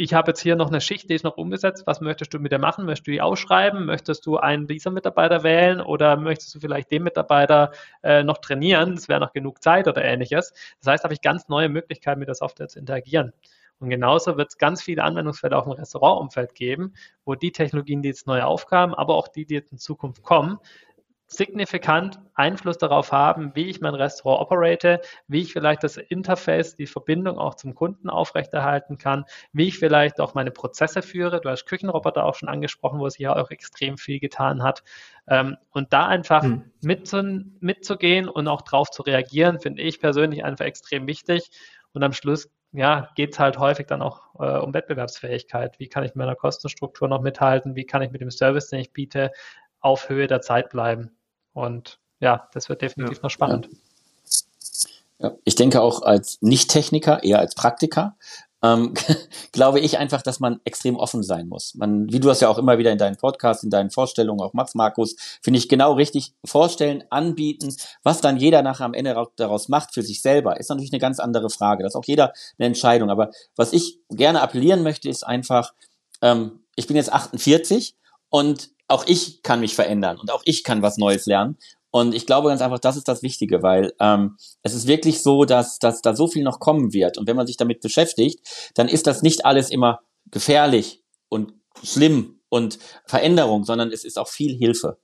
ich 0.00 0.14
habe 0.14 0.30
jetzt 0.30 0.40
hier 0.40 0.54
noch 0.54 0.68
eine 0.68 0.80
Schicht, 0.80 1.10
die 1.10 1.14
ist 1.14 1.24
noch 1.24 1.36
umgesetzt. 1.36 1.82
Was 1.86 2.00
möchtest 2.00 2.32
du 2.32 2.38
mit 2.38 2.52
der 2.52 2.60
machen? 2.60 2.86
Möchtest 2.86 3.08
du 3.08 3.10
die 3.10 3.20
ausschreiben? 3.20 3.84
Möchtest 3.84 4.24
du 4.26 4.36
einen 4.36 4.68
dieser 4.68 4.92
Mitarbeiter 4.92 5.42
wählen 5.42 5.80
oder 5.80 6.16
möchtest 6.16 6.54
du 6.54 6.60
vielleicht 6.60 6.92
den 6.92 7.02
Mitarbeiter 7.02 7.72
äh, 8.04 8.22
noch 8.22 8.38
trainieren? 8.38 8.92
Es 8.92 9.08
wäre 9.08 9.18
noch 9.18 9.32
genug 9.32 9.60
Zeit 9.60 9.88
oder 9.88 10.04
ähnliches. 10.04 10.52
Das 10.78 10.92
heißt, 10.92 11.04
habe 11.04 11.14
ich 11.14 11.20
ganz 11.20 11.48
neue 11.48 11.68
Möglichkeiten, 11.68 12.20
mit 12.20 12.28
der 12.28 12.36
Software 12.36 12.68
zu 12.68 12.78
interagieren. 12.78 13.32
Und 13.80 13.90
genauso 13.90 14.36
wird 14.36 14.50
es 14.50 14.58
ganz 14.58 14.82
viele 14.82 15.02
Anwendungsfälle 15.02 15.56
auch 15.56 15.66
im 15.66 15.72
Restaurantumfeld 15.72 16.54
geben, 16.54 16.94
wo 17.24 17.34
die 17.34 17.50
Technologien, 17.50 18.00
die 18.00 18.08
jetzt 18.08 18.28
neu 18.28 18.42
aufkamen, 18.42 18.94
aber 18.94 19.16
auch 19.16 19.26
die, 19.26 19.46
die 19.46 19.54
jetzt 19.54 19.72
in 19.72 19.78
Zukunft 19.78 20.22
kommen, 20.22 20.58
signifikant 21.28 22.18
Einfluss 22.34 22.78
darauf 22.78 23.12
haben, 23.12 23.52
wie 23.54 23.68
ich 23.68 23.80
mein 23.80 23.94
Restaurant 23.94 24.40
operate, 24.40 25.00
wie 25.28 25.42
ich 25.42 25.52
vielleicht 25.52 25.84
das 25.84 25.98
Interface, 25.98 26.74
die 26.76 26.86
Verbindung 26.86 27.38
auch 27.38 27.54
zum 27.54 27.74
Kunden 27.74 28.08
aufrechterhalten 28.08 28.96
kann, 28.96 29.24
wie 29.52 29.68
ich 29.68 29.78
vielleicht 29.78 30.20
auch 30.20 30.34
meine 30.34 30.50
Prozesse 30.50 31.02
führe. 31.02 31.40
Du 31.40 31.50
hast 31.50 31.66
Küchenroboter 31.66 32.24
auch 32.24 32.34
schon 32.34 32.48
angesprochen, 32.48 32.98
wo 32.98 33.08
sich 33.08 33.20
ja 33.20 33.36
auch 33.36 33.50
extrem 33.50 33.98
viel 33.98 34.20
getan 34.20 34.62
hat. 34.62 34.82
Ähm, 35.28 35.56
und 35.70 35.92
da 35.92 36.06
einfach 36.06 36.42
hm. 36.42 36.72
mitzugehen 36.80 38.28
und 38.28 38.48
auch 38.48 38.62
drauf 38.62 38.90
zu 38.90 39.02
reagieren, 39.02 39.60
finde 39.60 39.82
ich 39.82 40.00
persönlich 40.00 40.44
einfach 40.44 40.64
extrem 40.64 41.06
wichtig. 41.06 41.50
Und 41.92 42.02
am 42.02 42.12
Schluss 42.12 42.48
ja, 42.72 43.10
geht 43.14 43.32
es 43.32 43.38
halt 43.38 43.58
häufig 43.58 43.86
dann 43.86 44.02
auch 44.02 44.22
äh, 44.38 44.58
um 44.58 44.74
Wettbewerbsfähigkeit. 44.74 45.78
Wie 45.78 45.88
kann 45.88 46.04
ich 46.04 46.10
mit 46.10 46.16
meiner 46.16 46.36
Kostenstruktur 46.36 47.08
noch 47.08 47.20
mithalten? 47.20 47.76
Wie 47.76 47.84
kann 47.84 48.02
ich 48.02 48.10
mit 48.10 48.20
dem 48.20 48.30
Service, 48.30 48.68
den 48.68 48.80
ich 48.80 48.92
biete, 48.92 49.30
auf 49.80 50.08
Höhe 50.08 50.26
der 50.26 50.40
Zeit 50.40 50.70
bleiben? 50.70 51.17
Und 51.58 51.98
ja, 52.20 52.48
das 52.52 52.68
wird 52.68 52.82
definitiv 52.82 53.16
ja. 53.16 53.22
noch 53.24 53.30
spannend. 53.30 53.68
Ja. 55.18 55.32
Ich 55.42 55.56
denke 55.56 55.82
auch 55.82 56.02
als 56.02 56.38
Nicht-Techniker, 56.40 57.24
eher 57.24 57.40
als 57.40 57.56
Praktiker, 57.56 58.16
ähm, 58.62 58.94
glaube 59.52 59.80
ich 59.80 59.98
einfach, 59.98 60.22
dass 60.22 60.38
man 60.38 60.60
extrem 60.62 60.94
offen 60.94 61.24
sein 61.24 61.48
muss. 61.48 61.74
Man, 61.74 62.12
wie 62.12 62.20
du 62.20 62.28
das 62.28 62.40
ja 62.40 62.48
auch 62.48 62.58
immer 62.58 62.78
wieder 62.78 62.92
in 62.92 62.98
deinen 62.98 63.16
Podcasts, 63.16 63.64
in 63.64 63.70
deinen 63.70 63.90
Vorstellungen, 63.90 64.40
auch 64.40 64.52
Max 64.52 64.76
Markus, 64.76 65.16
finde 65.42 65.58
ich 65.58 65.68
genau 65.68 65.94
richtig. 65.94 66.32
Vorstellen, 66.44 67.02
anbieten, 67.10 67.74
was 68.04 68.20
dann 68.20 68.36
jeder 68.36 68.62
nachher 68.62 68.84
am 68.84 68.94
Ende 68.94 69.16
daraus 69.34 69.68
macht 69.68 69.92
für 69.94 70.02
sich 70.02 70.22
selber, 70.22 70.60
ist 70.60 70.70
natürlich 70.70 70.92
eine 70.92 71.00
ganz 71.00 71.18
andere 71.18 71.50
Frage. 71.50 71.82
Das 71.82 71.94
ist 71.94 71.96
auch 71.96 72.06
jeder 72.06 72.32
eine 72.56 72.66
Entscheidung. 72.68 73.10
Aber 73.10 73.32
was 73.56 73.72
ich 73.72 73.98
gerne 74.10 74.42
appellieren 74.42 74.84
möchte, 74.84 75.08
ist 75.08 75.24
einfach, 75.24 75.74
ähm, 76.22 76.60
ich 76.76 76.86
bin 76.86 76.94
jetzt 76.94 77.12
48 77.12 77.96
und 78.30 78.70
auch 78.88 79.06
ich 79.06 79.42
kann 79.42 79.60
mich 79.60 79.74
verändern 79.74 80.18
und 80.18 80.32
auch 80.32 80.42
ich 80.44 80.64
kann 80.64 80.82
was 80.82 80.96
Neues 80.96 81.26
lernen. 81.26 81.58
Und 81.90 82.14
ich 82.14 82.26
glaube 82.26 82.48
ganz 82.48 82.60
einfach, 82.60 82.78
das 82.78 82.96
ist 82.96 83.08
das 83.08 83.22
Wichtige, 83.22 83.62
weil 83.62 83.94
ähm, 83.98 84.36
es 84.62 84.74
ist 84.74 84.86
wirklich 84.86 85.22
so, 85.22 85.44
dass, 85.44 85.78
dass 85.78 86.02
da 86.02 86.14
so 86.14 86.26
viel 86.26 86.44
noch 86.44 86.60
kommen 86.60 86.92
wird. 86.92 87.16
Und 87.16 87.26
wenn 87.26 87.36
man 87.36 87.46
sich 87.46 87.56
damit 87.56 87.80
beschäftigt, 87.80 88.40
dann 88.74 88.88
ist 88.88 89.06
das 89.06 89.22
nicht 89.22 89.46
alles 89.46 89.70
immer 89.70 90.00
gefährlich 90.30 91.02
und 91.28 91.54
schlimm 91.82 92.40
und 92.50 92.78
Veränderung, 93.06 93.64
sondern 93.64 93.90
es 93.90 94.04
ist 94.04 94.18
auch 94.18 94.28
viel 94.28 94.54
Hilfe. 94.54 94.98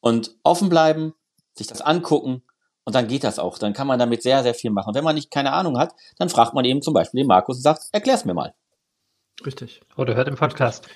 Und 0.00 0.36
offen 0.42 0.68
bleiben, 0.68 1.14
sich 1.54 1.66
das 1.66 1.80
angucken 1.80 2.42
und 2.84 2.94
dann 2.94 3.08
geht 3.08 3.24
das 3.24 3.38
auch. 3.38 3.58
Dann 3.58 3.72
kann 3.72 3.86
man 3.86 3.98
damit 3.98 4.22
sehr, 4.22 4.42
sehr 4.42 4.54
viel 4.54 4.70
machen. 4.70 4.88
Und 4.88 4.94
wenn 4.94 5.04
man 5.04 5.14
nicht 5.14 5.30
keine 5.30 5.52
Ahnung 5.52 5.78
hat, 5.78 5.94
dann 6.18 6.28
fragt 6.28 6.54
man 6.54 6.64
eben 6.64 6.82
zum 6.82 6.94
Beispiel 6.94 7.20
den 7.20 7.28
Markus 7.28 7.56
und 7.56 7.62
sagt, 7.62 7.84
erklär's 7.92 8.24
mir 8.24 8.34
mal. 8.34 8.54
Richtig. 9.46 9.80
Oder 9.96 10.14
hört 10.14 10.28
im 10.28 10.36
Podcast. 10.36 10.88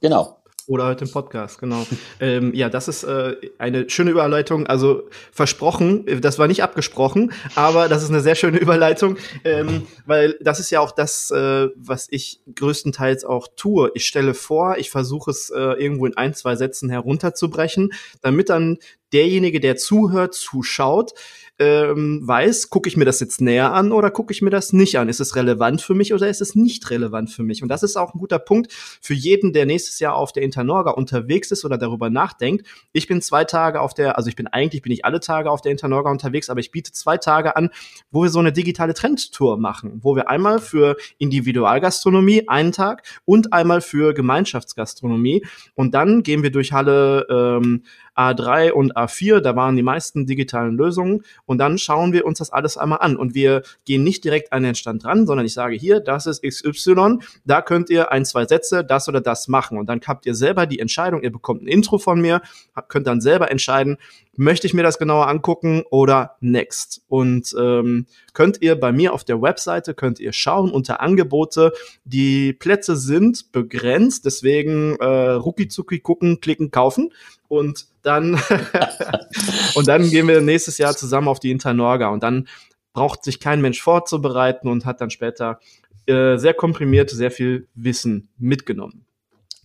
Genau. 0.00 0.38
Oder 0.68 0.84
heute 0.84 1.06
im 1.06 1.10
Podcast, 1.10 1.58
genau. 1.58 1.86
ähm, 2.20 2.52
ja, 2.54 2.68
das 2.68 2.88
ist 2.88 3.02
äh, 3.02 3.36
eine 3.56 3.88
schöne 3.88 4.10
Überleitung. 4.10 4.66
Also 4.66 5.08
versprochen, 5.32 6.06
äh, 6.06 6.20
das 6.20 6.38
war 6.38 6.46
nicht 6.46 6.62
abgesprochen, 6.62 7.32
aber 7.54 7.88
das 7.88 8.02
ist 8.02 8.10
eine 8.10 8.20
sehr 8.20 8.34
schöne 8.34 8.58
Überleitung, 8.60 9.16
ähm, 9.44 9.86
weil 10.04 10.36
das 10.42 10.60
ist 10.60 10.68
ja 10.68 10.80
auch 10.80 10.90
das, 10.90 11.30
äh, 11.30 11.68
was 11.74 12.08
ich 12.10 12.42
größtenteils 12.54 13.24
auch 13.24 13.48
tue. 13.56 13.90
Ich 13.94 14.06
stelle 14.06 14.34
vor, 14.34 14.76
ich 14.76 14.90
versuche 14.90 15.30
es 15.30 15.48
äh, 15.48 15.58
irgendwo 15.58 16.04
in 16.04 16.18
ein, 16.18 16.34
zwei 16.34 16.54
Sätzen 16.54 16.90
herunterzubrechen, 16.90 17.94
damit 18.20 18.50
dann 18.50 18.76
derjenige, 19.14 19.60
der 19.60 19.76
zuhört, 19.76 20.34
zuschaut, 20.34 21.14
ähm, 21.58 22.20
weiß, 22.24 22.70
gucke 22.70 22.88
ich 22.88 22.96
mir 22.96 23.04
das 23.04 23.20
jetzt 23.20 23.40
näher 23.40 23.72
an 23.72 23.90
oder 23.90 24.10
gucke 24.10 24.32
ich 24.32 24.42
mir 24.42 24.50
das 24.50 24.72
nicht 24.72 24.98
an? 24.98 25.08
Ist 25.08 25.20
es 25.20 25.34
relevant 25.34 25.82
für 25.82 25.94
mich 25.94 26.14
oder 26.14 26.28
ist 26.28 26.40
es 26.40 26.54
nicht 26.54 26.88
relevant 26.90 27.30
für 27.30 27.42
mich? 27.42 27.62
Und 27.62 27.68
das 27.68 27.82
ist 27.82 27.96
auch 27.96 28.14
ein 28.14 28.18
guter 28.18 28.38
Punkt 28.38 28.72
für 28.72 29.14
jeden, 29.14 29.52
der 29.52 29.66
nächstes 29.66 29.98
Jahr 29.98 30.14
auf 30.14 30.32
der 30.32 30.44
Internorga 30.44 30.92
unterwegs 30.92 31.50
ist 31.50 31.64
oder 31.64 31.76
darüber 31.76 32.10
nachdenkt. 32.10 32.66
Ich 32.92 33.08
bin 33.08 33.20
zwei 33.20 33.44
Tage 33.44 33.80
auf 33.80 33.92
der, 33.92 34.16
also 34.16 34.28
ich 34.28 34.36
bin 34.36 34.46
eigentlich 34.46 34.82
bin 34.82 34.92
ich 34.92 35.04
alle 35.04 35.20
Tage 35.20 35.50
auf 35.50 35.60
der 35.60 35.72
Internorga 35.72 36.10
unterwegs, 36.10 36.48
aber 36.48 36.60
ich 36.60 36.70
biete 36.70 36.92
zwei 36.92 37.16
Tage 37.16 37.56
an, 37.56 37.70
wo 38.10 38.22
wir 38.22 38.30
so 38.30 38.38
eine 38.38 38.52
digitale 38.52 38.94
Trendtour 38.94 39.58
machen, 39.58 39.98
wo 40.02 40.14
wir 40.14 40.30
einmal 40.30 40.60
für 40.60 40.96
Individualgastronomie 41.18 42.48
einen 42.48 42.72
Tag 42.72 43.02
und 43.24 43.52
einmal 43.52 43.80
für 43.80 44.14
Gemeinschaftsgastronomie 44.14 45.44
und 45.74 45.94
dann 45.94 46.22
gehen 46.22 46.42
wir 46.42 46.50
durch 46.50 46.72
Halle 46.72 47.26
ähm, 47.28 47.82
A3 48.18 48.72
und 48.72 48.96
A4, 48.96 49.40
da 49.40 49.54
waren 49.54 49.76
die 49.76 49.82
meisten 49.82 50.26
digitalen 50.26 50.76
Lösungen. 50.76 51.22
Und 51.46 51.58
dann 51.58 51.78
schauen 51.78 52.12
wir 52.12 52.26
uns 52.26 52.38
das 52.38 52.50
alles 52.50 52.76
einmal 52.76 52.98
an. 53.00 53.16
Und 53.16 53.34
wir 53.34 53.62
gehen 53.84 54.02
nicht 54.02 54.24
direkt 54.24 54.52
an 54.52 54.64
den 54.64 54.74
Stand 54.74 55.04
ran, 55.04 55.26
sondern 55.26 55.46
ich 55.46 55.54
sage 55.54 55.76
hier, 55.76 56.00
das 56.00 56.26
ist 56.26 56.42
XY, 56.42 57.18
da 57.44 57.62
könnt 57.62 57.90
ihr 57.90 58.10
ein, 58.10 58.24
zwei 58.24 58.44
Sätze, 58.44 58.84
das 58.84 59.08
oder 59.08 59.20
das 59.20 59.46
machen. 59.46 59.78
Und 59.78 59.88
dann 59.88 60.00
habt 60.06 60.26
ihr 60.26 60.34
selber 60.34 60.66
die 60.66 60.80
Entscheidung, 60.80 61.22
ihr 61.22 61.32
bekommt 61.32 61.62
ein 61.62 61.68
Intro 61.68 61.98
von 61.98 62.20
mir, 62.20 62.42
könnt 62.88 63.06
dann 63.06 63.20
selber 63.20 63.50
entscheiden, 63.50 63.98
möchte 64.38 64.66
ich 64.66 64.74
mir 64.74 64.82
das 64.82 64.98
genauer 64.98 65.28
angucken 65.28 65.82
oder 65.90 66.36
next. 66.40 67.02
Und 67.08 67.54
ähm, 67.58 68.06
könnt 68.32 68.62
ihr 68.62 68.76
bei 68.76 68.92
mir 68.92 69.12
auf 69.12 69.24
der 69.24 69.42
Webseite, 69.42 69.94
könnt 69.94 70.20
ihr 70.20 70.32
schauen 70.32 70.70
unter 70.70 71.00
Angebote. 71.00 71.72
Die 72.04 72.52
Plätze 72.52 72.96
sind 72.96 73.50
begrenzt, 73.52 74.24
deswegen 74.24 74.96
äh, 75.00 75.30
rucki 75.32 75.68
zucki 75.68 75.98
gucken, 75.98 76.40
klicken, 76.40 76.70
kaufen. 76.70 77.10
Und 77.48 77.86
dann, 78.02 78.34
und 79.74 79.88
dann 79.88 80.08
gehen 80.10 80.28
wir 80.28 80.40
nächstes 80.40 80.78
Jahr 80.78 80.94
zusammen 80.94 81.28
auf 81.28 81.40
die 81.40 81.50
Internorga 81.50 82.08
und 82.08 82.22
dann 82.22 82.46
braucht 82.92 83.24
sich 83.24 83.40
kein 83.40 83.60
Mensch 83.60 83.80
vorzubereiten 83.80 84.68
und 84.68 84.84
hat 84.84 85.00
dann 85.00 85.10
später 85.10 85.60
äh, 86.06 86.36
sehr 86.36 86.54
komprimiert 86.54 87.10
sehr 87.10 87.30
viel 87.30 87.68
Wissen 87.74 88.28
mitgenommen. 88.38 89.04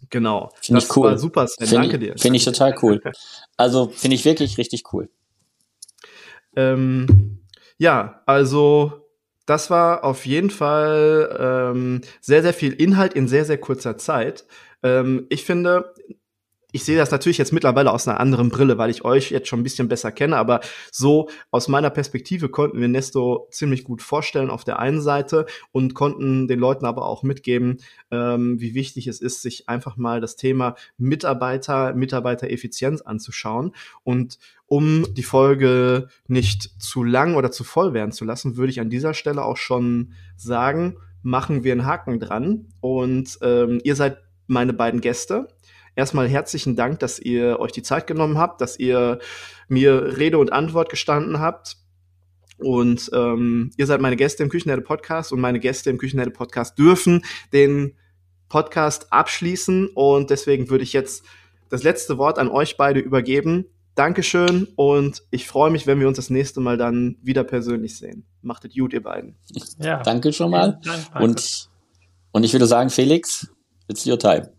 Genau. 0.09 0.51
Finde 0.61 0.81
ich 0.81 0.95
cool. 0.95 1.17
super, 1.17 1.47
Sven. 1.47 1.67
Find 1.67 1.84
Danke 1.84 1.97
ich, 1.97 2.11
dir. 2.11 2.17
Finde 2.17 2.38
ich 2.38 2.45
total 2.45 2.75
cool. 2.81 3.01
Also 3.57 3.89
finde 3.89 4.15
ich 4.15 4.25
wirklich 4.25 4.57
richtig 4.57 4.93
cool. 4.93 5.09
Ähm, 6.55 7.39
ja, 7.77 8.21
also 8.25 9.07
das 9.45 9.69
war 9.69 10.03
auf 10.03 10.25
jeden 10.25 10.49
Fall 10.49 11.36
ähm, 11.39 12.01
sehr, 12.21 12.43
sehr 12.43 12.53
viel 12.53 12.73
Inhalt 12.73 13.13
in 13.13 13.27
sehr, 13.27 13.45
sehr 13.45 13.57
kurzer 13.57 13.97
Zeit. 13.97 14.45
Ähm, 14.84 15.25
ich 15.29 15.43
finde, 15.43 15.93
ich 16.74 16.84
sehe 16.84 16.97
das 16.97 17.11
natürlich 17.11 17.38
jetzt 17.38 17.53
mittlerweile 17.53 17.91
aus 17.91 18.07
einer 18.07 18.19
anderen 18.19 18.49
Brille, 18.49 18.80
weil 18.80 18.89
ich 18.89 19.05
euch 19.05 19.30
jetzt 19.30 19.47
schon 19.47 19.59
ein 19.59 19.63
bisschen 19.63 19.88
besser 19.88 20.11
kenne, 20.11 20.38
aber 20.38 20.59
so 20.91 21.30
aus 21.51 21.67
meiner 21.67 21.91
Perspektive 21.91 22.49
konnten 22.49 22.82
wir 22.82 22.88
Nesto 22.88 23.47
ziemlich 23.51 23.84
gut 23.84 24.01
vorstellen 24.01 24.49
auf 24.49 24.63
der 24.63 24.80
einen 24.80 24.99
Seite 24.99 25.45
und 25.71 25.93
konnten 25.93 26.47
den 26.47 26.59
Leuten 26.59 26.86
aber 26.86 27.05
auch 27.05 27.21
mitgeben, 27.21 27.78
ähm, 28.09 28.59
wie 28.59 28.74
wichtig 28.74 29.05
es 29.05 29.21
ist, 29.21 29.43
sich 29.43 29.69
einfach 29.69 29.97
mal 29.97 30.19
das 30.19 30.36
Thema 30.36 30.76
Mitarbeiter, 30.97 31.93
Mitarbeitereffizienz 31.93 33.01
anzuschauen. 33.01 33.76
Und 34.03 34.39
um 34.65 35.05
die 35.13 35.21
Folge 35.21 36.07
nicht 36.28 36.82
zu 36.82 37.03
lang 37.03 37.36
oder 37.36 37.51
zu 37.51 37.63
voll 37.63 37.93
werden 37.93 38.11
zu 38.11 38.26
lassen, 38.26 38.57
würde 38.57 38.71
ich 38.71 38.80
an 38.80 38.89
dieser 38.89 39.13
Stelle 39.13 39.45
auch 39.45 39.57
schon 39.57 40.13
sagen, 40.38 40.97
machen 41.21 41.63
wir 41.63 41.74
einen 41.74 41.86
Haken 41.86 42.19
dran. 42.19 42.65
Und 42.82 43.38
ähm, 43.43 43.80
ihr 43.84 43.95
seid 43.95 44.17
meine 44.47 44.74
beiden 44.74 45.01
Gäste. 45.01 45.49
Erstmal 45.96 46.28
herzlichen 46.28 46.76
Dank, 46.76 47.00
dass 47.00 47.20
ihr 47.20 47.60
euch 47.60 47.72
die 47.72 47.84
Zeit 47.84 48.08
genommen 48.08 48.38
habt, 48.38 48.62
dass 48.62 48.80
ihr 48.80 49.20
mir 49.68 50.18
Rede 50.18 50.39
und 50.39 50.52
Antwort 50.52 50.89
gestanden 50.89 51.39
habt. 51.39 51.78
Und 52.58 53.12
ähm, 53.14 53.72
ihr 53.78 53.86
seid 53.86 54.02
meine 54.02 54.16
Gäste 54.16 54.44
im 54.44 54.50
Küchenherde 54.50 54.82
Podcast 54.82 55.32
und 55.32 55.39
meine 55.39 55.60
Gäste 55.60 55.89
im 55.89 55.98
Küchenherde 55.98 56.32
Podcast 56.32 56.78
dürfen 56.78 57.24
den 57.52 57.96
Podcast 58.50 59.12
abschließen. 59.12 59.89
Und 59.94 60.30
deswegen 60.30 60.70
würde 60.70 60.84
ich 60.84 60.94
jetzt 60.94 61.26
das 61.70 61.84
letzte 61.84 62.18
Wort 62.18 62.39
an 62.39 62.50
euch 62.50 62.78
beide 62.78 63.00
übergeben. 63.00 63.66
Dankeschön 63.96 64.68
und 64.76 65.24
ich 65.30 65.48
freue 65.48 65.70
mich, 65.70 65.86
wenn 65.86 66.00
wir 66.00 66.08
uns 66.08 66.18
das 66.18 66.32
nächste 66.32 66.60
Mal 66.60 66.78
dann 66.78 67.18
wieder 67.22 67.44
persönlich 67.44 67.98
sehen. 67.98 68.26
Macht 68.41 68.66
es 68.66 68.74
gut, 68.74 68.94
ihr 68.94 69.04
beiden. 69.04 69.36
Ja. 69.80 70.02
Danke 70.02 70.34
schon 70.34 70.50
mal. 70.50 70.80
Dank, 70.84 71.22
und, 71.22 71.70
und 72.32 72.44
ich 72.44 72.54
würde 72.54 72.66
sagen, 72.66 72.89
Felix, 72.89 73.48
it's 73.88 74.06
your 74.08 74.18
time. 74.18 74.53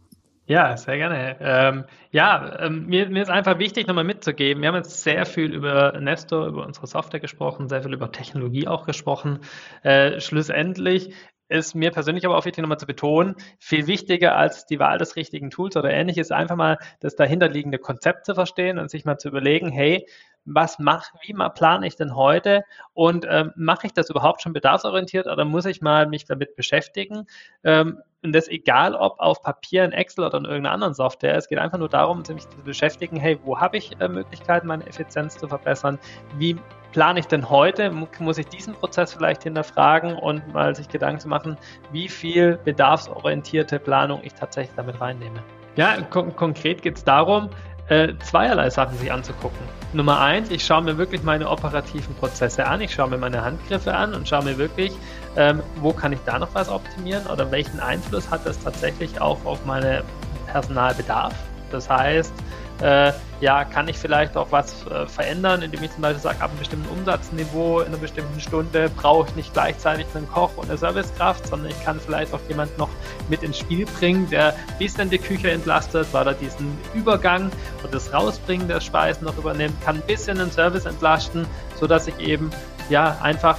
Ja, 0.46 0.76
sehr 0.76 0.98
gerne. 0.98 1.36
Ähm, 1.40 1.84
ja, 2.10 2.58
ähm, 2.60 2.86
mir, 2.86 3.08
mir 3.08 3.22
ist 3.22 3.30
einfach 3.30 3.58
wichtig, 3.58 3.86
nochmal 3.86 4.04
mitzugeben. 4.04 4.60
Wir 4.62 4.68
haben 4.68 4.76
jetzt 4.76 5.02
sehr 5.02 5.24
viel 5.24 5.54
über 5.54 5.98
Nestor, 6.00 6.46
über 6.46 6.66
unsere 6.66 6.86
Software 6.86 7.20
gesprochen, 7.20 7.68
sehr 7.70 7.82
viel 7.82 7.94
über 7.94 8.12
Technologie 8.12 8.68
auch 8.68 8.84
gesprochen. 8.84 9.38
Äh, 9.82 10.20
schlussendlich 10.20 11.14
ist 11.48 11.74
mir 11.74 11.90
persönlich 11.92 12.26
aber 12.26 12.36
auch 12.36 12.44
wichtig, 12.44 12.60
nochmal 12.60 12.78
zu 12.78 12.86
betonen, 12.86 13.36
viel 13.58 13.86
wichtiger 13.86 14.36
als 14.36 14.66
die 14.66 14.78
Wahl 14.78 14.98
des 14.98 15.16
richtigen 15.16 15.50
Tools 15.50 15.76
oder 15.76 15.90
ähnliches, 15.90 16.30
einfach 16.30 16.56
mal 16.56 16.78
das 17.00 17.16
dahinterliegende 17.16 17.78
Konzept 17.78 18.26
zu 18.26 18.34
verstehen 18.34 18.78
und 18.78 18.90
sich 18.90 19.04
mal 19.06 19.16
zu 19.18 19.28
überlegen, 19.28 19.70
hey, 19.70 20.06
was 20.44 20.78
mach, 20.78 21.10
wie 21.22 21.32
mal 21.32 21.48
plane 21.48 21.86
ich 21.86 21.96
denn 21.96 22.14
heute 22.14 22.64
und 22.92 23.26
ähm, 23.28 23.52
mache 23.56 23.86
ich 23.86 23.92
das 23.92 24.10
überhaupt 24.10 24.42
schon 24.42 24.52
bedarfsorientiert 24.52 25.26
oder 25.26 25.44
muss 25.44 25.64
ich 25.64 25.80
mal 25.80 26.06
mich 26.06 26.24
damit 26.26 26.56
beschäftigen? 26.56 27.26
Ähm, 27.62 28.00
und 28.22 28.34
das 28.34 28.48
egal, 28.48 28.94
ob 28.94 29.20
auf 29.20 29.42
Papier, 29.42 29.84
in 29.84 29.92
Excel 29.92 30.24
oder 30.24 30.38
in 30.38 30.44
irgendeiner 30.44 30.72
anderen 30.72 30.94
Software. 30.94 31.36
Es 31.36 31.46
geht 31.46 31.58
einfach 31.58 31.78
nur 31.78 31.90
darum, 31.90 32.24
sich 32.24 32.48
zu 32.48 32.56
beschäftigen, 32.64 33.16
hey, 33.16 33.38
wo 33.44 33.60
habe 33.60 33.76
ich 33.76 34.00
äh, 34.00 34.08
Möglichkeiten, 34.08 34.66
meine 34.66 34.86
Effizienz 34.86 35.36
zu 35.36 35.46
verbessern? 35.46 35.98
Wie 36.38 36.56
plane 36.92 37.20
ich 37.20 37.26
denn 37.26 37.50
heute? 37.50 37.90
Muss 37.90 38.38
ich 38.38 38.46
diesen 38.46 38.72
Prozess 38.74 39.12
vielleicht 39.12 39.42
hinterfragen 39.42 40.16
und 40.16 40.54
mal 40.54 40.74
sich 40.74 40.88
Gedanken 40.88 41.20
zu 41.20 41.28
machen, 41.28 41.58
wie 41.92 42.08
viel 42.08 42.58
bedarfsorientierte 42.64 43.78
Planung 43.78 44.20
ich 44.22 44.32
tatsächlich 44.32 44.74
damit 44.76 45.00
reinnehme? 45.00 45.42
Ja, 45.76 46.00
kon 46.02 46.34
konkret 46.36 46.82
geht 46.82 46.96
es 46.96 47.04
darum, 47.04 47.50
äh, 47.88 48.14
zweierlei 48.22 48.70
Sachen 48.70 48.96
sich 48.98 49.12
anzugucken. 49.12 49.58
Nummer 49.92 50.20
eins, 50.20 50.50
ich 50.50 50.64
schaue 50.64 50.82
mir 50.82 50.98
wirklich 50.98 51.22
meine 51.22 51.48
operativen 51.48 52.14
Prozesse 52.16 52.66
an, 52.66 52.80
ich 52.80 52.94
schaue 52.94 53.10
mir 53.10 53.18
meine 53.18 53.44
Handgriffe 53.44 53.94
an 53.94 54.14
und 54.14 54.28
schaue 54.28 54.44
mir 54.44 54.58
wirklich, 54.58 54.92
ähm, 55.36 55.62
wo 55.76 55.92
kann 55.92 56.12
ich 56.12 56.20
da 56.24 56.38
noch 56.38 56.48
was 56.54 56.68
optimieren 56.68 57.26
oder 57.26 57.50
welchen 57.50 57.80
Einfluss 57.80 58.30
hat 58.30 58.46
das 58.46 58.58
tatsächlich 58.58 59.20
auch 59.20 59.44
auf 59.44 59.64
meinen 59.66 60.02
Personalbedarf. 60.46 61.34
Das 61.70 61.90
heißt, 61.90 62.32
äh, 62.80 63.12
ja, 63.40 63.64
kann 63.64 63.88
ich 63.88 63.98
vielleicht 63.98 64.36
auch 64.36 64.50
was 64.50 64.86
äh, 64.86 65.06
verändern, 65.06 65.62
indem 65.62 65.82
ich 65.82 65.92
zum 65.92 66.02
Beispiel 66.02 66.20
sage, 66.20 66.40
ab 66.40 66.50
einem 66.50 66.58
bestimmten 66.58 66.88
Umsatzniveau 66.88 67.80
in 67.80 67.88
einer 67.88 67.98
bestimmten 67.98 68.40
Stunde 68.40 68.90
brauche 68.90 69.28
ich 69.28 69.36
nicht 69.36 69.52
gleichzeitig 69.52 70.06
einen 70.14 70.28
Koch 70.28 70.50
und 70.56 70.68
eine 70.68 70.78
Servicekraft, 70.78 71.46
sondern 71.46 71.70
ich 71.70 71.84
kann 71.84 72.00
vielleicht 72.00 72.32
auch 72.32 72.40
jemanden 72.48 72.76
noch 72.78 72.88
mit 73.28 73.42
ins 73.42 73.58
Spiel 73.58 73.86
bringen, 73.86 74.28
der 74.30 74.54
ein 74.54 74.78
bisschen 74.78 75.10
die 75.10 75.18
Küche 75.18 75.50
entlastet, 75.50 76.08
weil 76.12 76.26
er 76.26 76.34
diesen 76.34 76.76
Übergang 76.94 77.50
und 77.82 77.94
das 77.94 78.12
Rausbringen 78.12 78.66
der 78.66 78.80
Speisen 78.80 79.24
noch 79.24 79.36
übernimmt, 79.36 79.80
kann 79.82 79.96
ein 79.96 80.06
bisschen 80.06 80.38
den 80.38 80.50
Service 80.50 80.86
entlasten, 80.86 81.46
sodass 81.76 82.06
ich 82.08 82.18
eben 82.18 82.50
ja 82.88 83.18
einfach 83.22 83.58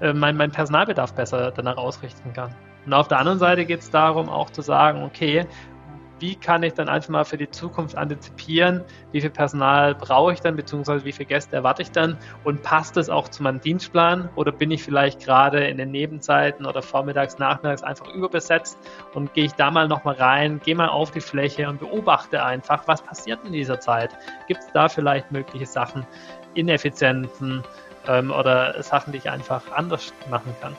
äh, 0.00 0.12
mein, 0.12 0.36
mein 0.36 0.50
Personalbedarf 0.50 1.12
besser 1.12 1.50
danach 1.50 1.76
ausrichten 1.76 2.32
kann. 2.32 2.54
Und 2.86 2.94
auf 2.94 3.08
der 3.08 3.18
anderen 3.18 3.38
Seite 3.38 3.66
geht 3.66 3.80
es 3.80 3.90
darum, 3.90 4.28
auch 4.28 4.50
zu 4.50 4.62
sagen, 4.62 5.02
okay, 5.02 5.46
wie 6.20 6.36
kann 6.36 6.62
ich 6.62 6.74
dann 6.74 6.88
einfach 6.88 7.08
mal 7.08 7.24
für 7.24 7.36
die 7.36 7.50
Zukunft 7.50 7.96
antizipieren, 7.96 8.84
wie 9.12 9.20
viel 9.20 9.30
Personal 9.30 9.94
brauche 9.94 10.32
ich 10.32 10.40
dann, 10.40 10.56
beziehungsweise 10.56 11.04
wie 11.04 11.12
viele 11.12 11.26
Gäste 11.26 11.56
erwarte 11.56 11.82
ich 11.82 11.90
dann 11.90 12.18
und 12.44 12.62
passt 12.62 12.96
das 12.96 13.08
auch 13.08 13.28
zu 13.28 13.42
meinem 13.42 13.60
Dienstplan 13.60 14.28
oder 14.34 14.52
bin 14.52 14.70
ich 14.70 14.82
vielleicht 14.82 15.24
gerade 15.24 15.66
in 15.66 15.78
den 15.78 15.90
Nebenzeiten 15.90 16.66
oder 16.66 16.82
vormittags, 16.82 17.38
nachmittags 17.38 17.82
einfach 17.82 18.08
überbesetzt 18.14 18.78
und 19.14 19.32
gehe 19.34 19.46
ich 19.46 19.52
da 19.52 19.70
mal 19.70 19.88
nochmal 19.88 20.16
rein, 20.16 20.60
gehe 20.64 20.74
mal 20.74 20.88
auf 20.88 21.10
die 21.10 21.20
Fläche 21.20 21.68
und 21.68 21.80
beobachte 21.80 22.44
einfach, 22.44 22.86
was 22.86 23.02
passiert 23.02 23.40
in 23.44 23.52
dieser 23.52 23.80
Zeit. 23.80 24.10
Gibt 24.46 24.60
es 24.60 24.72
da 24.72 24.88
vielleicht 24.88 25.32
mögliche 25.32 25.66
Sachen, 25.66 26.06
Ineffizienzen 26.54 27.62
ähm, 28.06 28.30
oder 28.30 28.82
Sachen, 28.82 29.12
die 29.12 29.18
ich 29.18 29.30
einfach 29.30 29.62
anders 29.72 30.12
machen 30.28 30.54
kann? 30.60 30.76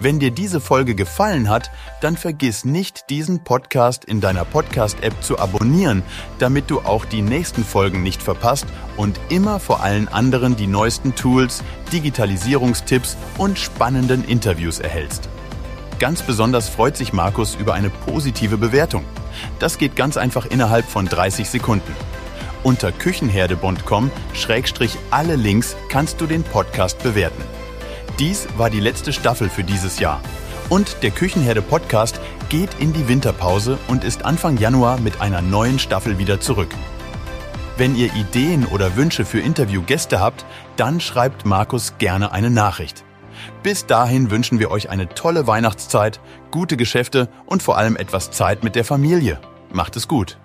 Wenn 0.00 0.20
dir 0.20 0.30
diese 0.30 0.60
Folge 0.60 0.94
gefallen 0.94 1.48
hat, 1.48 1.72
dann 2.00 2.16
vergiss 2.16 2.64
nicht, 2.64 3.10
diesen 3.10 3.42
Podcast 3.42 4.04
in 4.04 4.20
deiner 4.20 4.44
Podcast-App 4.44 5.20
zu 5.22 5.40
abonnieren, 5.40 6.04
damit 6.38 6.70
du 6.70 6.78
auch 6.80 7.04
die 7.04 7.22
nächsten 7.22 7.64
Folgen 7.64 8.04
nicht 8.04 8.22
verpasst 8.22 8.66
und 8.96 9.18
immer 9.28 9.58
vor 9.58 9.82
allen 9.82 10.06
anderen 10.06 10.54
die 10.54 10.68
neuesten 10.68 11.16
Tools, 11.16 11.64
Digitalisierungstipps 11.92 13.16
und 13.38 13.58
spannenden 13.58 14.24
Interviews 14.24 14.78
erhältst. 14.78 15.28
Ganz 15.98 16.22
besonders 16.22 16.68
freut 16.68 16.96
sich 16.96 17.12
Markus 17.12 17.56
über 17.56 17.74
eine 17.74 17.90
positive 17.90 18.56
Bewertung. 18.56 19.04
Das 19.58 19.78
geht 19.78 19.96
ganz 19.96 20.16
einfach 20.16 20.46
innerhalb 20.46 20.84
von 20.84 21.06
30 21.06 21.50
Sekunden. 21.50 21.92
Unter 22.62 22.92
küchenherde.com-alle 22.92 25.34
Links 25.34 25.74
kannst 25.88 26.20
du 26.20 26.26
den 26.26 26.44
Podcast 26.44 27.02
bewerten. 27.02 27.57
Dies 28.18 28.48
war 28.56 28.68
die 28.68 28.80
letzte 28.80 29.12
Staffel 29.12 29.48
für 29.48 29.62
dieses 29.62 30.00
Jahr. 30.00 30.20
Und 30.68 31.04
der 31.04 31.12
Küchenherde 31.12 31.62
Podcast 31.62 32.18
geht 32.48 32.70
in 32.80 32.92
die 32.92 33.06
Winterpause 33.06 33.78
und 33.86 34.02
ist 34.02 34.24
Anfang 34.24 34.56
Januar 34.56 34.98
mit 34.98 35.20
einer 35.20 35.40
neuen 35.40 35.78
Staffel 35.78 36.18
wieder 36.18 36.40
zurück. 36.40 36.70
Wenn 37.76 37.94
ihr 37.94 38.12
Ideen 38.14 38.66
oder 38.66 38.96
Wünsche 38.96 39.24
für 39.24 39.38
Interviewgäste 39.38 40.18
habt, 40.18 40.44
dann 40.74 41.00
schreibt 41.00 41.46
Markus 41.46 41.94
gerne 41.98 42.32
eine 42.32 42.50
Nachricht. 42.50 43.04
Bis 43.62 43.86
dahin 43.86 44.32
wünschen 44.32 44.58
wir 44.58 44.72
euch 44.72 44.90
eine 44.90 45.08
tolle 45.08 45.46
Weihnachtszeit, 45.46 46.18
gute 46.50 46.76
Geschäfte 46.76 47.28
und 47.46 47.62
vor 47.62 47.78
allem 47.78 47.94
etwas 47.94 48.32
Zeit 48.32 48.64
mit 48.64 48.74
der 48.74 48.84
Familie. 48.84 49.38
Macht 49.72 49.94
es 49.94 50.08
gut. 50.08 50.38